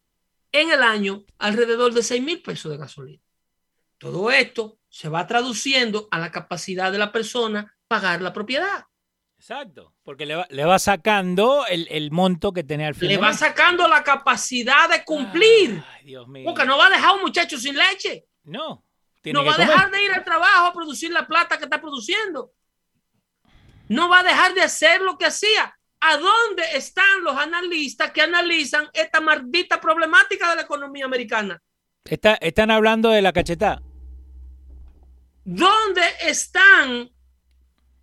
en 0.52 0.70
el 0.70 0.82
año 0.82 1.24
alrededor 1.38 1.92
de 1.92 2.02
6 2.02 2.22
mil 2.22 2.42
pesos 2.42 2.70
de 2.70 2.78
gasolina. 2.78 3.22
Todo 3.98 4.30
esto 4.30 4.78
se 4.88 5.08
va 5.08 5.26
traduciendo 5.26 6.08
a 6.10 6.18
la 6.18 6.30
capacidad 6.30 6.92
de 6.92 6.98
la 6.98 7.12
persona 7.12 7.76
pagar 7.88 8.22
la 8.22 8.32
propiedad. 8.32 8.86
Exacto. 9.38 9.92
Porque 10.02 10.26
le 10.26 10.36
va, 10.36 10.46
le 10.48 10.64
va 10.64 10.78
sacando 10.78 11.66
el, 11.66 11.86
el 11.90 12.10
monto 12.10 12.52
que 12.52 12.64
tenía 12.64 12.88
al 12.88 12.94
final. 12.94 13.16
Le 13.16 13.20
va 13.20 13.32
sacando 13.32 13.86
la 13.88 14.02
capacidad 14.02 14.88
de 14.88 15.04
cumplir. 15.04 15.82
Ay, 15.94 16.04
Dios 16.04 16.26
mío. 16.28 16.44
Porque 16.46 16.64
no 16.64 16.78
va 16.78 16.86
a 16.86 16.90
dejar 16.90 17.10
a 17.10 17.12
un 17.14 17.22
muchacho 17.22 17.58
sin 17.58 17.76
leche. 17.76 18.26
No. 18.44 18.84
Tiene 19.20 19.38
No 19.38 19.42
que 19.42 19.50
va 19.50 19.54
a 19.54 19.66
dejar 19.66 19.90
de 19.90 20.02
ir 20.02 20.12
al 20.12 20.24
trabajo 20.24 20.66
a 20.66 20.72
producir 20.72 21.10
la 21.10 21.26
plata 21.26 21.58
que 21.58 21.64
está 21.64 21.80
produciendo. 21.80 22.52
No 23.88 24.08
va 24.08 24.20
a 24.20 24.22
dejar 24.24 24.54
de 24.54 24.62
hacer 24.62 25.00
lo 25.02 25.16
que 25.18 25.26
hacía. 25.26 25.76
¿A 26.00 26.16
dónde 26.18 26.62
están 26.74 27.22
los 27.22 27.36
analistas 27.36 28.10
que 28.12 28.20
analizan 28.22 28.88
esta 28.92 29.20
maldita 29.20 29.80
problemática 29.80 30.50
de 30.50 30.56
la 30.56 30.62
economía 30.62 31.04
americana? 31.06 31.60
Está- 32.04 32.34
están 32.34 32.70
hablando 32.70 33.08
de 33.10 33.22
la 33.22 33.32
cachetada. 33.32 33.80
¿Dónde 35.44 36.02
están 36.20 37.10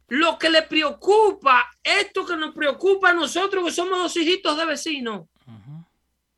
lo 0.08 0.38
que 0.38 0.50
le 0.50 0.64
preocupa, 0.64 1.70
esto 1.84 2.26
que 2.26 2.36
nos 2.36 2.54
preocupa 2.54 3.10
a 3.10 3.14
nosotros 3.14 3.64
que 3.66 3.72
somos 3.72 3.98
dos 4.00 4.18
hijitos 4.18 4.58
de 4.58 4.66
vecinos? 4.66 5.28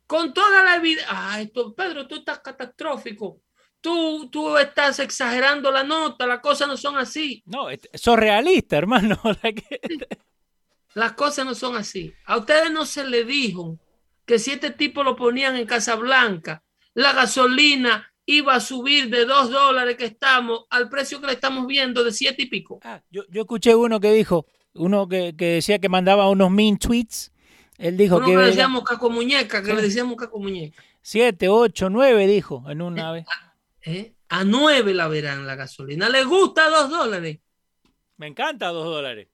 Con 0.06 0.32
toda 0.34 0.62
la 0.64 0.76
evidencia. 0.76 1.08
Ay, 1.10 1.48
tú, 1.48 1.74
Pedro, 1.74 2.06
tú 2.06 2.16
estás 2.16 2.40
catastrófico. 2.40 3.40
Tú, 3.84 4.30
tú 4.30 4.56
estás 4.56 4.98
exagerando 4.98 5.70
la 5.70 5.84
nota, 5.84 6.26
las 6.26 6.40
cosas 6.40 6.66
no 6.68 6.78
son 6.78 6.96
así. 6.96 7.42
No, 7.44 7.66
sos 7.92 8.16
realista, 8.18 8.78
hermano. 8.78 9.20
Las 10.94 11.12
cosas 11.12 11.44
no 11.44 11.54
son 11.54 11.76
así. 11.76 12.14
A 12.24 12.38
ustedes 12.38 12.70
no 12.70 12.86
se 12.86 13.06
le 13.06 13.24
dijo 13.24 13.78
que 14.24 14.38
si 14.38 14.52
este 14.52 14.70
tipo 14.70 15.02
lo 15.02 15.16
ponían 15.16 15.56
en 15.56 15.66
Casa 15.66 15.96
Blanca, 15.96 16.62
la 16.94 17.12
gasolina 17.12 18.10
iba 18.26 18.54
a 18.54 18.60
subir 18.60 19.10
de 19.10 19.26
dos 19.26 19.50
dólares 19.50 19.96
que 19.96 20.06
estamos 20.06 20.64
al 20.70 20.88
precio 20.88 21.20
que 21.20 21.26
le 21.26 21.32
estamos 21.34 21.66
viendo 21.66 22.04
de 22.04 22.12
siete 22.12 22.44
y 22.44 22.46
pico. 22.46 22.80
Ah, 22.84 23.02
yo, 23.10 23.24
yo 23.28 23.42
escuché 23.42 23.74
uno 23.74 24.00
que 24.00 24.12
dijo, 24.12 24.46
uno 24.74 25.06
que, 25.08 25.34
que 25.36 25.46
decía 25.56 25.78
que 25.78 25.88
mandaba 25.88 26.30
unos 26.30 26.50
mean 26.50 26.78
tweets. 26.78 27.32
Él 27.76 27.96
dijo 27.96 28.16
Uno 28.16 28.26
que 28.26 28.36
le 28.36 28.46
decíamos 28.46 28.84
caco 28.84 29.10
muñeca, 29.10 29.60
que 29.62 29.70
Sí. 29.70 29.76
le 29.76 29.82
decíamos 29.82 30.16
caco 30.16 30.38
muñeca. 30.38 30.80
siete, 31.02 31.48
ocho, 31.48 31.90
nueve, 31.90 32.26
dijo 32.28 32.64
en 32.70 32.80
una 32.80 33.10
vez. 33.12 33.26
¿Eh? 33.84 34.14
A 34.28 34.44
nueve 34.44 34.94
la 34.94 35.08
verán 35.08 35.46
la 35.46 35.54
gasolina. 35.54 36.08
¿Le 36.08 36.24
gusta 36.24 36.68
dos 36.68 36.90
dólares? 36.90 37.38
Me 38.16 38.26
encanta 38.26 38.68
dos 38.68 38.84
dólares. 38.84 39.28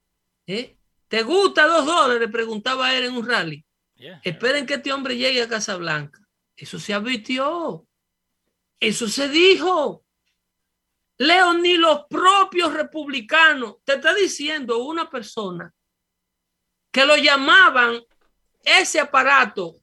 ¿eh? 0.46 0.76
¿Te 1.08 1.22
gusta 1.22 1.66
dos 1.66 1.86
dólares? 1.86 2.28
Preguntaba 2.30 2.94
él 2.94 3.04
en 3.04 3.16
un 3.16 3.26
rally. 3.26 3.64
Yeah. 3.94 4.20
Esperen 4.24 4.66
que 4.66 4.74
este 4.74 4.92
hombre 4.92 5.16
llegue 5.16 5.42
a 5.42 5.48
Casa 5.48 5.76
Blanca. 5.76 6.20
Eso 6.56 6.78
se 6.78 6.94
advirtió. 6.94 7.86
Eso 8.78 9.08
se 9.08 9.28
dijo. 9.28 10.04
Leo, 11.18 11.52
ni 11.54 11.76
los 11.76 12.06
propios 12.08 12.72
republicanos. 12.72 13.76
Te 13.84 13.94
está 13.94 14.14
diciendo 14.14 14.78
una 14.78 15.10
persona 15.10 15.72
que 16.90 17.04
lo 17.04 17.16
llamaban 17.16 18.00
ese 18.64 19.00
aparato 19.00 19.76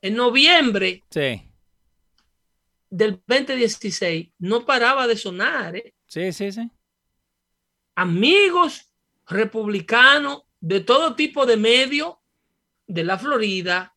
en 0.00 0.16
noviembre 0.16 1.04
Sí, 1.10 1.51
del 2.92 3.22
2016. 3.26 4.32
No 4.38 4.66
paraba 4.66 5.06
de 5.06 5.16
sonar. 5.16 5.74
¿eh? 5.76 5.94
sí, 6.06 6.30
sí, 6.32 6.52
sí. 6.52 6.70
amigos 7.94 8.92
republicanos 9.26 10.42
de 10.60 10.80
todo 10.80 11.14
tipo 11.14 11.46
de 11.46 11.56
medios 11.56 12.14
de 12.86 13.02
la 13.02 13.18
Florida, 13.18 13.96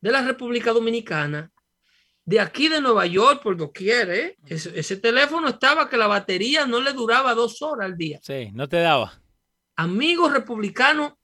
de 0.00 0.12
la 0.12 0.22
República 0.22 0.72
Dominicana, 0.72 1.50
de 2.24 2.38
aquí 2.38 2.68
de 2.68 2.80
Nueva 2.80 3.04
York, 3.06 3.42
por 3.42 3.56
doquier, 3.56 4.10
¿eh? 4.10 4.36
ese, 4.46 4.78
ese 4.78 4.96
teléfono 4.96 5.48
estaba 5.48 5.88
que 5.88 5.96
la 5.96 6.06
batería 6.06 6.66
no 6.66 6.80
le 6.80 6.92
duraba 6.92 7.34
dos 7.34 7.60
horas 7.62 7.86
al 7.86 7.96
día. 7.96 8.20
Sí, 8.22 8.50
no 8.52 8.68
te 8.68 8.76
daba. 8.76 9.20
Amigos 9.74 10.32
republicanos 10.32 11.14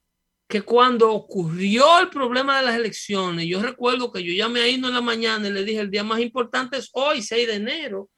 que 0.48 0.62
cuando 0.62 1.12
ocurrió 1.12 1.98
el 1.98 2.08
problema 2.08 2.58
de 2.58 2.66
las 2.66 2.76
elecciones, 2.76 3.46
yo 3.46 3.60
recuerdo 3.60 4.12
que 4.12 4.22
yo 4.22 4.32
llamé 4.32 4.60
a 4.60 4.68
Hino 4.68 4.88
en 4.88 4.94
la 4.94 5.00
mañana 5.00 5.48
y 5.48 5.52
le 5.52 5.64
dije, 5.64 5.80
el 5.80 5.90
día 5.90 6.04
más 6.04 6.20
importante 6.20 6.76
es 6.76 6.90
hoy, 6.92 7.20
6 7.20 7.46
de 7.48 7.54
enero. 7.54 8.08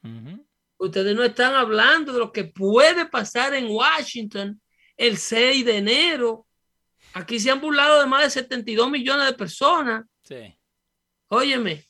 Ustedes 0.76 1.16
no 1.16 1.24
están 1.24 1.54
hablando 1.54 2.12
de 2.12 2.18
lo 2.18 2.30
que 2.30 2.44
puede 2.44 3.06
pasar 3.06 3.54
en 3.54 3.66
Washington 3.68 4.60
el 4.96 5.16
6 5.16 5.64
de 5.64 5.76
enero. 5.78 6.46
Aquí 7.14 7.40
se 7.40 7.50
han 7.50 7.60
burlado 7.60 8.00
de 8.00 8.06
más 8.06 8.24
de 8.24 8.30
72 8.30 8.90
millones 8.90 9.26
de 9.26 9.32
personas. 9.32 10.04
Sí. 10.22 10.54
Óyeme, 11.28 11.84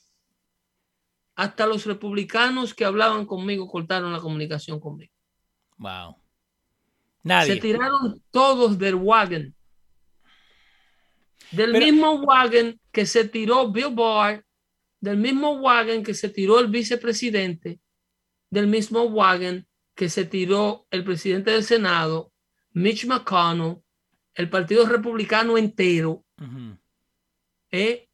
hasta 1.34 1.66
los 1.66 1.84
republicanos 1.84 2.74
que 2.74 2.84
hablaban 2.84 3.26
conmigo 3.26 3.68
cortaron 3.68 4.12
la 4.12 4.20
comunicación 4.20 4.78
conmigo. 4.78 5.12
Wow. 5.76 6.16
Se 7.22 7.28
Nadie. 7.28 7.60
tiraron 7.60 8.22
todos 8.30 8.78
del 8.78 8.94
wagon. 8.94 9.54
Del 11.50 11.72
Pero- 11.72 11.84
mismo 11.84 12.12
wagon 12.20 12.80
que 12.92 13.06
se 13.06 13.24
tiró 13.28 13.70
Bill 13.70 13.94
Barr, 13.94 14.44
del 15.00 15.16
mismo 15.16 15.52
wagon 15.60 16.02
que 16.02 16.14
se 16.14 16.28
tiró 16.28 16.58
el 16.58 16.68
vicepresidente, 16.68 17.80
del 18.50 18.66
mismo 18.66 19.04
wagon 19.04 19.66
que 19.94 20.08
se 20.08 20.24
tiró 20.24 20.86
el 20.90 21.04
presidente 21.04 21.50
del 21.50 21.64
Senado, 21.64 22.32
Mitch 22.72 23.06
McConnell, 23.06 23.78
el 24.34 24.48
Partido 24.48 24.86
Republicano 24.86 25.58
entero. 25.58 26.24
¿eh? 27.70 28.08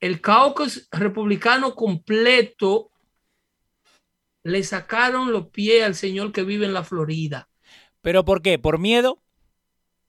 el 0.00 0.20
caucus 0.20 0.88
republicano 0.90 1.74
completo, 1.74 2.90
le 4.42 4.62
sacaron 4.62 5.32
los 5.32 5.48
pies 5.48 5.84
al 5.84 5.94
señor 5.94 6.32
que 6.32 6.44
vive 6.44 6.66
en 6.66 6.74
la 6.74 6.84
Florida. 6.84 7.48
¿Pero 8.02 8.24
por 8.24 8.42
qué? 8.42 8.58
¿Por 8.58 8.78
miedo? 8.78 9.20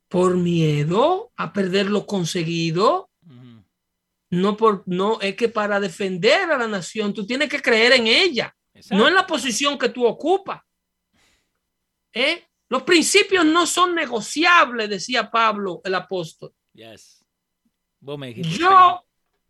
Por 0.07 0.37
miedo 0.37 1.31
a 1.35 1.51
perder 1.53 1.89
lo 1.89 2.05
conseguido. 2.05 3.09
No 4.29 4.57
por 4.57 4.83
no 4.85 5.21
es 5.21 5.37
que 5.37 5.47
para 5.47 5.79
defender 5.79 6.51
a 6.51 6.57
la 6.57 6.67
nación 6.67 7.13
tú 7.13 7.25
tienes 7.25 7.47
que 7.47 7.61
creer 7.61 7.93
en 7.93 8.07
ella, 8.07 8.53
Exacto. 8.73 9.01
no 9.01 9.07
en 9.07 9.15
la 9.15 9.25
posición 9.25 9.77
que 9.77 9.87
tú 9.87 10.05
ocupas. 10.05 10.61
¿Eh? 12.13 12.45
Los 12.67 12.83
principios 12.83 13.45
no 13.45 13.65
son 13.65 13.95
negociables, 13.95 14.89
decía 14.89 15.31
Pablo 15.31 15.79
el 15.85 15.95
apóstol. 15.95 16.51
Yes. 16.73 17.23
Yo 18.01 19.01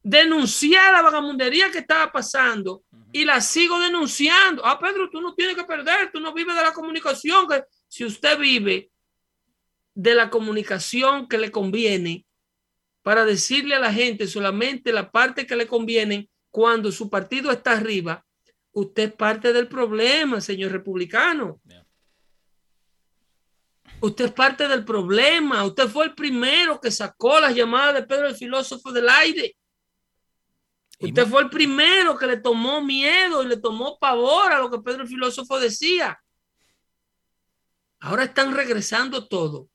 denuncié 0.04 0.78
la 0.92 1.02
vagamundería 1.02 1.72
que 1.72 1.80
estaba 1.80 2.12
pasando 2.12 2.84
y 3.12 3.26
la 3.26 3.42
sigo 3.42 3.80
denunciando. 3.80 4.64
Ah, 4.64 4.80
Pedro, 4.80 5.10
tú 5.10 5.22
no 5.22 5.34
tienes 5.34 5.56
que 5.56 5.64
perder, 5.64 6.12
tú 6.12 6.20
no 6.20 6.34
vives 6.34 6.56
de 6.56 6.62
la 6.62 6.72
comunicación. 6.72 7.48
Que 7.48 7.64
si 7.88 8.06
usted 8.06 8.38
vive 8.38 8.92
de 9.98 10.14
la 10.14 10.30
comunicación 10.30 11.28
que 11.28 11.40
le 11.40 11.50
conviene 11.50 12.24
para 13.02 13.26
decirle 13.26 13.74
a 13.74 13.80
la 13.80 13.92
gente 13.92 14.28
solamente 14.28 14.94
la 14.94 15.10
parte 15.10 15.48
que 15.48 15.56
le 15.56 15.66
conviene 15.66 16.30
cuando 16.52 16.92
su 16.92 17.10
partido 17.10 17.52
está 17.52 17.72
arriba, 17.72 18.24
usted 18.74 19.10
es 19.10 19.14
parte 19.14 19.54
del 19.54 19.68
problema, 19.68 20.40
señor 20.40 20.72
republicano. 20.72 21.60
Usted 24.00 24.26
es 24.26 24.32
parte 24.34 24.68
del 24.68 24.86
problema. 24.86 25.66
Usted 25.66 25.88
fue 25.88 26.06
el 26.06 26.14
primero 26.14 26.80
que 26.80 26.92
sacó 26.92 27.40
las 27.40 27.56
llamadas 27.56 27.96
de 27.96 28.04
Pedro 28.04 28.28
el 28.28 28.36
filósofo 28.36 28.92
del 28.92 29.10
aire. 29.10 29.58
Usted 31.00 31.26
fue 31.26 31.42
el 31.42 31.50
primero 31.50 32.16
que 32.16 32.28
le 32.28 32.38
tomó 32.38 32.84
miedo 32.84 33.42
y 33.42 33.48
le 33.48 33.58
tomó 33.58 33.98
pavor 33.98 34.54
a 34.54 34.60
lo 34.60 34.70
que 34.70 34.78
Pedro 34.78 35.02
el 35.02 35.08
filósofo 35.08 35.60
decía. 35.60 36.22
Ahora 38.00 38.26
están 38.26 38.54
regresando 38.54 39.28
todo 39.28 39.70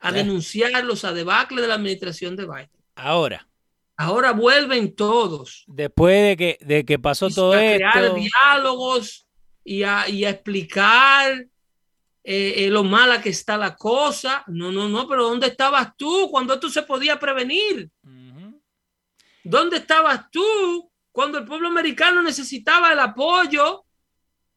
a 0.00 0.12
denunciar 0.12 0.84
los 0.84 1.02
debacle 1.02 1.60
de 1.60 1.68
la 1.68 1.74
administración 1.74 2.34
de 2.34 2.46
Biden. 2.46 2.70
Ahora. 2.94 3.46
Ahora 3.96 4.32
vuelven 4.32 4.94
todos. 4.94 5.64
Después 5.66 6.28
de 6.28 6.36
que, 6.36 6.58
de 6.64 6.84
que 6.86 6.98
pasó 6.98 7.28
todo 7.28 7.52
a 7.52 7.62
esto. 7.62 7.86
crear 7.92 8.14
diálogos 8.14 9.26
y 9.62 9.82
a, 9.82 10.08
y 10.08 10.24
a 10.24 10.30
explicar 10.30 11.46
eh, 12.24 12.54
eh, 12.64 12.70
lo 12.70 12.82
mala 12.82 13.20
que 13.20 13.28
está 13.28 13.58
la 13.58 13.76
cosa. 13.76 14.42
No, 14.46 14.72
no, 14.72 14.88
no, 14.88 15.06
pero 15.06 15.24
¿dónde 15.24 15.48
estabas 15.48 15.94
tú 15.98 16.28
cuando 16.30 16.54
esto 16.54 16.70
se 16.70 16.82
podía 16.82 17.18
prevenir? 17.18 17.90
¿Dónde 19.44 19.78
estabas 19.78 20.30
tú 20.30 20.90
cuando 21.12 21.38
el 21.38 21.44
pueblo 21.44 21.68
americano 21.68 22.22
necesitaba 22.22 22.92
el 22.92 23.00
apoyo? 23.00 23.84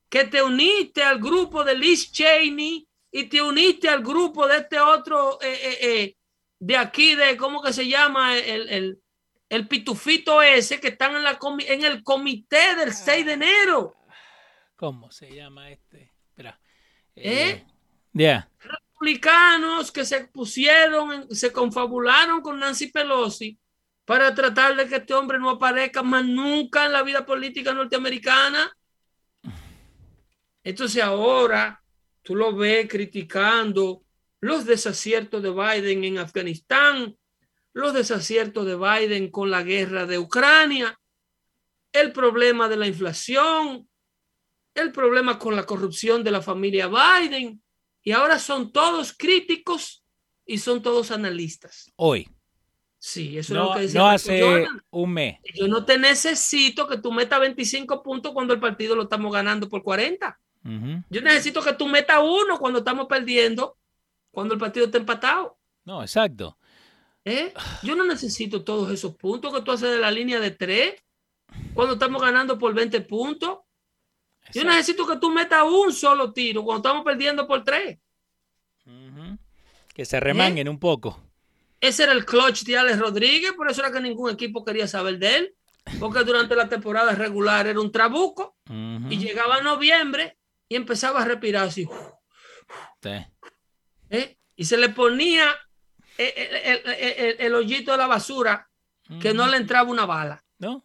Que 0.07 0.25
te 0.25 0.41
uniste 0.41 1.03
al 1.03 1.19
grupo 1.19 1.63
de 1.63 1.75
Liz 1.75 2.11
Cheney 2.11 2.87
y 3.15 3.25
te 3.25 3.41
uniste 3.41 3.87
al 3.87 4.01
grupo 4.01 4.47
de 4.47 4.57
este 4.57 4.79
otro, 4.79 5.37
eh, 5.39 6.17
de 6.59 6.77
aquí, 6.77 7.13
de 7.13 7.37
cómo 7.37 7.61
que 7.61 7.71
se 7.71 7.87
llama 7.87 8.35
el, 8.35 8.67
el, 8.69 9.03
el 9.49 9.67
pitufito 9.67 10.41
ese 10.41 10.79
que 10.79 10.87
están 10.87 11.15
en, 11.15 11.23
la 11.23 11.37
en 11.67 11.85
el 11.85 12.03
comité 12.03 12.75
del 12.75 12.91
6 12.91 13.23
de 13.23 13.33
enero. 13.33 13.95
¿Cómo 14.75 15.11
se 15.11 15.29
llama 15.31 15.69
este? 15.69 16.11
Espera. 16.29 16.59
¿Eh? 17.15 17.63
Ya. 18.13 18.49
Republicanos 18.59 19.91
que 19.91 20.05
se 20.05 20.25
pusieron, 20.25 21.29
se 21.29 21.53
confabularon 21.53 22.41
con 22.41 22.59
Nancy 22.59 22.87
Pelosi 22.87 23.59
para 24.05 24.33
tratar 24.33 24.75
de 24.75 24.87
que 24.87 24.95
este 24.95 25.13
hombre 25.13 25.37
no 25.37 25.51
aparezca 25.51 26.01
más 26.01 26.25
nunca 26.25 26.87
en 26.87 26.93
la 26.93 27.03
vida 27.03 27.23
política 27.23 27.73
norteamericana. 27.73 28.75
Entonces 30.63 31.03
ahora 31.03 31.82
tú 32.23 32.35
lo 32.35 32.55
ves 32.55 32.87
criticando 32.89 34.03
los 34.39 34.65
desaciertos 34.65 35.43
de 35.43 35.51
Biden 35.51 36.03
en 36.03 36.17
Afganistán, 36.17 37.15
los 37.73 37.93
desaciertos 37.93 38.65
de 38.65 38.75
Biden 38.75 39.29
con 39.29 39.51
la 39.51 39.63
guerra 39.63 40.05
de 40.05 40.17
Ucrania, 40.17 40.99
el 41.91 42.11
problema 42.11 42.67
de 42.67 42.77
la 42.77 42.87
inflación, 42.87 43.87
el 44.73 44.91
problema 44.91 45.37
con 45.37 45.55
la 45.55 45.65
corrupción 45.65 46.23
de 46.23 46.31
la 46.31 46.41
familia 46.41 46.89
Biden, 46.89 47.61
y 48.01 48.11
ahora 48.11 48.39
son 48.39 48.71
todos 48.71 49.13
críticos 49.13 50.03
y 50.45 50.57
son 50.57 50.81
todos 50.81 51.11
analistas. 51.11 51.91
Hoy. 51.95 52.27
Sí, 52.99 53.37
eso 53.37 53.53
no, 53.53 53.63
es 53.63 53.67
lo 53.67 53.75
que 53.75 53.81
decía. 53.81 53.99
No 53.99 54.07
hace 54.09 54.67
un 54.89 55.13
mes. 55.13 55.39
Yo 55.53 55.67
no 55.67 55.85
te 55.85 55.97
necesito 55.97 56.87
que 56.87 56.97
tú 56.97 57.11
metas 57.11 57.39
25 57.39 58.01
puntos 58.01 58.31
cuando 58.31 58.53
el 58.53 58.59
partido 58.59 58.95
lo 58.95 59.03
estamos 59.03 59.31
ganando 59.31 59.67
por 59.67 59.83
40. 59.83 60.39
Uh 60.65 60.69
-huh. 60.69 61.03
Yo 61.09 61.21
necesito 61.21 61.61
que 61.61 61.73
tú 61.73 61.87
metas 61.87 62.19
uno 62.23 62.57
cuando 62.57 62.79
estamos 62.79 63.07
perdiendo, 63.07 63.77
cuando 64.31 64.53
el 64.53 64.59
partido 64.59 64.85
está 64.85 64.97
empatado. 64.97 65.57
No, 65.85 66.01
exacto. 66.01 66.57
¿Eh? 67.25 67.53
Yo 67.83 67.95
no 67.95 68.03
necesito 68.03 68.63
todos 68.63 68.91
esos 68.91 69.15
puntos 69.15 69.53
que 69.53 69.61
tú 69.61 69.71
haces 69.71 69.91
de 69.91 69.99
la 69.99 70.11
línea 70.11 70.39
de 70.39 70.51
tres 70.51 70.95
cuando 71.73 71.93
estamos 71.93 72.21
ganando 72.21 72.57
por 72.57 72.73
20 72.73 73.01
puntos. 73.01 73.59
Exacto. 74.39 74.59
Yo 74.59 74.65
necesito 74.65 75.07
que 75.07 75.17
tú 75.17 75.29
metas 75.29 75.63
un 75.63 75.93
solo 75.93 76.33
tiro 76.33 76.63
cuando 76.63 76.87
estamos 76.87 77.05
perdiendo 77.05 77.47
por 77.47 77.63
tres. 77.63 77.97
Uh 78.85 78.91
-huh. 78.91 79.37
Que 79.93 80.05
se 80.05 80.19
remanguen 80.19 80.67
¿Eh? 80.67 80.69
un 80.69 80.79
poco. 80.79 81.21
Ese 81.79 82.03
era 82.03 82.13
el 82.13 82.25
clutch 82.25 82.63
de 82.63 82.77
Alex 82.77 82.99
Rodríguez, 82.99 83.51
por 83.53 83.69
eso 83.69 83.81
era 83.81 83.91
que 83.91 83.99
ningún 83.99 84.31
equipo 84.31 84.63
quería 84.63 84.87
saber 84.87 85.19
de 85.19 85.35
él, 85.35 85.55
porque 85.99 86.23
durante 86.23 86.55
la 86.55 86.69
temporada 86.69 87.13
regular 87.13 87.67
era 87.67 87.79
un 87.79 87.91
trabuco 87.91 88.55
uh 88.69 88.73
-huh. 88.73 89.11
y 89.11 89.17
llegaba 89.17 89.61
noviembre 89.61 90.37
y 90.73 90.75
empezaba 90.75 91.21
a 91.21 91.25
respirar 91.25 91.67
así. 91.67 91.87
Sí. 92.99 93.09
¿Eh? 94.09 94.37
Y 94.55 94.65
se 94.65 94.75
le 94.75 94.89
ponía 94.89 95.51
el, 96.17 96.33
el, 96.35 96.81
el, 96.95 97.35
el, 97.39 97.53
hoyito 97.53 97.91
de 97.91 97.99
la 97.99 98.07
basura 98.07 98.71
que 99.21 99.35
no 99.35 99.45
le 99.47 99.57
entraba 99.57 99.91
una 99.91 100.07
bala. 100.07 100.43
No. 100.57 100.83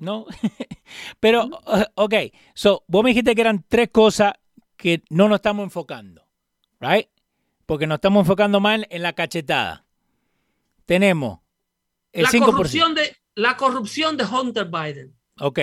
No. 0.00 0.26
Pero, 1.20 1.48
ok. 1.94 2.14
So, 2.54 2.82
vos 2.88 3.04
me 3.04 3.10
dijiste 3.10 3.36
que 3.36 3.40
eran 3.40 3.64
tres 3.68 3.90
cosas 3.90 4.32
que 4.76 5.04
no 5.10 5.28
nos 5.28 5.36
estamos 5.36 5.62
enfocando. 5.62 6.26
Right? 6.80 7.06
Porque 7.64 7.86
nos 7.86 7.98
estamos 7.98 8.22
enfocando 8.22 8.58
mal 8.58 8.88
en 8.90 9.02
la 9.02 9.12
cachetada. 9.12 9.86
Tenemos 10.86 11.38
el 12.10 12.24
la 12.24 12.30
5%. 12.30 12.44
Corrupción 12.46 12.94
de, 12.96 13.16
la 13.36 13.56
corrupción 13.56 14.16
de 14.16 14.24
Hunter 14.24 14.64
Biden. 14.66 15.16
Ok. 15.38 15.60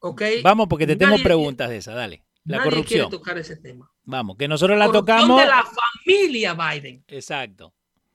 Ok. 0.00 0.22
Vamos, 0.42 0.66
porque 0.66 0.88
te 0.88 0.96
tengo 0.96 1.18
preguntas 1.22 1.70
de 1.70 1.76
esa. 1.76 1.94
Dale. 1.94 2.24
La 2.44 2.58
nadie 2.58 2.70
corrupción. 2.70 3.08
quiere 3.08 3.10
tocar 3.18 3.38
ese 3.38 3.56
tema. 3.56 3.90
Vamos, 4.04 4.36
que 4.36 4.48
nosotros 4.48 4.78
la 4.78 4.86
corrupción 4.86 5.18
tocamos. 5.18 5.40
de 5.40 5.46
la 5.46 5.64
familia 5.64 6.54
Biden. 6.54 7.04
Exacto. 7.06 7.72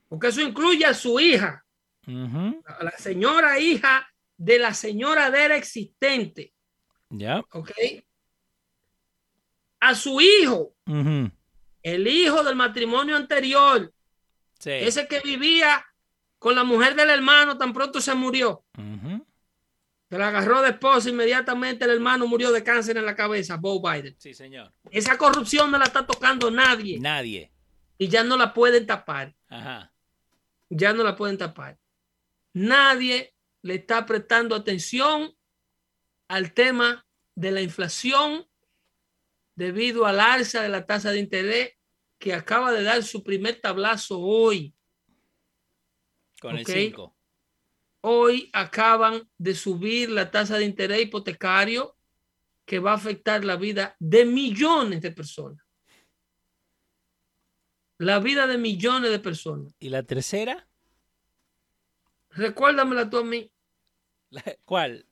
Porque 0.08 0.28
eso 0.28 0.40
incluye 0.42 0.84
a 0.84 0.94
su 0.94 1.18
hija. 1.20 1.64
Uh 2.06 2.12
-huh. 2.12 2.62
a 2.64 2.84
la 2.84 2.90
señora 2.92 3.58
hija 3.58 4.06
de 4.36 4.58
la 4.58 4.72
señora 4.72 5.30
de 5.30 5.44
era 5.44 5.56
existente. 5.56 6.52
Ya. 7.10 7.42
Ok. 7.52 7.70
A 9.80 9.94
su 9.94 10.20
hijo. 10.20 10.74
Uh 10.86 10.92
-huh. 10.94 11.32
El 11.82 12.06
hijo 12.06 12.42
del 12.42 12.56
matrimonio 12.56 13.16
anterior. 13.16 13.92
Sí. 14.58 14.70
Ese 14.70 15.06
que 15.06 15.20
vivía 15.20 15.84
con 16.38 16.54
la 16.54 16.64
mujer 16.64 16.94
del 16.94 17.10
hermano 17.10 17.56
tan 17.58 17.72
pronto 17.72 18.00
se 18.00 18.14
murió. 18.14 18.64
Uh 18.76 18.82
-huh. 18.82 19.17
Se 20.08 20.16
la 20.16 20.28
agarró 20.28 20.62
de 20.62 20.70
esposa 20.70 21.10
inmediatamente 21.10 21.84
el 21.84 21.90
hermano 21.90 22.26
murió 22.26 22.50
de 22.50 22.64
cáncer 22.64 22.96
en 22.96 23.04
la 23.04 23.14
cabeza, 23.14 23.56
Bo 23.56 23.80
Biden. 23.82 24.16
Sí, 24.18 24.32
señor. 24.32 24.72
Esa 24.90 25.18
corrupción 25.18 25.70
no 25.70 25.78
la 25.78 25.84
está 25.84 26.06
tocando 26.06 26.50
nadie. 26.50 26.98
Nadie. 26.98 27.52
Y 27.98 28.08
ya 28.08 28.24
no 28.24 28.36
la 28.36 28.54
pueden 28.54 28.86
tapar. 28.86 29.34
Ajá. 29.48 29.92
Ya 30.70 30.94
no 30.94 31.02
la 31.02 31.14
pueden 31.14 31.36
tapar. 31.36 31.78
Nadie 32.54 33.34
le 33.62 33.74
está 33.74 34.06
prestando 34.06 34.54
atención 34.54 35.36
al 36.28 36.54
tema 36.54 37.06
de 37.34 37.50
la 37.50 37.60
inflación 37.60 38.46
debido 39.54 40.06
al 40.06 40.20
alza 40.20 40.62
de 40.62 40.68
la 40.70 40.86
tasa 40.86 41.10
de 41.10 41.18
interés 41.18 41.72
que 42.18 42.32
acaba 42.32 42.72
de 42.72 42.82
dar 42.82 43.02
su 43.02 43.22
primer 43.22 43.60
tablazo 43.60 44.20
hoy. 44.20 44.74
Con 46.40 46.56
el 46.56 46.64
5. 46.64 47.17
Hoy 48.00 48.50
acaban 48.52 49.28
de 49.38 49.54
subir 49.54 50.10
la 50.10 50.30
tasa 50.30 50.56
de 50.56 50.64
interés 50.64 51.02
hipotecario 51.02 51.96
que 52.64 52.78
va 52.78 52.92
a 52.92 52.96
afectar 52.96 53.44
la 53.44 53.56
vida 53.56 53.96
de 53.98 54.24
millones 54.24 55.00
de 55.00 55.10
personas. 55.10 55.64
La 57.96 58.20
vida 58.20 58.46
de 58.46 58.58
millones 58.58 59.10
de 59.10 59.18
personas. 59.18 59.74
¿Y 59.80 59.88
la 59.88 60.04
tercera? 60.04 60.68
Recuérdamela 62.30 63.10
tú 63.10 63.18
a 63.18 63.24
mí. 63.24 63.50
¿Cuál? 64.64 65.06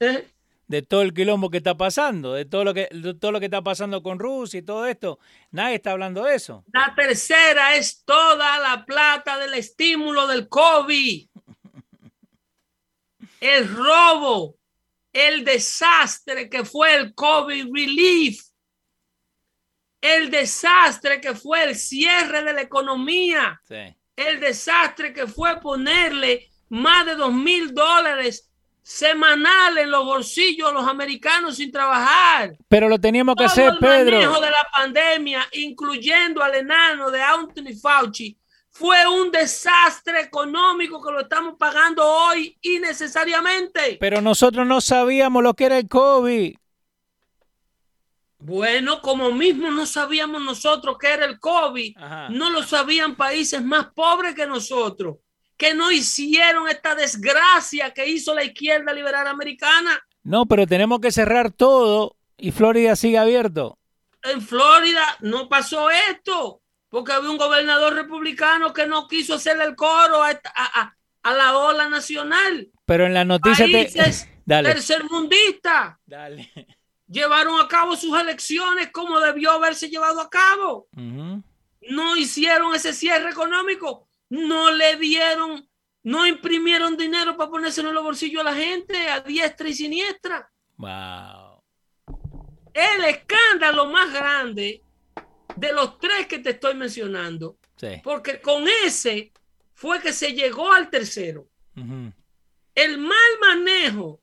¿eh? 0.00 0.26
De 0.66 0.82
todo 0.82 1.02
el 1.02 1.12
quilombo 1.12 1.50
que 1.50 1.58
está 1.58 1.76
pasando, 1.76 2.32
de 2.32 2.46
todo 2.46 2.64
lo 2.64 2.72
que, 2.72 2.88
de 2.90 3.14
todo 3.14 3.32
lo 3.32 3.38
que 3.38 3.46
está 3.46 3.62
pasando 3.62 4.02
con 4.02 4.18
Rusia 4.18 4.58
y 4.58 4.62
todo 4.62 4.86
esto. 4.86 5.18
Nadie 5.50 5.76
está 5.76 5.92
hablando 5.92 6.24
de 6.24 6.34
eso. 6.34 6.64
La 6.72 6.94
tercera 6.96 7.76
es 7.76 8.02
toda 8.04 8.58
la 8.58 8.84
plata 8.86 9.38
del 9.38 9.54
estímulo 9.54 10.26
del 10.26 10.48
COVID. 10.48 11.28
El 13.44 13.68
robo, 13.68 14.56
el 15.12 15.44
desastre 15.44 16.48
que 16.48 16.64
fue 16.64 16.94
el 16.94 17.14
COVID 17.14 17.66
relief. 17.74 18.40
El 20.00 20.30
desastre 20.30 21.20
que 21.20 21.34
fue 21.34 21.62
el 21.64 21.76
cierre 21.76 22.42
de 22.42 22.54
la 22.54 22.62
economía. 22.62 23.60
Sí. 23.68 23.94
El 24.16 24.40
desastre 24.40 25.12
que 25.12 25.26
fue 25.26 25.60
ponerle 25.60 26.48
más 26.70 27.04
de 27.04 27.16
dos 27.16 27.34
mil 27.34 27.74
dólares 27.74 28.50
semanales 28.82 29.84
en 29.84 29.90
los 29.90 30.06
bolsillos 30.06 30.70
a 30.70 30.72
los 30.72 30.86
americanos 30.86 31.56
sin 31.56 31.72
trabajar 31.72 32.54
Pero 32.68 32.88
lo 32.88 32.98
teníamos 32.98 33.34
que 33.34 33.44
todo 33.44 33.52
hacer, 33.52 33.72
el 33.74 33.80
manejo 33.80 34.32
Pedro. 34.32 34.40
de 34.40 34.50
la 34.50 34.66
pandemia, 34.74 35.48
incluyendo 35.52 36.42
al 36.42 36.54
enano 36.54 37.10
de 37.10 37.20
Anthony 37.20 37.74
Fauci, 37.80 38.38
fue 38.74 39.06
un 39.06 39.30
desastre 39.30 40.20
económico 40.20 41.00
que 41.00 41.12
lo 41.12 41.20
estamos 41.20 41.54
pagando 41.56 42.04
hoy 42.04 42.58
innecesariamente. 42.60 43.98
Pero 44.00 44.20
nosotros 44.20 44.66
no 44.66 44.80
sabíamos 44.80 45.44
lo 45.44 45.54
que 45.54 45.66
era 45.66 45.78
el 45.78 45.88
COVID. 45.88 46.56
Bueno, 48.38 49.00
como 49.00 49.30
mismo 49.30 49.70
no 49.70 49.86
sabíamos 49.86 50.42
nosotros 50.42 50.98
que 50.98 51.06
era 51.06 51.24
el 51.24 51.38
COVID, 51.38 51.96
Ajá. 51.96 52.28
no 52.30 52.50
lo 52.50 52.64
sabían 52.64 53.14
países 53.14 53.62
más 53.62 53.86
pobres 53.94 54.34
que 54.34 54.46
nosotros, 54.46 55.18
que 55.56 55.72
no 55.72 55.92
hicieron 55.92 56.68
esta 56.68 56.96
desgracia 56.96 57.94
que 57.94 58.08
hizo 58.10 58.34
la 58.34 58.42
izquierda 58.42 58.92
liberal 58.92 59.28
americana. 59.28 60.04
No, 60.24 60.46
pero 60.46 60.66
tenemos 60.66 60.98
que 60.98 61.12
cerrar 61.12 61.52
todo 61.52 62.16
y 62.36 62.50
Florida 62.50 62.96
sigue 62.96 63.18
abierto. 63.18 63.78
En 64.24 64.42
Florida 64.42 65.16
no 65.20 65.48
pasó 65.48 65.88
esto, 65.90 66.60
porque 66.94 67.10
había 67.10 67.28
un 67.28 67.38
gobernador 67.38 67.92
republicano 67.92 68.72
que 68.72 68.86
no 68.86 69.08
quiso 69.08 69.34
hacerle 69.34 69.64
el 69.64 69.74
coro 69.74 70.22
a, 70.22 70.94
la 71.24 71.58
ola 71.58 71.88
nacional. 71.88 72.70
Pero 72.84 73.06
en 73.06 73.14
la 73.14 73.24
noticia 73.24 73.66
te... 73.66 73.72
Países 73.72 74.28
Dale. 74.46 74.68
tercermundistas 74.68 75.96
Dale. 76.06 76.52
llevaron 77.08 77.60
a 77.60 77.66
cabo 77.66 77.96
sus 77.96 78.16
elecciones 78.16 78.92
como 78.92 79.18
debió 79.18 79.50
haberse 79.50 79.90
llevado 79.90 80.20
a 80.20 80.30
cabo. 80.30 80.86
No 80.92 82.16
hicieron 82.16 82.72
ese 82.76 82.92
cierre 82.92 83.30
económico, 83.30 84.06
no 84.28 84.70
le 84.70 84.94
dieron, 84.94 85.68
no 86.04 86.28
imprimieron 86.28 86.96
dinero 86.96 87.36
para 87.36 87.50
ponérselo 87.50 87.88
en 87.88 87.96
los 87.96 88.04
bolsillos 88.04 88.42
a 88.42 88.44
la 88.44 88.54
gente 88.54 89.08
a 89.08 89.18
diestra 89.18 89.68
y 89.68 89.74
siniestra. 89.74 90.48
Wow. 90.76 91.60
El 92.72 93.04
escándalo 93.04 93.86
más 93.86 94.12
grande 94.12 94.83
de 95.56 95.72
los 95.72 95.98
tres 95.98 96.26
que 96.26 96.38
te 96.38 96.50
estoy 96.50 96.74
mencionando, 96.74 97.58
Sí. 97.76 98.00
porque 98.02 98.40
con 98.40 98.66
ese 98.84 99.32
fue 99.72 100.00
que 100.00 100.12
se 100.12 100.32
llegó 100.32 100.72
al 100.72 100.90
tercero. 100.90 101.48
El 102.74 102.98
mal 102.98 103.38
manejo 103.40 104.20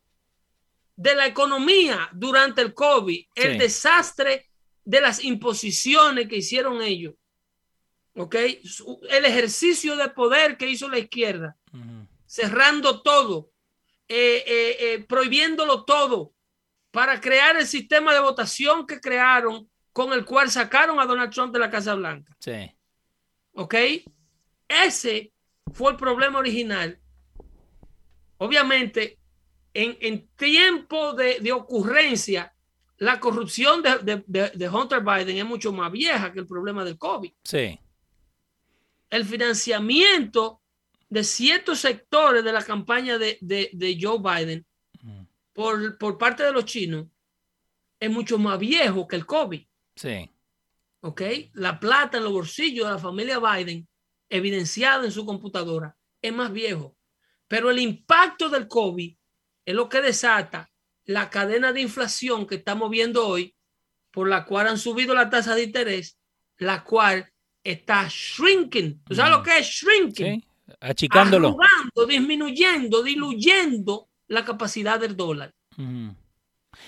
de 0.96 1.16
la 1.16 1.26
economía 1.28 2.10
durante 2.14 2.62
el 2.62 2.74
COVID, 2.74 3.26
el 3.36 3.58
desastre 3.58 4.50
de 4.84 5.02
las 5.02 5.24
imposiciones 5.24 6.28
que 6.28 6.38
hicieron 6.38 6.82
ellos, 6.82 7.14
El 8.14 9.26
ejercicio 9.26 9.96
de 9.96 10.10
poder 10.10 10.58
que 10.58 10.70
hizo 10.70 10.90
la 10.90 11.00
izquierda, 11.00 11.58
cerrando 12.26 13.02
todo, 13.02 13.52
eh, 14.08 14.44
eh, 14.46 14.78
eh, 14.80 15.06
prohibiéndolo 15.08 15.86
todo, 15.86 16.34
para 16.92 17.22
crear 17.22 17.56
el 17.56 17.66
sistema 17.66 18.14
de 18.14 18.20
votación 18.20 18.86
que 18.86 19.00
crearon, 19.00 19.70
con 19.94 20.14
el 20.14 20.26
cual 20.26 20.50
sacaron 20.50 21.00
a 21.00 21.06
Donald 21.06 21.32
Trump 21.34 21.54
de 21.54 21.60
la 21.60 21.70
Casa 21.70 21.96
Blanca. 21.96 22.36
Sí. 22.40 22.72
¿Ok? 23.54 23.76
Ese 24.68 25.34
fue 25.74 25.92
el 25.92 25.98
problema 25.98 26.40
original. 26.40 26.98
Obviamente, 28.38 29.20
en, 29.74 29.98
en 30.02 30.28
tiempo 30.36 31.14
de, 31.14 31.40
de 31.40 31.52
ocurrencia, 31.52 32.54
la 32.98 33.20
corrupción 33.20 33.82
de, 33.82 34.24
de- 34.28 34.52
de- 34.54 34.70
Hunter 34.70 35.02
Biden 35.02 35.38
es 35.38 35.46
mucho 35.46 35.72
más 35.72 35.92
vieja 35.92 36.32
que 36.32 36.40
el 36.40 36.48
problema 36.48 36.84
del 36.84 36.98
COVID. 36.98 37.32
Sí. 37.44 37.80
El 39.10 39.26
financiamiento 39.26 40.62
de 41.10 41.24
ciertos 41.24 41.80
sectores 41.80 42.44
de 42.44 42.52
la 42.54 42.64
campaña 42.64 43.18
de, 43.18 43.38
de- 43.42 43.70
de 43.74 43.98
Joe 44.00 44.20
Biden 44.20 44.66
Ujú. 45.04 45.28
por, 45.54 45.98
por 45.98 46.18
parte 46.18 46.44
de 46.44 46.52
los 46.54 46.66
chinos 46.66 47.08
es 48.00 48.10
mucho 48.10 48.38
más 48.38 48.58
viejo 48.58 49.08
que 49.08 49.16
el 49.18 49.26
COVID. 49.26 49.66
Sí. 50.02 50.30
¿ok? 51.02 51.22
La 51.54 51.80
plata 51.80 52.18
en 52.18 52.24
los 52.24 52.34
bolsillos 52.34 52.86
de 52.88 52.94
la 52.94 53.00
familia 53.00 53.40
Biden, 53.40 53.88
evidenciada 54.30 55.04
en 55.06 55.12
su 55.12 55.26
computadora, 55.26 55.96
es 56.22 56.34
más 56.34 56.52
viejo. 56.52 56.96
Pero 57.48 57.70
el 57.72 57.80
impacto 57.80 58.50
del 58.50 58.68
COVID 58.68 59.16
es 59.66 59.76
lo 59.76 59.90
que 59.90 60.02
desata 60.02 60.70
la 61.06 61.30
cadena 61.30 61.74
de 61.74 61.82
inflación 61.82 62.46
que 62.48 62.56
estamos 62.56 62.90
viendo 62.90 63.28
hoy, 63.28 63.56
por 64.12 64.28
la 64.30 64.46
cual 64.46 64.68
han 64.68 64.78
subido 64.78 65.14
la 65.16 65.30
tasa 65.30 65.56
de 65.56 65.64
interés, 65.64 66.18
la 66.58 66.84
cual 66.84 67.28
está 67.64 68.08
shrinking. 68.10 69.04
¿Tú 69.04 69.16
sabes 69.16 69.32
Mm. 69.32 69.36
lo 69.38 69.44
que 69.44 69.58
es 69.58 69.68
shrinking? 69.68 70.42
Sí. 70.42 70.48
Achicándolo. 70.80 71.48
Arrugando, 71.50 72.06
disminuyendo, 72.08 73.04
diluyendo 73.04 74.10
la 74.28 74.46
capacidad 74.46 75.00
del 75.00 75.16
dólar. 75.18 75.54
Ujú. 75.78 76.16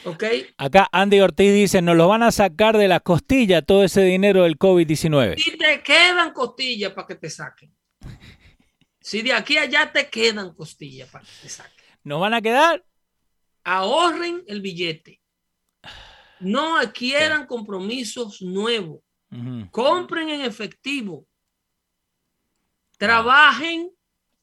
¿Ok? 0.06 0.24
Acá 0.58 0.88
Andy 0.92 1.20
Ortiz 1.22 1.54
dice, 1.54 1.82
nos 1.82 1.96
lo 1.96 2.08
van 2.08 2.24
a 2.24 2.32
sacar 2.32 2.78
de 2.78 2.88
la 2.88 3.00
costilla 3.00 3.62
todo 3.62 3.84
ese 3.84 4.02
dinero 4.02 4.44
del 4.44 4.58
COVID-19. 4.58 5.36
Y 5.38 5.58
te 5.58 5.82
quedan 5.82 6.34
costillas 6.34 6.94
para 6.94 7.08
que 7.08 7.16
te 7.16 7.30
saquen. 7.30 7.74
Si 9.00 9.22
de 9.22 9.34
aquí 9.34 9.58
a 9.58 9.64
allá 9.64 9.92
te 9.92 10.10
quedan 10.10 10.54
costillas 10.54 11.10
para 11.10 11.26
que 11.26 11.32
te 11.42 11.50
saquen. 11.50 11.86
¿Nos 12.04 12.20
van 12.20 12.34
a 12.34 12.42
quedar? 12.42 12.86
Ahorren 13.64 14.44
el 14.48 14.62
billete. 14.62 15.22
No 16.40 16.78
adquieran 16.78 17.46
compromisos 17.46 18.42
nuevos. 18.42 19.02
Compren 19.72 20.30
en 20.30 20.42
efectivo. 20.42 21.26
Trabajen 22.98 23.92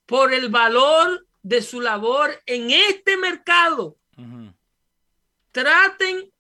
por 0.05 0.35
el 0.35 0.49
valor 0.49 1.27
de 1.43 1.63
su 1.63 1.81
labor 1.81 2.31
en 2.47 2.71
este 2.71 3.17
mercado. 3.17 3.97
Ujú. 4.17 4.50
Traten 5.53 6.31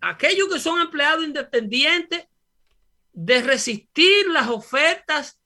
aquellos 0.00 0.48
que 0.52 0.60
son 0.60 0.80
empleados 0.80 1.24
independientes 1.24 2.26
de 3.12 3.42
resistir 3.42 4.28
las 4.28 4.48
ofertas 4.48 5.40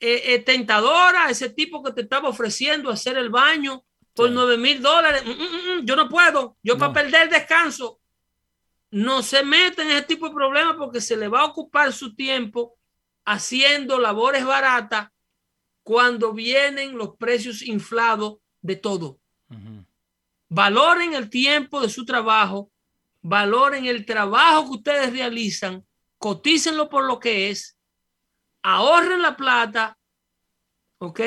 eh, 0.00 0.34
eh, 0.34 0.38
tentadoras, 0.38 1.30
ese 1.30 1.50
tipo 1.50 1.82
que 1.82 1.92
te 1.92 2.00
estaba 2.00 2.30
ofreciendo 2.30 2.90
hacer 2.90 3.18
el 3.18 3.28
baño 3.28 3.84
por. 4.14 4.30
9 4.30 4.56
mil 4.56 4.80
dólares. 4.82 5.22
Mm, 5.24 5.30
mm, 5.30 5.80
mm, 5.80 5.84
yo 5.84 5.96
no 5.96 6.08
puedo, 6.08 6.56
yo 6.62 6.74
No. 6.74 6.80
para 6.80 6.92
perder 6.94 7.28
descanso. 7.28 8.00
No 8.90 9.22
se 9.22 9.44
meten 9.44 9.90
en 9.90 9.98
ese 9.98 10.06
tipo 10.06 10.28
de 10.28 10.34
problemas 10.34 10.76
porque 10.76 11.00
se 11.00 11.16
le 11.16 11.28
va 11.28 11.40
a 11.40 11.44
ocupar 11.44 11.92
su 11.92 12.14
tiempo 12.14 12.76
haciendo 13.24 13.98
labores 13.98 14.44
baratas 14.44 15.10
cuando 15.82 16.32
vienen 16.32 16.96
los 16.96 17.16
precios 17.16 17.62
inflados 17.62 18.38
de 18.62 18.76
todo. 18.76 19.19
Valoren 20.50 21.14
el 21.14 21.30
tiempo 21.30 21.80
de 21.80 21.88
su 21.88 22.04
trabajo, 22.04 22.70
valoren 23.22 23.86
el 23.86 24.04
trabajo 24.04 24.64
que 24.64 24.76
ustedes 24.76 25.12
realizan, 25.12 25.86
cotícenlo 26.18 26.90
por 26.90 27.04
lo 27.04 27.18
que 27.18 27.48
es, 27.50 27.78
ahorren 28.62 29.22
la 29.22 29.36
plata, 29.36 29.96
¿ok? 30.98 31.20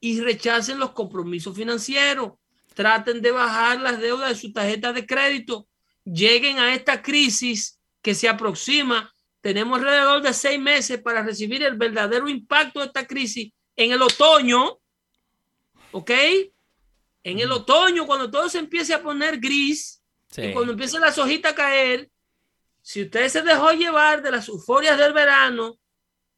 Y 0.00 0.20
rechacen 0.20 0.78
los 0.78 0.90
compromisos 0.90 1.56
financieros. 1.56 2.32
Traten 2.74 3.20
de 3.22 3.32
bajar 3.32 3.80
las 3.80 3.98
deudas 3.98 4.28
de 4.28 4.36
su 4.36 4.52
tarjeta 4.52 4.92
de 4.92 5.06
crédito. 5.06 5.66
Lleguen 6.04 6.58
a 6.58 6.74
esta 6.74 7.02
crisis 7.02 7.80
que 8.02 8.14
se 8.14 8.28
aproxima. 8.28 9.12
Tenemos 9.40 9.78
alrededor 9.78 10.22
de 10.22 10.32
seis 10.32 10.60
meses 10.60 11.00
para 11.00 11.22
recibir 11.22 11.62
el 11.62 11.76
verdadero 11.76 12.28
impacto 12.28 12.80
de 12.80 12.86
esta 12.86 13.06
crisis 13.06 13.50
en 13.74 13.92
el 13.92 14.02
otoño, 14.02 14.78
¿ok? 15.92 16.10
En 17.30 17.40
el 17.40 17.52
otoño, 17.52 18.06
cuando 18.06 18.30
todo 18.30 18.48
se 18.48 18.58
empiece 18.58 18.94
a 18.94 19.02
poner 19.02 19.38
gris 19.38 20.02
Sí. 20.30 20.42
y 20.42 20.52
cuando 20.52 20.72
empiecen 20.72 21.00
las 21.00 21.16
hojitas 21.18 21.52
a 21.52 21.54
caer, 21.54 22.10
si 22.82 23.02
usted 23.02 23.28
se 23.28 23.42
dejó 23.42 23.70
llevar 23.72 24.22
de 24.22 24.30
las 24.30 24.48
euforias 24.48 24.96
del 24.98 25.12
verano 25.12 25.78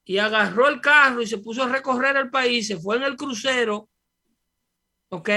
y 0.05 0.19
agarró 0.19 0.69
el 0.69 0.81
carro 0.81 1.23
y 1.23 1.27
se 1.27 1.39
puso 1.39 1.63
a 1.65 1.69
recorrer 1.69 2.17
el 2.17 2.31
país, 2.31 2.67
se 2.67 2.77
fue 2.79 2.97
en 2.97 3.03
el 3.05 3.17
crucero, 3.17 3.89
¿ok? 5.11 5.31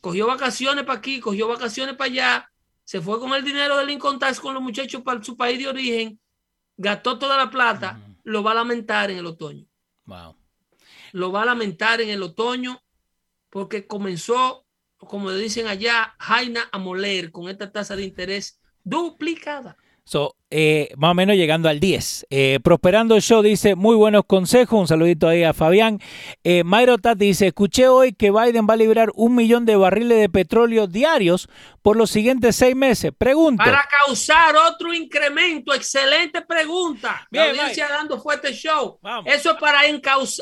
Cogió 0.00 0.26
vacaciones 0.26 0.84
para 0.84 0.98
aquí, 0.98 1.20
cogió 1.20 1.48
vacaciones 1.48 1.94
para 1.96 2.10
allá, 2.10 2.52
se 2.84 3.00
fue 3.00 3.18
con 3.20 3.32
el 3.34 3.44
dinero 3.44 3.76
del 3.76 3.90
Income 3.90 4.18
Tax 4.18 4.40
con 4.40 4.54
los 4.54 4.62
muchachos 4.62 5.02
para 5.02 5.22
su 5.22 5.36
país 5.36 5.58
de 5.58 5.68
origen, 5.68 6.20
gastó 6.76 7.18
toda 7.18 7.36
la 7.36 7.50
plata, 7.50 8.00
lo 8.24 8.42
va 8.42 8.52
a 8.52 8.54
lamentar 8.54 9.10
en 9.10 9.18
el 9.18 9.26
otoño 9.26 9.66
Wow. 10.04 10.36
lo 11.12 11.30
va 11.30 11.42
a 11.42 11.44
lamentar 11.46 12.00
en 12.00 12.08
el 12.08 12.22
otoño 12.22 12.82
porque 13.50 13.86
comenzó, 13.86 14.64
como 15.00 15.32
dicen 15.32 15.66
allá, 15.66 16.14
Jaina 16.18 16.68
a 16.72 16.78
moler 16.78 17.32
con 17.32 17.48
esta 17.48 17.72
tasa 17.72 17.96
de 17.96 18.04
interés 18.04 18.60
duplicada. 18.84 19.76
So, 20.04 20.36
eh, 20.50 20.88
más 20.96 21.12
o 21.12 21.14
menos 21.14 21.36
llegando 21.36 21.68
al 21.68 21.78
10. 21.78 22.26
Eh, 22.28 22.58
Prosperando 22.62 23.14
el 23.14 23.22
Show 23.22 23.42
dice, 23.42 23.76
muy 23.76 23.94
buenos 23.94 24.24
consejos. 24.26 24.80
Un 24.80 24.88
saludito 24.88 25.28
ahí 25.28 25.44
a 25.44 25.54
Fabián. 25.54 26.00
Eh, 26.42 26.64
Mayro 26.64 26.98
Tati 26.98 27.26
dice, 27.26 27.48
escuché 27.48 27.86
hoy 27.86 28.12
que 28.12 28.32
Biden 28.32 28.66
va 28.68 28.74
a 28.74 28.76
librar 28.76 29.10
un 29.14 29.36
millón 29.36 29.64
de 29.64 29.76
barriles 29.76 30.18
de 30.18 30.28
petróleo 30.28 30.88
diarios 30.88 31.48
por 31.82 31.96
los 31.96 32.10
siguientes 32.10 32.56
seis 32.56 32.74
meses. 32.74 33.12
Pregunto. 33.16 33.62
Para 33.62 33.88
causar 34.04 34.56
otro 34.56 34.92
incremento, 34.92 35.72
excelente 35.72 36.42
pregunta. 36.42 37.26
Bien, 37.30 37.44
la 37.44 37.50
audiencia 37.50 37.88
dando 37.88 38.20
fuerte 38.20 38.52
show. 38.52 38.98
Vamos. 39.02 39.32
Eso 39.32 39.52
es 39.52 39.56
para, 39.58 39.80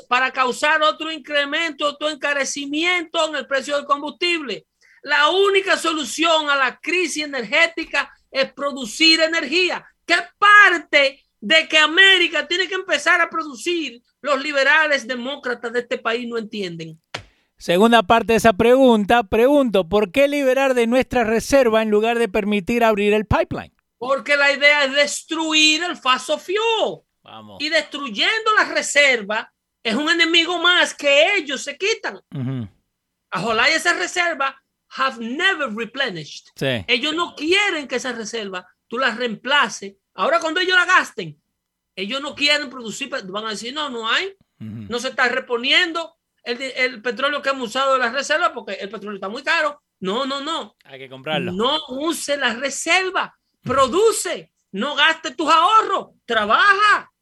para 0.08 0.30
causar 0.30 0.82
otro 0.82 1.12
incremento, 1.12 1.86
otro 1.86 2.08
encarecimiento 2.08 3.28
en 3.28 3.36
el 3.36 3.46
precio 3.46 3.76
del 3.76 3.84
combustible. 3.84 4.66
La 5.02 5.28
única 5.28 5.76
solución 5.76 6.48
a 6.50 6.56
la 6.56 6.78
crisis 6.80 7.24
energética 7.24 8.12
es 8.30 8.52
producir 8.52 9.20
energía. 9.20 9.86
¿Qué 10.08 10.16
parte 10.38 11.22
de 11.38 11.68
que 11.68 11.76
América 11.76 12.48
tiene 12.48 12.66
que 12.66 12.74
empezar 12.74 13.20
a 13.20 13.28
producir 13.28 14.02
los 14.22 14.42
liberales 14.42 15.06
demócratas 15.06 15.70
de 15.70 15.80
este 15.80 15.98
país 15.98 16.26
no 16.26 16.38
entienden? 16.38 16.98
Segunda 17.58 18.02
parte 18.02 18.32
de 18.32 18.38
esa 18.38 18.54
pregunta, 18.54 19.22
pregunto, 19.24 19.86
¿por 19.86 20.10
qué 20.10 20.26
liberar 20.26 20.72
de 20.72 20.86
nuestra 20.86 21.24
reserva 21.24 21.82
en 21.82 21.90
lugar 21.90 22.18
de 22.18 22.28
permitir 22.28 22.84
abrir 22.84 23.12
el 23.12 23.26
pipeline? 23.26 23.74
Porque 23.98 24.34
la 24.36 24.50
idea 24.50 24.84
es 24.84 24.94
destruir 24.94 25.82
el 25.82 25.96
fossil 25.98 26.38
fuel. 26.38 27.02
Vamos. 27.22 27.62
Y 27.62 27.68
destruyendo 27.68 28.54
la 28.56 28.64
reserva 28.72 29.52
es 29.82 29.94
un 29.94 30.08
enemigo 30.08 30.58
más 30.58 30.94
que 30.94 31.36
ellos 31.36 31.62
se 31.62 31.76
quitan. 31.76 32.16
Ujú. 32.34 32.66
Ojalá 33.30 33.70
y 33.70 33.74
esa 33.74 33.92
reserva 33.92 34.56
have 34.96 35.18
never 35.18 35.68
replenished. 35.74 36.46
Sí. 36.56 36.82
Ellos 36.86 37.14
no 37.14 37.34
quieren 37.34 37.86
que 37.86 37.96
esa 37.96 38.12
reserva 38.12 38.66
tú 38.88 38.98
la 38.98 39.14
reemplaces. 39.14 39.94
Ahora 40.14 40.40
cuando 40.40 40.60
ellos 40.60 40.76
la 40.76 40.84
gasten, 40.84 41.40
ellos 41.94 42.20
no 42.20 42.34
quieren 42.34 42.70
producir, 42.70 43.08
van 43.08 43.46
a 43.46 43.50
decir, 43.50 43.72
no, 43.72 43.88
no 43.90 44.08
hay, 44.08 44.34
no 44.58 44.98
se 44.98 45.08
está 45.08 45.28
reponiendo 45.28 46.16
el, 46.42 46.60
el 46.60 47.02
petróleo 47.02 47.42
que 47.42 47.50
hemos 47.50 47.68
usado 47.68 47.94
de 47.94 48.00
la 48.00 48.10
reserva 48.10 48.52
porque 48.52 48.72
el 48.74 48.88
petróleo 48.88 49.16
está 49.16 49.28
muy 49.28 49.42
caro. 49.42 49.80
No, 50.00 50.26
no, 50.26 50.40
no. 50.40 50.76
Hay 50.84 50.98
que 50.98 51.08
comprarlo. 51.08 51.52
No 51.52 51.78
use 51.88 52.36
la 52.36 52.54
reserva, 52.54 53.36
produce, 53.62 54.52
no 54.72 54.94
gaste 54.94 55.34
tus 55.34 55.50
ahorros, 55.50 56.10
trabaja. 56.24 57.12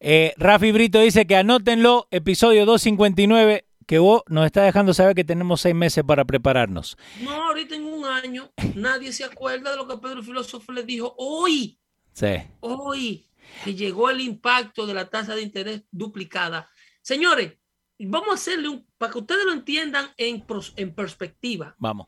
Eh, 0.00 0.34
Rafi 0.36 0.72
Brito 0.72 1.00
dice 1.00 1.26
que 1.26 1.36
anótenlo, 1.36 2.08
episodio 2.10 2.66
259, 2.66 3.66
que 3.92 3.98
vos 3.98 4.22
nos 4.26 4.46
está 4.46 4.62
dejando 4.62 4.94
saber 4.94 5.14
que 5.14 5.22
tenemos 5.22 5.60
seis 5.60 5.74
meses 5.74 6.02
para 6.02 6.24
prepararnos. 6.24 6.96
No, 7.20 7.30
ahorita 7.48 7.74
en 7.74 7.84
un 7.84 8.06
año 8.06 8.50
nadie 8.74 9.12
se 9.12 9.22
acuerda 9.22 9.70
de 9.70 9.76
lo 9.76 9.86
que 9.86 9.98
Pedro 9.98 10.20
el 10.20 10.24
filósofo 10.24 10.72
le 10.72 10.82
dijo 10.82 11.14
hoy. 11.18 11.78
Sí. 12.14 12.38
hoy 12.60 13.28
que 13.62 13.74
llegó 13.74 14.08
el 14.08 14.22
impacto 14.22 14.86
de 14.86 14.94
la 14.94 15.10
tasa 15.10 15.34
de 15.34 15.42
interés 15.42 15.82
duplicada. 15.90 16.70
Señores, 17.02 17.52
vamos 17.98 18.30
a 18.30 18.34
hacerle 18.36 18.68
un, 18.70 18.86
para 18.96 19.12
que 19.12 19.18
ustedes 19.18 19.44
lo 19.44 19.52
entiendan 19.52 20.08
en, 20.16 20.40
pros- 20.46 20.72
en 20.76 20.94
perspectiva, 20.94 21.74
Vamos. 21.76 22.06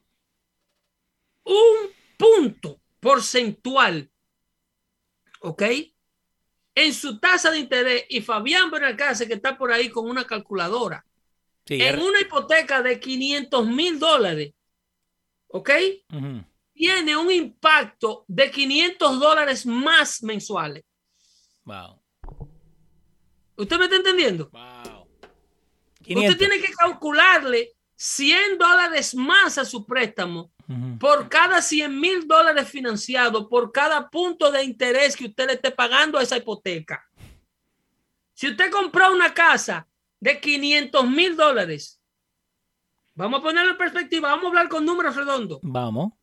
un 1.45 1.91
punto 2.17 2.81
porcentual, 2.99 4.11
¿ok? 5.41 5.63
En 6.77 6.95
su 6.95 7.19
tasa 7.19 7.51
de 7.51 7.59
interés, 7.59 8.05
y 8.09 8.23
Fabián 8.23 8.71
Benalcácer, 8.71 9.29
que 9.29 9.35
está 9.35 9.59
por 9.59 9.71
ahí 9.71 9.91
con 9.91 10.09
una 10.09 10.25
calculadora, 10.27 11.05
Sí, 11.67 11.81
en 11.81 11.99
una 12.01 12.21
hipoteca 12.21 12.83
de 12.83 13.01
500 13.01 13.67
mil 13.67 13.99
dólares, 13.99 14.53
¿ok? 15.49 15.71
Tiene 16.75 17.17
un 17.17 17.31
impacto 17.31 18.25
de 18.29 18.51
500 18.51 19.21
dólares 19.21 19.65
más 19.65 20.23
mensuales. 20.23 20.85
Wow. 21.65 22.03
¿Usted 23.57 23.79
me 23.79 23.85
está 23.85 23.97
entendiendo? 23.97 24.51
Wow. 24.51 25.09
Usted 26.01 26.37
tiene 26.37 26.61
que 26.61 26.73
calcularle 26.73 27.73
100 27.97 28.59
dólares 28.59 29.15
más 29.15 29.57
a 29.57 29.65
su 29.65 29.87
préstamo 29.87 30.53
por 30.99 31.29
cada 31.29 31.63
100 31.63 32.01
mil 32.01 32.27
dólares 32.27 32.69
financiados, 32.69 33.47
por 33.49 33.71
cada 33.73 34.11
punto 34.11 34.51
de 34.51 34.65
interés 34.65 35.17
que 35.17 35.27
usted 35.27 35.47
le 35.47 35.53
esté 35.55 35.71
pagando 35.71 36.19
a 36.19 36.23
esa 36.23 36.37
hipoteca. 36.37 37.07
Si 38.33 38.49
usted 38.49 38.71
compró 38.71 39.13
una 39.13 39.33
casa 39.33 39.87
de 40.25 40.41
500 40.41 41.07
mil 41.07 41.37
dólares, 41.37 42.01
vamos 43.15 43.41
a 43.41 43.43
ponerlo 43.43 43.73
en 43.73 43.77
perspectiva, 43.77 44.31
vamos 44.31 44.47
a 44.47 44.49
hablar 44.49 44.71
con 44.71 44.87
números 44.87 45.15
redondos. 45.15 45.59
Vamos. 45.63 46.15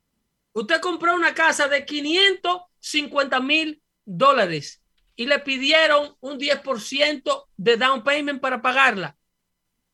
Usted 0.53 0.81
compró 0.81 1.13
una 1.13 1.35
casa 1.35 1.67
de 1.67 1.85
550 1.85 3.39
mil 3.41 3.79
dólares 4.03 4.81
y 5.15 5.27
le 5.27 5.37
pidieron 5.37 6.17
un 6.19 6.39
10% 6.39 7.45
de 7.55 7.77
down 7.77 8.03
payment 8.03 8.41
para 8.41 8.59
pagarla. 8.59 9.15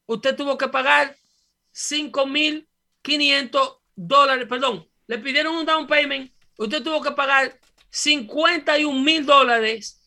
Usted 0.05 0.38
tuvo 0.38 0.58
que 0.58 0.70
pagar 0.70 1.18
5.500 1.74 3.80
dólares, 3.93 4.47
perdón, 4.47 4.88
le 5.08 5.20
pidieron 5.20 5.53
un 5.53 5.66
down 5.66 5.86
payment, 5.86 6.32
usted 6.58 6.82
tuvo 6.82 7.01
que 7.01 7.12
pagar 7.12 7.60
51 7.89 9.03
mil 9.03 9.26
dólares 9.26 10.01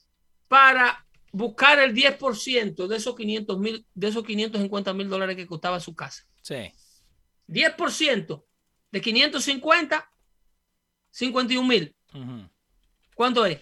para 0.49 1.05
buscar 1.33 1.79
el 1.79 1.95
10% 1.95 2.87
de 2.87 2.97
esos 2.97 3.15
500 3.17 3.59
mil, 3.59 3.87
de 3.95 4.09
esos 4.09 4.25
550 4.25 4.95
mil 4.95 5.09
dólares 5.09 5.37
que 5.37 5.47
costaba 5.47 5.81
su 5.81 5.95
casa. 5.95 6.27
Sí. 6.43 6.73
10% 7.49 8.45
de 8.91 9.01
550, 9.01 10.11
51 11.11 11.69
mil. 11.69 11.95
Ujú. 12.15 12.49
¿Cuánto 13.15 13.45
es? 13.47 13.61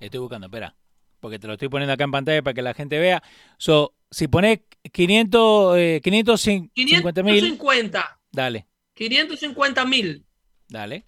Estoy 0.00 0.20
buscando, 0.20 0.46
espera. 0.46 0.74
Porque 1.20 1.38
te 1.38 1.46
lo 1.46 1.52
estoy 1.52 1.68
poniendo 1.68 1.92
acá 1.92 2.04
en 2.04 2.10
pantalla 2.10 2.42
para 2.42 2.54
que 2.54 2.62
la 2.62 2.74
gente 2.74 2.98
vea. 2.98 3.22
So, 3.56 3.94
si 4.10 4.28
pones 4.28 4.60
500, 4.92 5.76
eh, 5.78 6.00
550 6.02 7.22
mil, 7.22 7.34
550, 7.34 8.20
dale, 8.30 8.66
550 8.94 9.84
mil 9.86 10.26
dale. 10.68 11.06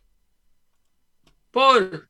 por 1.51 2.09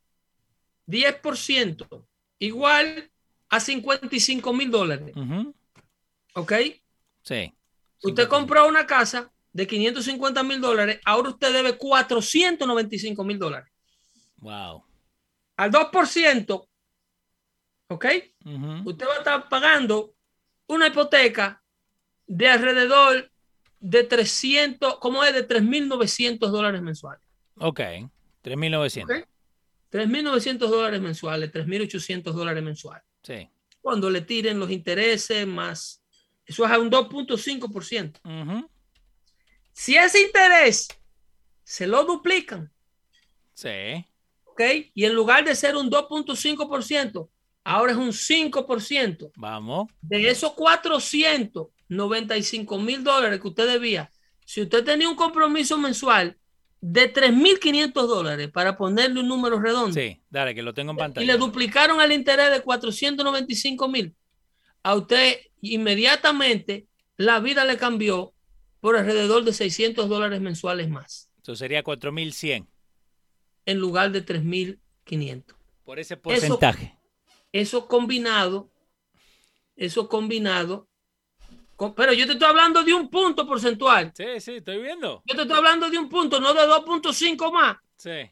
10% 0.87 2.07
igual 2.39 3.11
a 3.57 3.61
55 3.61 4.53
mil 4.53 4.71
dólares. 4.71 5.15
Ujú. 5.17 5.55
¿Ok? 6.35 6.53
Sí. 7.23 7.55
Usted 8.03 8.29
compró 8.29 8.67
una 8.67 8.87
casa 8.87 9.33
de 9.53 9.67
550 9.67 10.43
mil 10.43 10.61
dólares, 10.61 11.01
ahora 11.05 11.31
usted 11.31 11.53
debe 11.53 11.79
495 11.79 13.25
mil 13.25 13.39
dólares. 13.39 13.73
Wow. 14.39 14.85
Al 15.57 15.71
2%, 15.71 16.69
¿ok? 17.89 18.07
Ujú. 18.45 18.91
Usted 18.91 19.07
va 19.07 19.15
a 19.15 19.19
estar 19.19 19.49
pagando 19.49 20.15
una 20.67 20.89
hipoteca 20.89 21.63
de 22.27 22.49
alrededor 22.49 23.31
de 23.79 24.03
300, 24.03 24.99
¿cómo 24.99 25.23
es? 25.23 25.33
De 25.33 25.47
3.900 25.47 26.51
dólares 26.51 26.83
mensuales. 26.83 27.25
Ok. 27.57 27.81
3.900. 28.43 29.05
¿ok? 29.05 29.29
3.900 29.93 30.59
dólares 30.59 31.01
mensuales, 31.01 31.53
3.800 31.53 32.33
dólares 32.33 32.65
mensuales. 32.65 33.05
Sí. 33.25 33.49
Cuando 33.81 34.09
le 34.11 34.21
tiren 34.21 34.61
los 34.61 34.71
intereses 34.71 35.45
más, 35.47 36.03
eso 36.47 36.65
es 36.65 36.71
a 36.71 36.79
un 36.79 36.91
2.5%. 36.91 38.21
Ujú. 38.25 38.71
Si 39.73 39.97
ese 39.97 40.23
interés 40.23 40.87
se 41.65 41.87
lo 41.89 42.05
duplican, 42.05 42.71
Sí. 43.55 44.05
¿ok? 44.45 44.61
Y 44.95 45.05
en 45.05 45.15
lugar 45.15 45.45
de 45.45 45.55
ser 45.57 45.77
un 45.77 45.91
2.5%, 45.91 47.29
ahora 47.65 47.93
es 47.93 47.99
un 47.99 48.13
5%. 48.13 49.33
Vamos. 49.37 49.89
De 50.03 50.29
esos 50.29 50.53
495 50.53 52.79
mil 52.79 53.03
dólares 53.05 53.41
que 53.41 53.49
usted 53.49 53.67
debía, 53.67 54.11
si 54.45 54.61
usted 54.63 54.85
tenía 54.85 55.09
un 55.09 55.17
compromiso 55.17 55.79
mensual 55.79 56.37
de 56.87 57.11
3.500 57.11 57.93
dólares 58.07 58.51
para 58.51 58.77
ponerle 58.77 59.21
un 59.21 59.29
número 59.29 59.59
redondo, 59.59 59.99
Sí, 59.99 60.21
dale, 60.29 60.55
que 60.55 60.61
lo 60.61 60.75
tengo 60.75 60.91
en 60.93 60.97
y 60.97 61.01
le 61.01 61.03
pantalla. 61.05 61.37
duplicaron 61.39 61.99
el 62.03 62.13
interés 62.13 62.51
de 62.51 62.61
495 62.61 63.89
mil, 63.89 64.15
a 64.83 64.95
usted 64.95 65.39
inmediatamente 65.63 66.87
la 67.17 67.41
vida 67.41 67.65
le 67.65 67.79
cambió 67.79 68.35
por 68.81 68.97
alrededor 68.99 69.45
de 69.45 69.55
600 69.55 70.11
dólares 70.11 70.43
mensuales 70.43 70.91
más, 70.91 71.31
Eso 71.43 71.57
sería 71.57 71.83
4.100 71.83 72.67
en 73.65 73.79
lugar 73.79 74.13
de 74.13 74.23
3.500. 74.23 75.55
por 75.85 75.99
ese 75.99 76.19
porcentaje. 76.19 76.99
Eso 77.51 77.89
combinado, 77.89 78.71
eso 79.77 80.07
combinado, 80.11 80.87
pero 81.97 82.13
yo 82.13 82.27
te 82.27 82.33
estoy 82.33 82.49
hablando 82.49 82.83
de 82.83 82.95
un 82.95 83.09
punto 83.11 83.47
porcentual. 83.47 84.13
Sí, 84.17 84.41
sí, 84.41 84.57
estoy 84.57 84.81
viendo. 84.83 85.23
Yo 85.27 85.35
te 85.35 85.43
estoy 85.43 85.57
hablando 85.57 85.91
de 85.91 85.99
un 85.99 86.09
punto, 86.09 86.41
no 86.41 86.55
de 86.55 86.61
2.5 86.63 87.53
más. 87.53 87.77
Sí. 87.97 88.31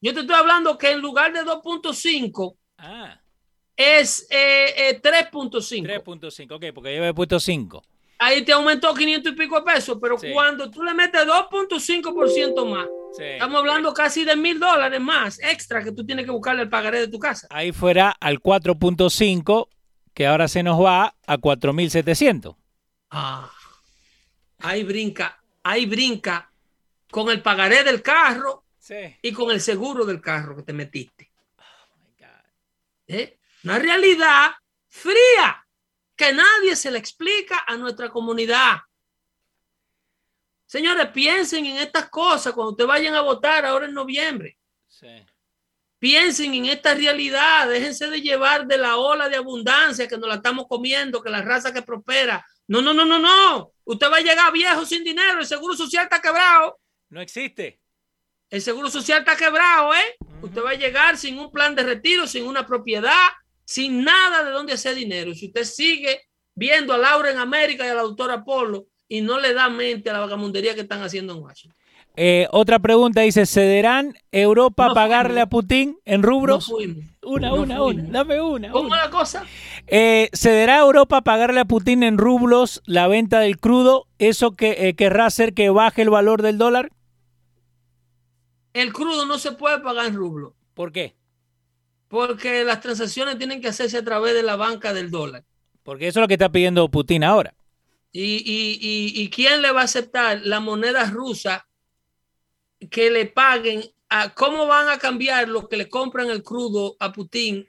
Yo 0.00 0.12
te 0.12 0.20
estoy 0.20 0.36
hablando 0.36 0.76
que 0.76 0.90
en 0.90 1.00
lugar 1.00 1.32
de 1.32 1.40
2.5 1.44 2.56
Ah, 2.76 3.20
es 3.76 4.26
eh, 4.30 4.90
eh, 4.90 5.00
3.5. 5.02 5.82
3.5. 6.04 6.52
Ok, 6.56 6.64
porque 6.74 7.12
puesto 7.14 7.40
5. 7.40 7.82
Ahí 8.18 8.42
te 8.42 8.52
aumentó 8.52 8.94
500 8.94 9.32
y 9.32 9.34
pico 9.36 9.56
de 9.56 9.62
pesos, 9.62 9.98
pero 10.00 10.16
Sí. 10.18 10.28
cuando 10.32 10.70
tú 10.70 10.82
le 10.82 10.94
metes 10.94 11.26
2.5% 11.26 12.64
más, 12.64 12.86
Sí. 13.16 13.22
estamos 13.24 13.58
hablando 13.60 13.92
casi 13.92 14.24
de 14.24 14.36
mil 14.36 14.58
dólares 14.58 15.00
más 15.00 15.40
extra 15.42 15.82
que 15.82 15.92
tú 15.92 16.04
tienes 16.04 16.24
que 16.24 16.30
buscarle 16.30 16.62
el 16.62 16.68
pagaré 16.68 17.00
de 17.00 17.08
tu 17.08 17.18
casa. 17.18 17.46
Ahí 17.50 17.72
fuera 17.72 18.10
al 18.20 18.40
4.5, 18.40 19.68
que 20.14 20.26
ahora 20.26 20.48
se 20.48 20.62
nos 20.62 20.80
va 20.80 21.14
a 21.26 21.38
4.700. 21.38 22.56
Ah, 23.16 23.48
ahí 24.58 24.82
brinca, 24.82 25.40
ahí 25.62 25.86
brinca 25.86 26.50
con 27.10 27.30
el 27.30 27.40
pagaré 27.42 27.84
del 27.84 28.02
carro 28.02 28.64
Sí. 28.78 29.16
y 29.22 29.32
con 29.32 29.50
el 29.50 29.60
seguro 29.60 30.04
del 30.04 30.20
carro 30.20 30.56
que 30.56 30.62
te 30.62 30.72
metiste. 30.72 31.30
¿Eh? 33.06 33.38
Una 33.62 33.78
realidad 33.78 34.50
fría 34.88 35.64
que 36.16 36.32
nadie 36.32 36.74
se 36.74 36.90
le 36.90 36.98
explica 36.98 37.64
a 37.66 37.76
nuestra 37.76 38.08
comunidad. 38.08 38.78
Señores, 40.66 41.08
piensen 41.08 41.66
en 41.66 41.76
estas 41.78 42.08
cosas 42.08 42.52
cuando 42.52 42.72
ustedes 42.72 42.88
vayan 42.88 43.14
a 43.14 43.20
votar 43.20 43.64
ahora 43.64 43.86
en 43.86 43.94
noviembre. 43.94 44.58
Sí. 44.88 45.24
Piensen 45.98 46.52
en 46.54 46.66
esta 46.66 46.94
realidad, 46.94 47.68
déjense 47.68 48.08
de 48.08 48.20
llevar 48.20 48.66
de 48.66 48.76
la 48.78 48.96
ola 48.96 49.28
de 49.28 49.36
abundancia 49.36 50.08
que 50.08 50.18
nos 50.18 50.28
la 50.28 50.36
estamos 50.36 50.66
comiendo, 50.68 51.22
que 51.22 51.30
la 51.30 51.42
raza 51.42 51.72
que 51.72 51.82
prospera. 51.82 52.44
No, 52.66 52.80
no, 52.80 52.94
no, 52.94 53.04
no, 53.04 53.18
no. 53.18 53.72
Usted 53.84 54.10
va 54.10 54.16
a 54.18 54.20
llegar 54.20 54.52
viejo 54.52 54.84
sin 54.86 55.04
dinero, 55.04 55.40
el 55.40 55.46
seguro 55.46 55.74
social 55.74 56.04
está 56.04 56.20
quebrado. 56.20 56.78
No 57.10 57.20
existe. 57.20 57.80
El 58.50 58.62
seguro 58.62 58.90
social 58.90 59.20
está 59.20 59.36
quebrado, 59.36 59.94
¿eh? 59.94 60.16
Usted 60.42 60.62
va 60.62 60.70
a 60.70 60.74
llegar 60.74 61.16
sin 61.16 61.38
un 61.38 61.50
plan 61.50 61.74
de 61.74 61.82
retiro, 61.82 62.26
sin 62.26 62.46
una 62.46 62.66
propiedad, 62.66 63.28
sin 63.64 64.04
nada 64.04 64.44
de 64.44 64.50
dónde 64.50 64.72
hacer 64.72 64.94
dinero. 64.94 65.34
Si 65.34 65.48
usted 65.48 65.64
sigue 65.64 66.22
viendo 66.54 66.92
a 66.92 66.98
Laura 66.98 67.30
en 67.30 67.38
América 67.38 67.84
y 67.84 67.88
a 67.88 67.94
la 67.94 68.02
doctora 68.02 68.44
Polo 68.44 68.86
y 69.08 69.20
no 69.20 69.40
le 69.40 69.52
da 69.52 69.68
mente 69.68 70.10
a 70.10 70.12
la 70.14 70.20
vagamundería 70.20 70.74
que 70.74 70.82
están 70.82 71.02
haciendo 71.02 71.34
en 71.34 71.42
Washington. 71.42 71.83
Eh, 72.16 72.46
otra 72.52 72.78
pregunta 72.78 73.22
dice, 73.22 73.44
¿cederán 73.44 74.14
Europa 74.30 74.88
No 74.88 74.94
pagarle 74.94 75.34
fuimos. 75.34 75.46
a 75.46 75.50
Putin 75.50 75.98
en 76.04 76.22
rubros? 76.22 76.68
una, 77.22 77.48
No 77.48 77.56
una, 77.56 77.76
fuimos. 77.76 77.94
una. 77.94 78.02
Dame 78.10 78.40
una. 78.40 78.70
¿Cómo 78.70 78.88
una. 78.90 79.10
cosa? 79.10 79.44
Eh, 79.88 80.30
¿Cederá 80.32 80.78
Europa 80.78 81.22
pagarle 81.22 81.60
a 81.60 81.64
Putin 81.64 82.02
en 82.04 82.18
rublos 82.18 82.82
la 82.86 83.08
venta 83.08 83.40
del 83.40 83.58
crudo? 83.58 84.06
¿Eso 84.18 84.52
que, 84.52 84.88
eh, 84.88 84.94
querrá 84.94 85.26
hacer 85.26 85.54
que 85.54 85.70
baje 85.70 86.02
el 86.02 86.10
valor 86.10 86.42
del 86.42 86.56
dólar? 86.58 86.90
El 88.72 88.92
crudo 88.92 89.26
no 89.26 89.38
se 89.38 89.52
puede 89.52 89.78
pagar 89.80 90.06
en 90.06 90.14
rublo 90.14 90.56
¿Por 90.74 90.92
qué? 90.92 91.14
porque 92.08 92.62
las 92.62 92.80
transacciones 92.80 93.38
tienen 93.38 93.60
que 93.60 93.68
hacerse 93.68 93.98
a 93.98 94.04
través 94.04 94.34
de 94.34 94.44
la 94.44 94.54
banca 94.54 94.92
del 94.92 95.10
dólar. 95.10 95.44
Porque 95.82 96.06
eso 96.06 96.20
es 96.20 96.22
lo 96.22 96.28
que 96.28 96.34
está 96.34 96.48
pidiendo 96.48 96.88
Putin 96.88 97.24
ahora. 97.24 97.54
¿Y, 98.12 98.36
y, 98.36 98.78
y, 98.80 99.20
y 99.22 99.30
quién 99.30 99.62
le 99.62 99.72
va 99.72 99.80
a 99.80 99.84
aceptar 99.84 100.40
la 100.44 100.60
moneda 100.60 101.10
rusa 101.10 101.66
que 102.88 103.10
le 103.10 103.26
paguen? 103.26 103.84
A, 104.08 104.32
¿Cómo 104.34 104.66
van 104.66 104.88
a 104.88 104.98
cambiar 104.98 105.48
lo 105.48 105.68
que 105.68 105.76
le 105.76 105.88
compran 105.88 106.30
el 106.30 106.42
crudo 106.42 106.96
a 107.00 107.12
Putin, 107.12 107.68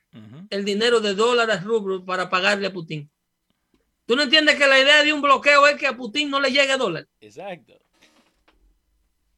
el 0.50 0.66
dinero 0.66 1.00
de 1.00 1.16
dólares 1.16 1.64
rublos 1.64 2.04
para 2.06 2.30
pagarle 2.30 2.68
a 2.68 2.74
Putin? 2.74 3.10
¿Tú 4.06 4.16
no 4.16 4.24
entiendes 4.24 4.56
que 4.56 4.68
la 4.68 4.80
idea 4.80 5.04
de 5.04 5.14
un 5.14 5.22
bloqueo 5.22 5.66
es 5.68 5.76
que 5.78 5.88
a 5.88 5.98
Putin 5.98 6.30
no 6.30 6.40
le 6.40 6.52
llegue 6.52 6.78
dólar? 6.78 7.08
Exacto. 7.20 7.80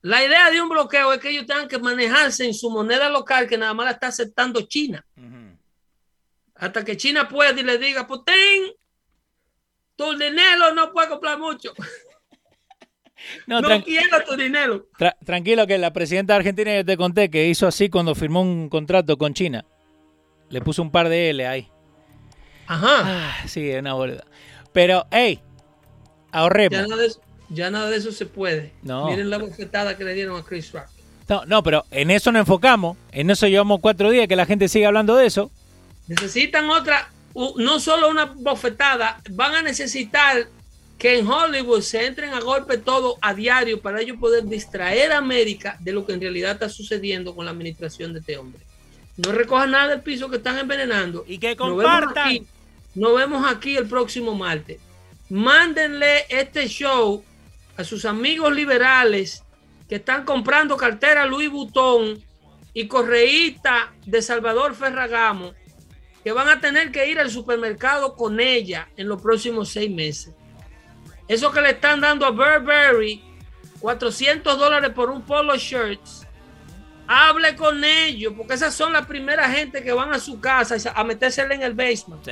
La 0.02 0.24
idea 0.24 0.50
de 0.52 0.62
un 0.62 0.70
bloqueo 0.70 1.14
es 1.14 1.20
que 1.20 1.30
ellos 1.30 1.46
tengan 1.46 1.68
que 1.68 1.80
manejarse 1.80 2.46
en 2.46 2.54
su 2.54 2.70
moneda 2.70 3.10
local 3.10 3.48
que 3.48 3.58
nada 3.58 3.74
más 3.74 3.86
la 3.86 3.92
está 3.92 4.08
aceptando 4.08 4.62
China. 4.62 5.06
Hasta 6.56 6.84
que 6.84 6.98
China 6.98 7.28
pueda 7.28 7.60
y 7.60 7.64
le 7.64 7.78
diga, 7.78 8.08
Putin, 8.08 8.74
tu 9.96 10.18
dinero 10.18 10.74
no 10.74 10.92
puede 10.92 11.10
comprar 11.10 11.38
mucho. 11.38 11.74
No, 13.46 13.62
quiero 13.84 14.24
tu 14.28 14.36
dinero. 14.36 14.88
tra- 14.98 15.16
tranquilo 15.26 15.66
que 15.68 15.78
la 15.78 15.92
presidenta 15.94 16.34
de 16.34 16.38
Argentina, 16.38 16.76
yo 16.76 16.86
te 16.86 16.98
conté, 16.98 17.30
que 17.30 17.48
hizo 17.48 17.68
así 17.68 17.90
cuando 17.90 18.16
firmó 18.16 18.42
un 18.42 18.70
contrato 18.70 19.18
con 19.18 19.34
China. 19.34 19.66
Le 20.50 20.62
puso 20.62 20.82
un 20.82 20.92
par 20.92 21.10
de 21.10 21.30
L 21.32 21.46
ahí. 21.48 21.68
Ajá. 22.68 22.88
Ah, 23.04 23.36
sí, 23.48 23.70
es 23.70 23.80
una 23.80 23.94
boluda. 23.94 24.24
Pero, 24.74 25.06
hey, 25.12 25.40
ahorremos. 26.32 26.72
Ya 26.80 26.88
nada, 26.88 27.02
de 27.02 27.08
eso, 27.08 27.22
ya 27.50 27.72
nada 27.72 27.90
de 27.90 27.98
eso 27.98 28.12
se 28.12 28.26
puede. 28.26 28.74
No. 28.82 29.08
Miren 29.08 29.30
la 29.30 29.38
bofetada 29.38 29.98
que 29.98 30.04
le 30.04 30.14
dieron 30.14 30.40
a 30.40 30.44
Chris 30.44 30.72
Rock. 30.72 30.88
No, 31.30 31.46
no, 31.46 31.64
pero 31.64 31.86
en 31.92 32.12
eso 32.12 32.32
nos 32.32 32.42
enfocamos. 32.42 32.96
En 33.12 33.30
eso 33.30 33.48
llevamos 33.48 33.80
cuatro 33.82 34.10
días 34.10 34.28
que 34.28 34.36
la 34.38 34.46
gente 34.46 34.70
sigue 34.70 34.86
hablando 34.86 35.16
de 35.16 35.26
eso. 35.26 35.52
Necesitan 36.08 36.70
otra, 36.70 37.10
no 37.58 37.80
solo 37.82 38.10
una 38.10 38.26
bofetada, 38.26 39.22
van 39.32 39.56
a 39.56 39.62
necesitar 39.62 40.48
que 40.98 41.20
en 41.20 41.28
Hollywood 41.28 41.82
se 41.82 42.06
entren 42.06 42.34
a 42.34 42.40
golpe 42.40 42.78
todo 42.78 43.18
a 43.22 43.34
diario 43.34 43.82
para 43.82 44.02
ellos 44.02 44.18
poder 44.18 44.46
distraer 44.46 45.12
a 45.12 45.18
América 45.18 45.78
de 45.80 45.92
lo 45.92 46.06
que 46.06 46.14
en 46.14 46.22
realidad 46.22 46.54
está 46.54 46.70
sucediendo 46.70 47.36
con 47.36 47.46
la 47.46 47.52
administración 47.52 48.14
de 48.14 48.20
este 48.20 48.38
hombre. 48.38 48.62
No 49.18 49.32
recojan 49.32 49.72
nada 49.72 49.90
del 49.90 50.02
piso 50.02 50.30
que 50.30 50.38
están 50.38 50.58
envenenando. 50.58 51.24
Y 51.28 51.38
que 51.38 51.56
Nos 51.56 51.78
vemos 51.78 51.84
compartan. 51.84 52.28
aquí, 52.28 52.48
nos 52.96 53.16
vemos 53.16 53.46
aquí 53.52 53.76
el 53.78 53.88
próximo 53.88 54.34
martes. 54.36 54.80
Mándenle 55.30 56.26
este 56.30 56.68
show 56.68 57.24
a 57.76 57.84
sus 57.84 58.06
amigos 58.06 58.54
liberales 58.54 59.44
que 59.88 59.96
están 59.96 60.26
comprando 60.26 60.78
cartera 60.78 61.26
Louis 61.26 61.50
Vuitton 61.50 62.20
y 62.74 62.88
correíta 62.88 63.94
de 64.06 64.22
Salvador 64.22 64.76
Ferragamo 64.76 65.54
que 66.24 66.32
van 66.32 66.50
a 66.50 66.60
tener 66.60 66.92
que 66.92 67.10
ir 67.10 67.20
al 67.20 67.32
supermercado 67.32 68.16
con 68.16 68.40
ella 68.40 68.90
en 68.98 69.08
los 69.08 69.22
próximos 69.22 69.70
seis 69.70 69.90
meses. 69.90 70.34
Eso 71.28 71.52
que 71.52 71.62
le 71.62 71.72
están 71.72 72.00
dando 72.00 72.26
a 72.26 72.32
Burberry 72.32 73.22
400 73.80 74.58
dólares 74.58 74.92
por 74.92 75.10
un 75.10 75.22
polo 75.22 75.56
shirts. 75.56 76.26
Hable 77.08 77.56
con 77.56 77.84
ellos, 77.84 78.34
porque 78.36 78.56
esas 78.56 78.74
son 78.74 78.92
las 78.92 79.06
primeras 79.06 79.56
gente 79.56 79.82
que 79.82 79.94
van 79.94 80.12
a 80.14 80.20
su 80.20 80.40
casa 80.42 80.76
a 80.94 81.04
metérsela 81.04 81.56
en 81.56 81.64
el 81.64 81.74
basement. 81.74 82.28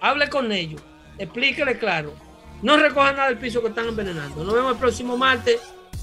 Hable 0.00 0.28
con 0.28 0.52
ellos, 0.52 0.80
explíquele 1.18 1.78
claro. 1.78 2.14
No 2.62 2.76
recojan 2.76 3.16
nada 3.16 3.28
del 3.28 3.38
piso 3.38 3.60
que 3.60 3.68
están 3.68 3.88
envenenando. 3.88 4.44
Nos 4.44 4.54
vemos 4.54 4.72
el 4.72 4.78
próximo 4.78 5.16
martes. 5.16 5.60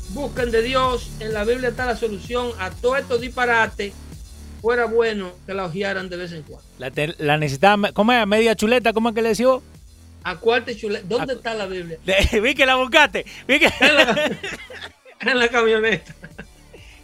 Busquen 0.09 0.51
de 0.51 0.61
Dios. 0.61 1.09
En 1.19 1.33
la 1.33 1.45
Biblia 1.45 1.69
está 1.69 1.85
la 1.85 1.95
solución 1.95 2.51
a 2.59 2.69
todo 2.69 2.97
estos 2.97 3.21
disparates. 3.21 3.93
Fuera 4.61 4.85
bueno 4.85 5.31
que 5.45 5.53
la 5.53 5.65
ojearan 5.65 6.09
de 6.09 6.17
vez 6.17 6.31
en 6.31 6.43
cuando. 6.43 6.67
La, 6.77 6.91
la 7.17 7.37
necesitaba, 7.37 7.91
¿cómo 7.91 8.11
es? 8.11 8.27
Media 8.27 8.55
chuleta, 8.55 8.93
¿cómo 8.93 9.09
es 9.09 9.15
que 9.15 9.21
le 9.21 9.29
decía 9.29 9.47
A. 10.23 10.35
¿Dónde 10.35 11.33
A- 11.33 11.35
está 11.35 11.53
la 11.53 11.65
Biblia? 11.65 11.97
Vi 12.41 12.55
que 12.55 12.65
la 12.65 12.75
buscaste. 12.75 13.25
Vi 13.47 13.59
que... 13.59 13.69
En 13.79 13.95
la, 13.95 14.31
en 15.31 15.39
la 15.39 15.47
camioneta. 15.49 16.13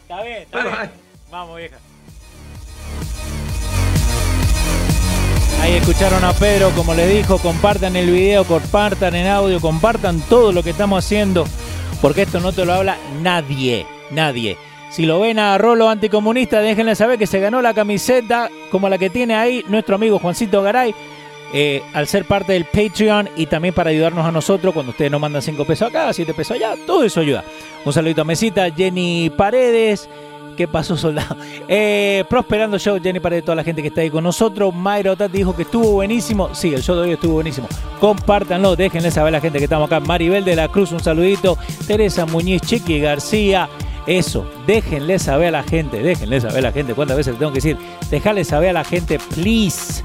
Está 0.02 0.24
bien, 0.24 0.38
está 0.44 0.64
bien. 0.64 0.92
Vamos, 1.30 1.58
vieja. 1.58 1.78
Ahí 5.62 5.74
escucharon 5.74 6.24
a 6.24 6.32
Pedro, 6.34 6.72
como 6.72 6.94
le 6.94 7.06
dijo, 7.08 7.38
compartan 7.38 7.96
el 7.98 8.10
video, 8.10 8.46
compartan 8.46 9.14
en 9.16 9.28
audio, 9.28 9.60
compartan 9.60 10.22
todo 10.22 10.54
lo 10.54 10.64
que 10.64 10.70
estamos 10.70 11.04
haciendo, 11.06 11.46
porque 12.02 12.22
esto 12.22 12.40
no 12.40 12.54
te 12.54 12.64
lo 12.66 12.74
habla 12.74 12.98
nadie, 13.22 13.86
nadie. 14.10 14.58
Si 14.90 15.06
lo 15.06 15.20
ven 15.20 15.38
a 15.38 15.58
Rolo 15.58 15.90
anticomunista, 15.90 16.62
déjenle 16.62 16.96
saber 16.96 17.20
que 17.20 17.28
se 17.28 17.40
ganó 17.42 17.62
la 17.62 17.74
camiseta 17.74 18.50
como 18.72 18.88
la 18.90 18.98
que 18.98 19.10
tiene 19.10 19.36
ahí 19.36 19.64
nuestro 19.68 19.96
amigo 19.96 20.18
Juancito 20.18 20.64
Garay, 20.64 20.96
eh, 21.54 21.82
al 21.94 22.08
ser 22.08 22.26
parte 22.26 22.54
del 22.54 22.66
Patreon 22.66 23.30
y 23.36 23.48
también 23.48 23.74
para 23.74 23.90
ayudarnos 23.90 24.26
a 24.26 24.32
nosotros 24.32 24.74
cuando 24.74 24.92
ustedes 24.92 25.12
nos 25.12 25.20
mandan 25.22 25.42
5 25.42 25.66
pesos 25.66 25.90
acá, 25.90 26.14
7 26.14 26.34
pesos 26.34 26.56
allá, 26.56 26.76
todo 26.86 27.04
eso 27.04 27.22
ayuda. 27.22 27.44
Un 27.86 27.94
saludito 27.94 28.22
a 28.22 28.26
Mesita, 28.26 28.70
Jenny 28.72 29.32
Paredes. 29.36 30.10
¿Qué 30.60 30.68
pasó, 30.68 30.98
soldado? 30.98 31.38
Eh, 31.72 32.26
Prosperando 32.28 32.78
Show, 32.80 33.00
Jenny 33.02 33.20
Paredes, 33.20 33.46
toda 33.46 33.56
la 33.56 33.64
gente 33.64 33.82
que 33.82 33.90
está 33.90 34.02
ahí 34.02 34.10
con 34.10 34.24
nosotros. 34.24 34.74
Mayra 34.74 35.16
dijo 35.32 35.56
que 35.56 35.62
estuvo 35.62 35.92
buenísimo. 35.92 36.54
Sí, 36.54 36.74
el 36.74 36.82
show 36.82 36.96
de 36.96 37.04
hoy 37.04 37.12
estuvo 37.12 37.34
buenísimo. 37.34 37.68
Compártanlo, 38.00 38.76
déjenle 38.76 39.12
saber 39.12 39.30
a 39.30 39.38
la 39.38 39.42
gente 39.42 39.60
que 39.60 39.66
estamos 39.66 39.86
acá. 39.86 40.00
Maribel 40.00 40.44
de 40.44 40.56
la 40.56 40.68
Cruz, 40.68 40.92
un 40.92 41.00
saludito. 41.00 41.58
Teresa 41.88 42.26
Muñiz, 42.26 42.62
Chiqui 42.64 43.00
García. 43.00 43.70
Eso, 44.08 44.46
déjenle 44.66 45.20
saber 45.20 45.50
a 45.50 45.60
la 45.60 45.64
gente, 45.64 46.02
déjenle 46.02 46.42
saber 46.42 46.58
a 46.58 46.62
la 46.62 46.72
gente. 46.72 46.96
¿Cuántas 46.96 47.18
veces 47.18 47.34
le 47.34 47.40
tengo 47.40 47.52
que 47.52 47.58
decir? 47.58 47.78
Dejarle 48.10 48.44
saber 48.44 48.72
a 48.72 48.74
la 48.74 48.84
gente, 48.84 49.20
please. 49.20 50.04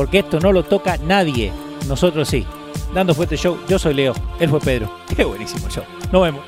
Porque 0.00 0.20
esto 0.20 0.40
no 0.40 0.50
lo 0.50 0.62
toca 0.62 0.96
nadie. 0.96 1.52
Nosotros 1.86 2.26
sí. 2.26 2.46
Dando 2.94 3.14
fuerte 3.14 3.36
show, 3.36 3.58
yo 3.68 3.78
soy 3.78 3.92
Leo, 3.92 4.14
él 4.38 4.48
fue 4.48 4.58
Pedro. 4.58 4.90
Qué 5.14 5.26
buenísimo 5.26 5.68
show. 5.68 5.84
Nos 6.10 6.22
vemos. 6.22 6.40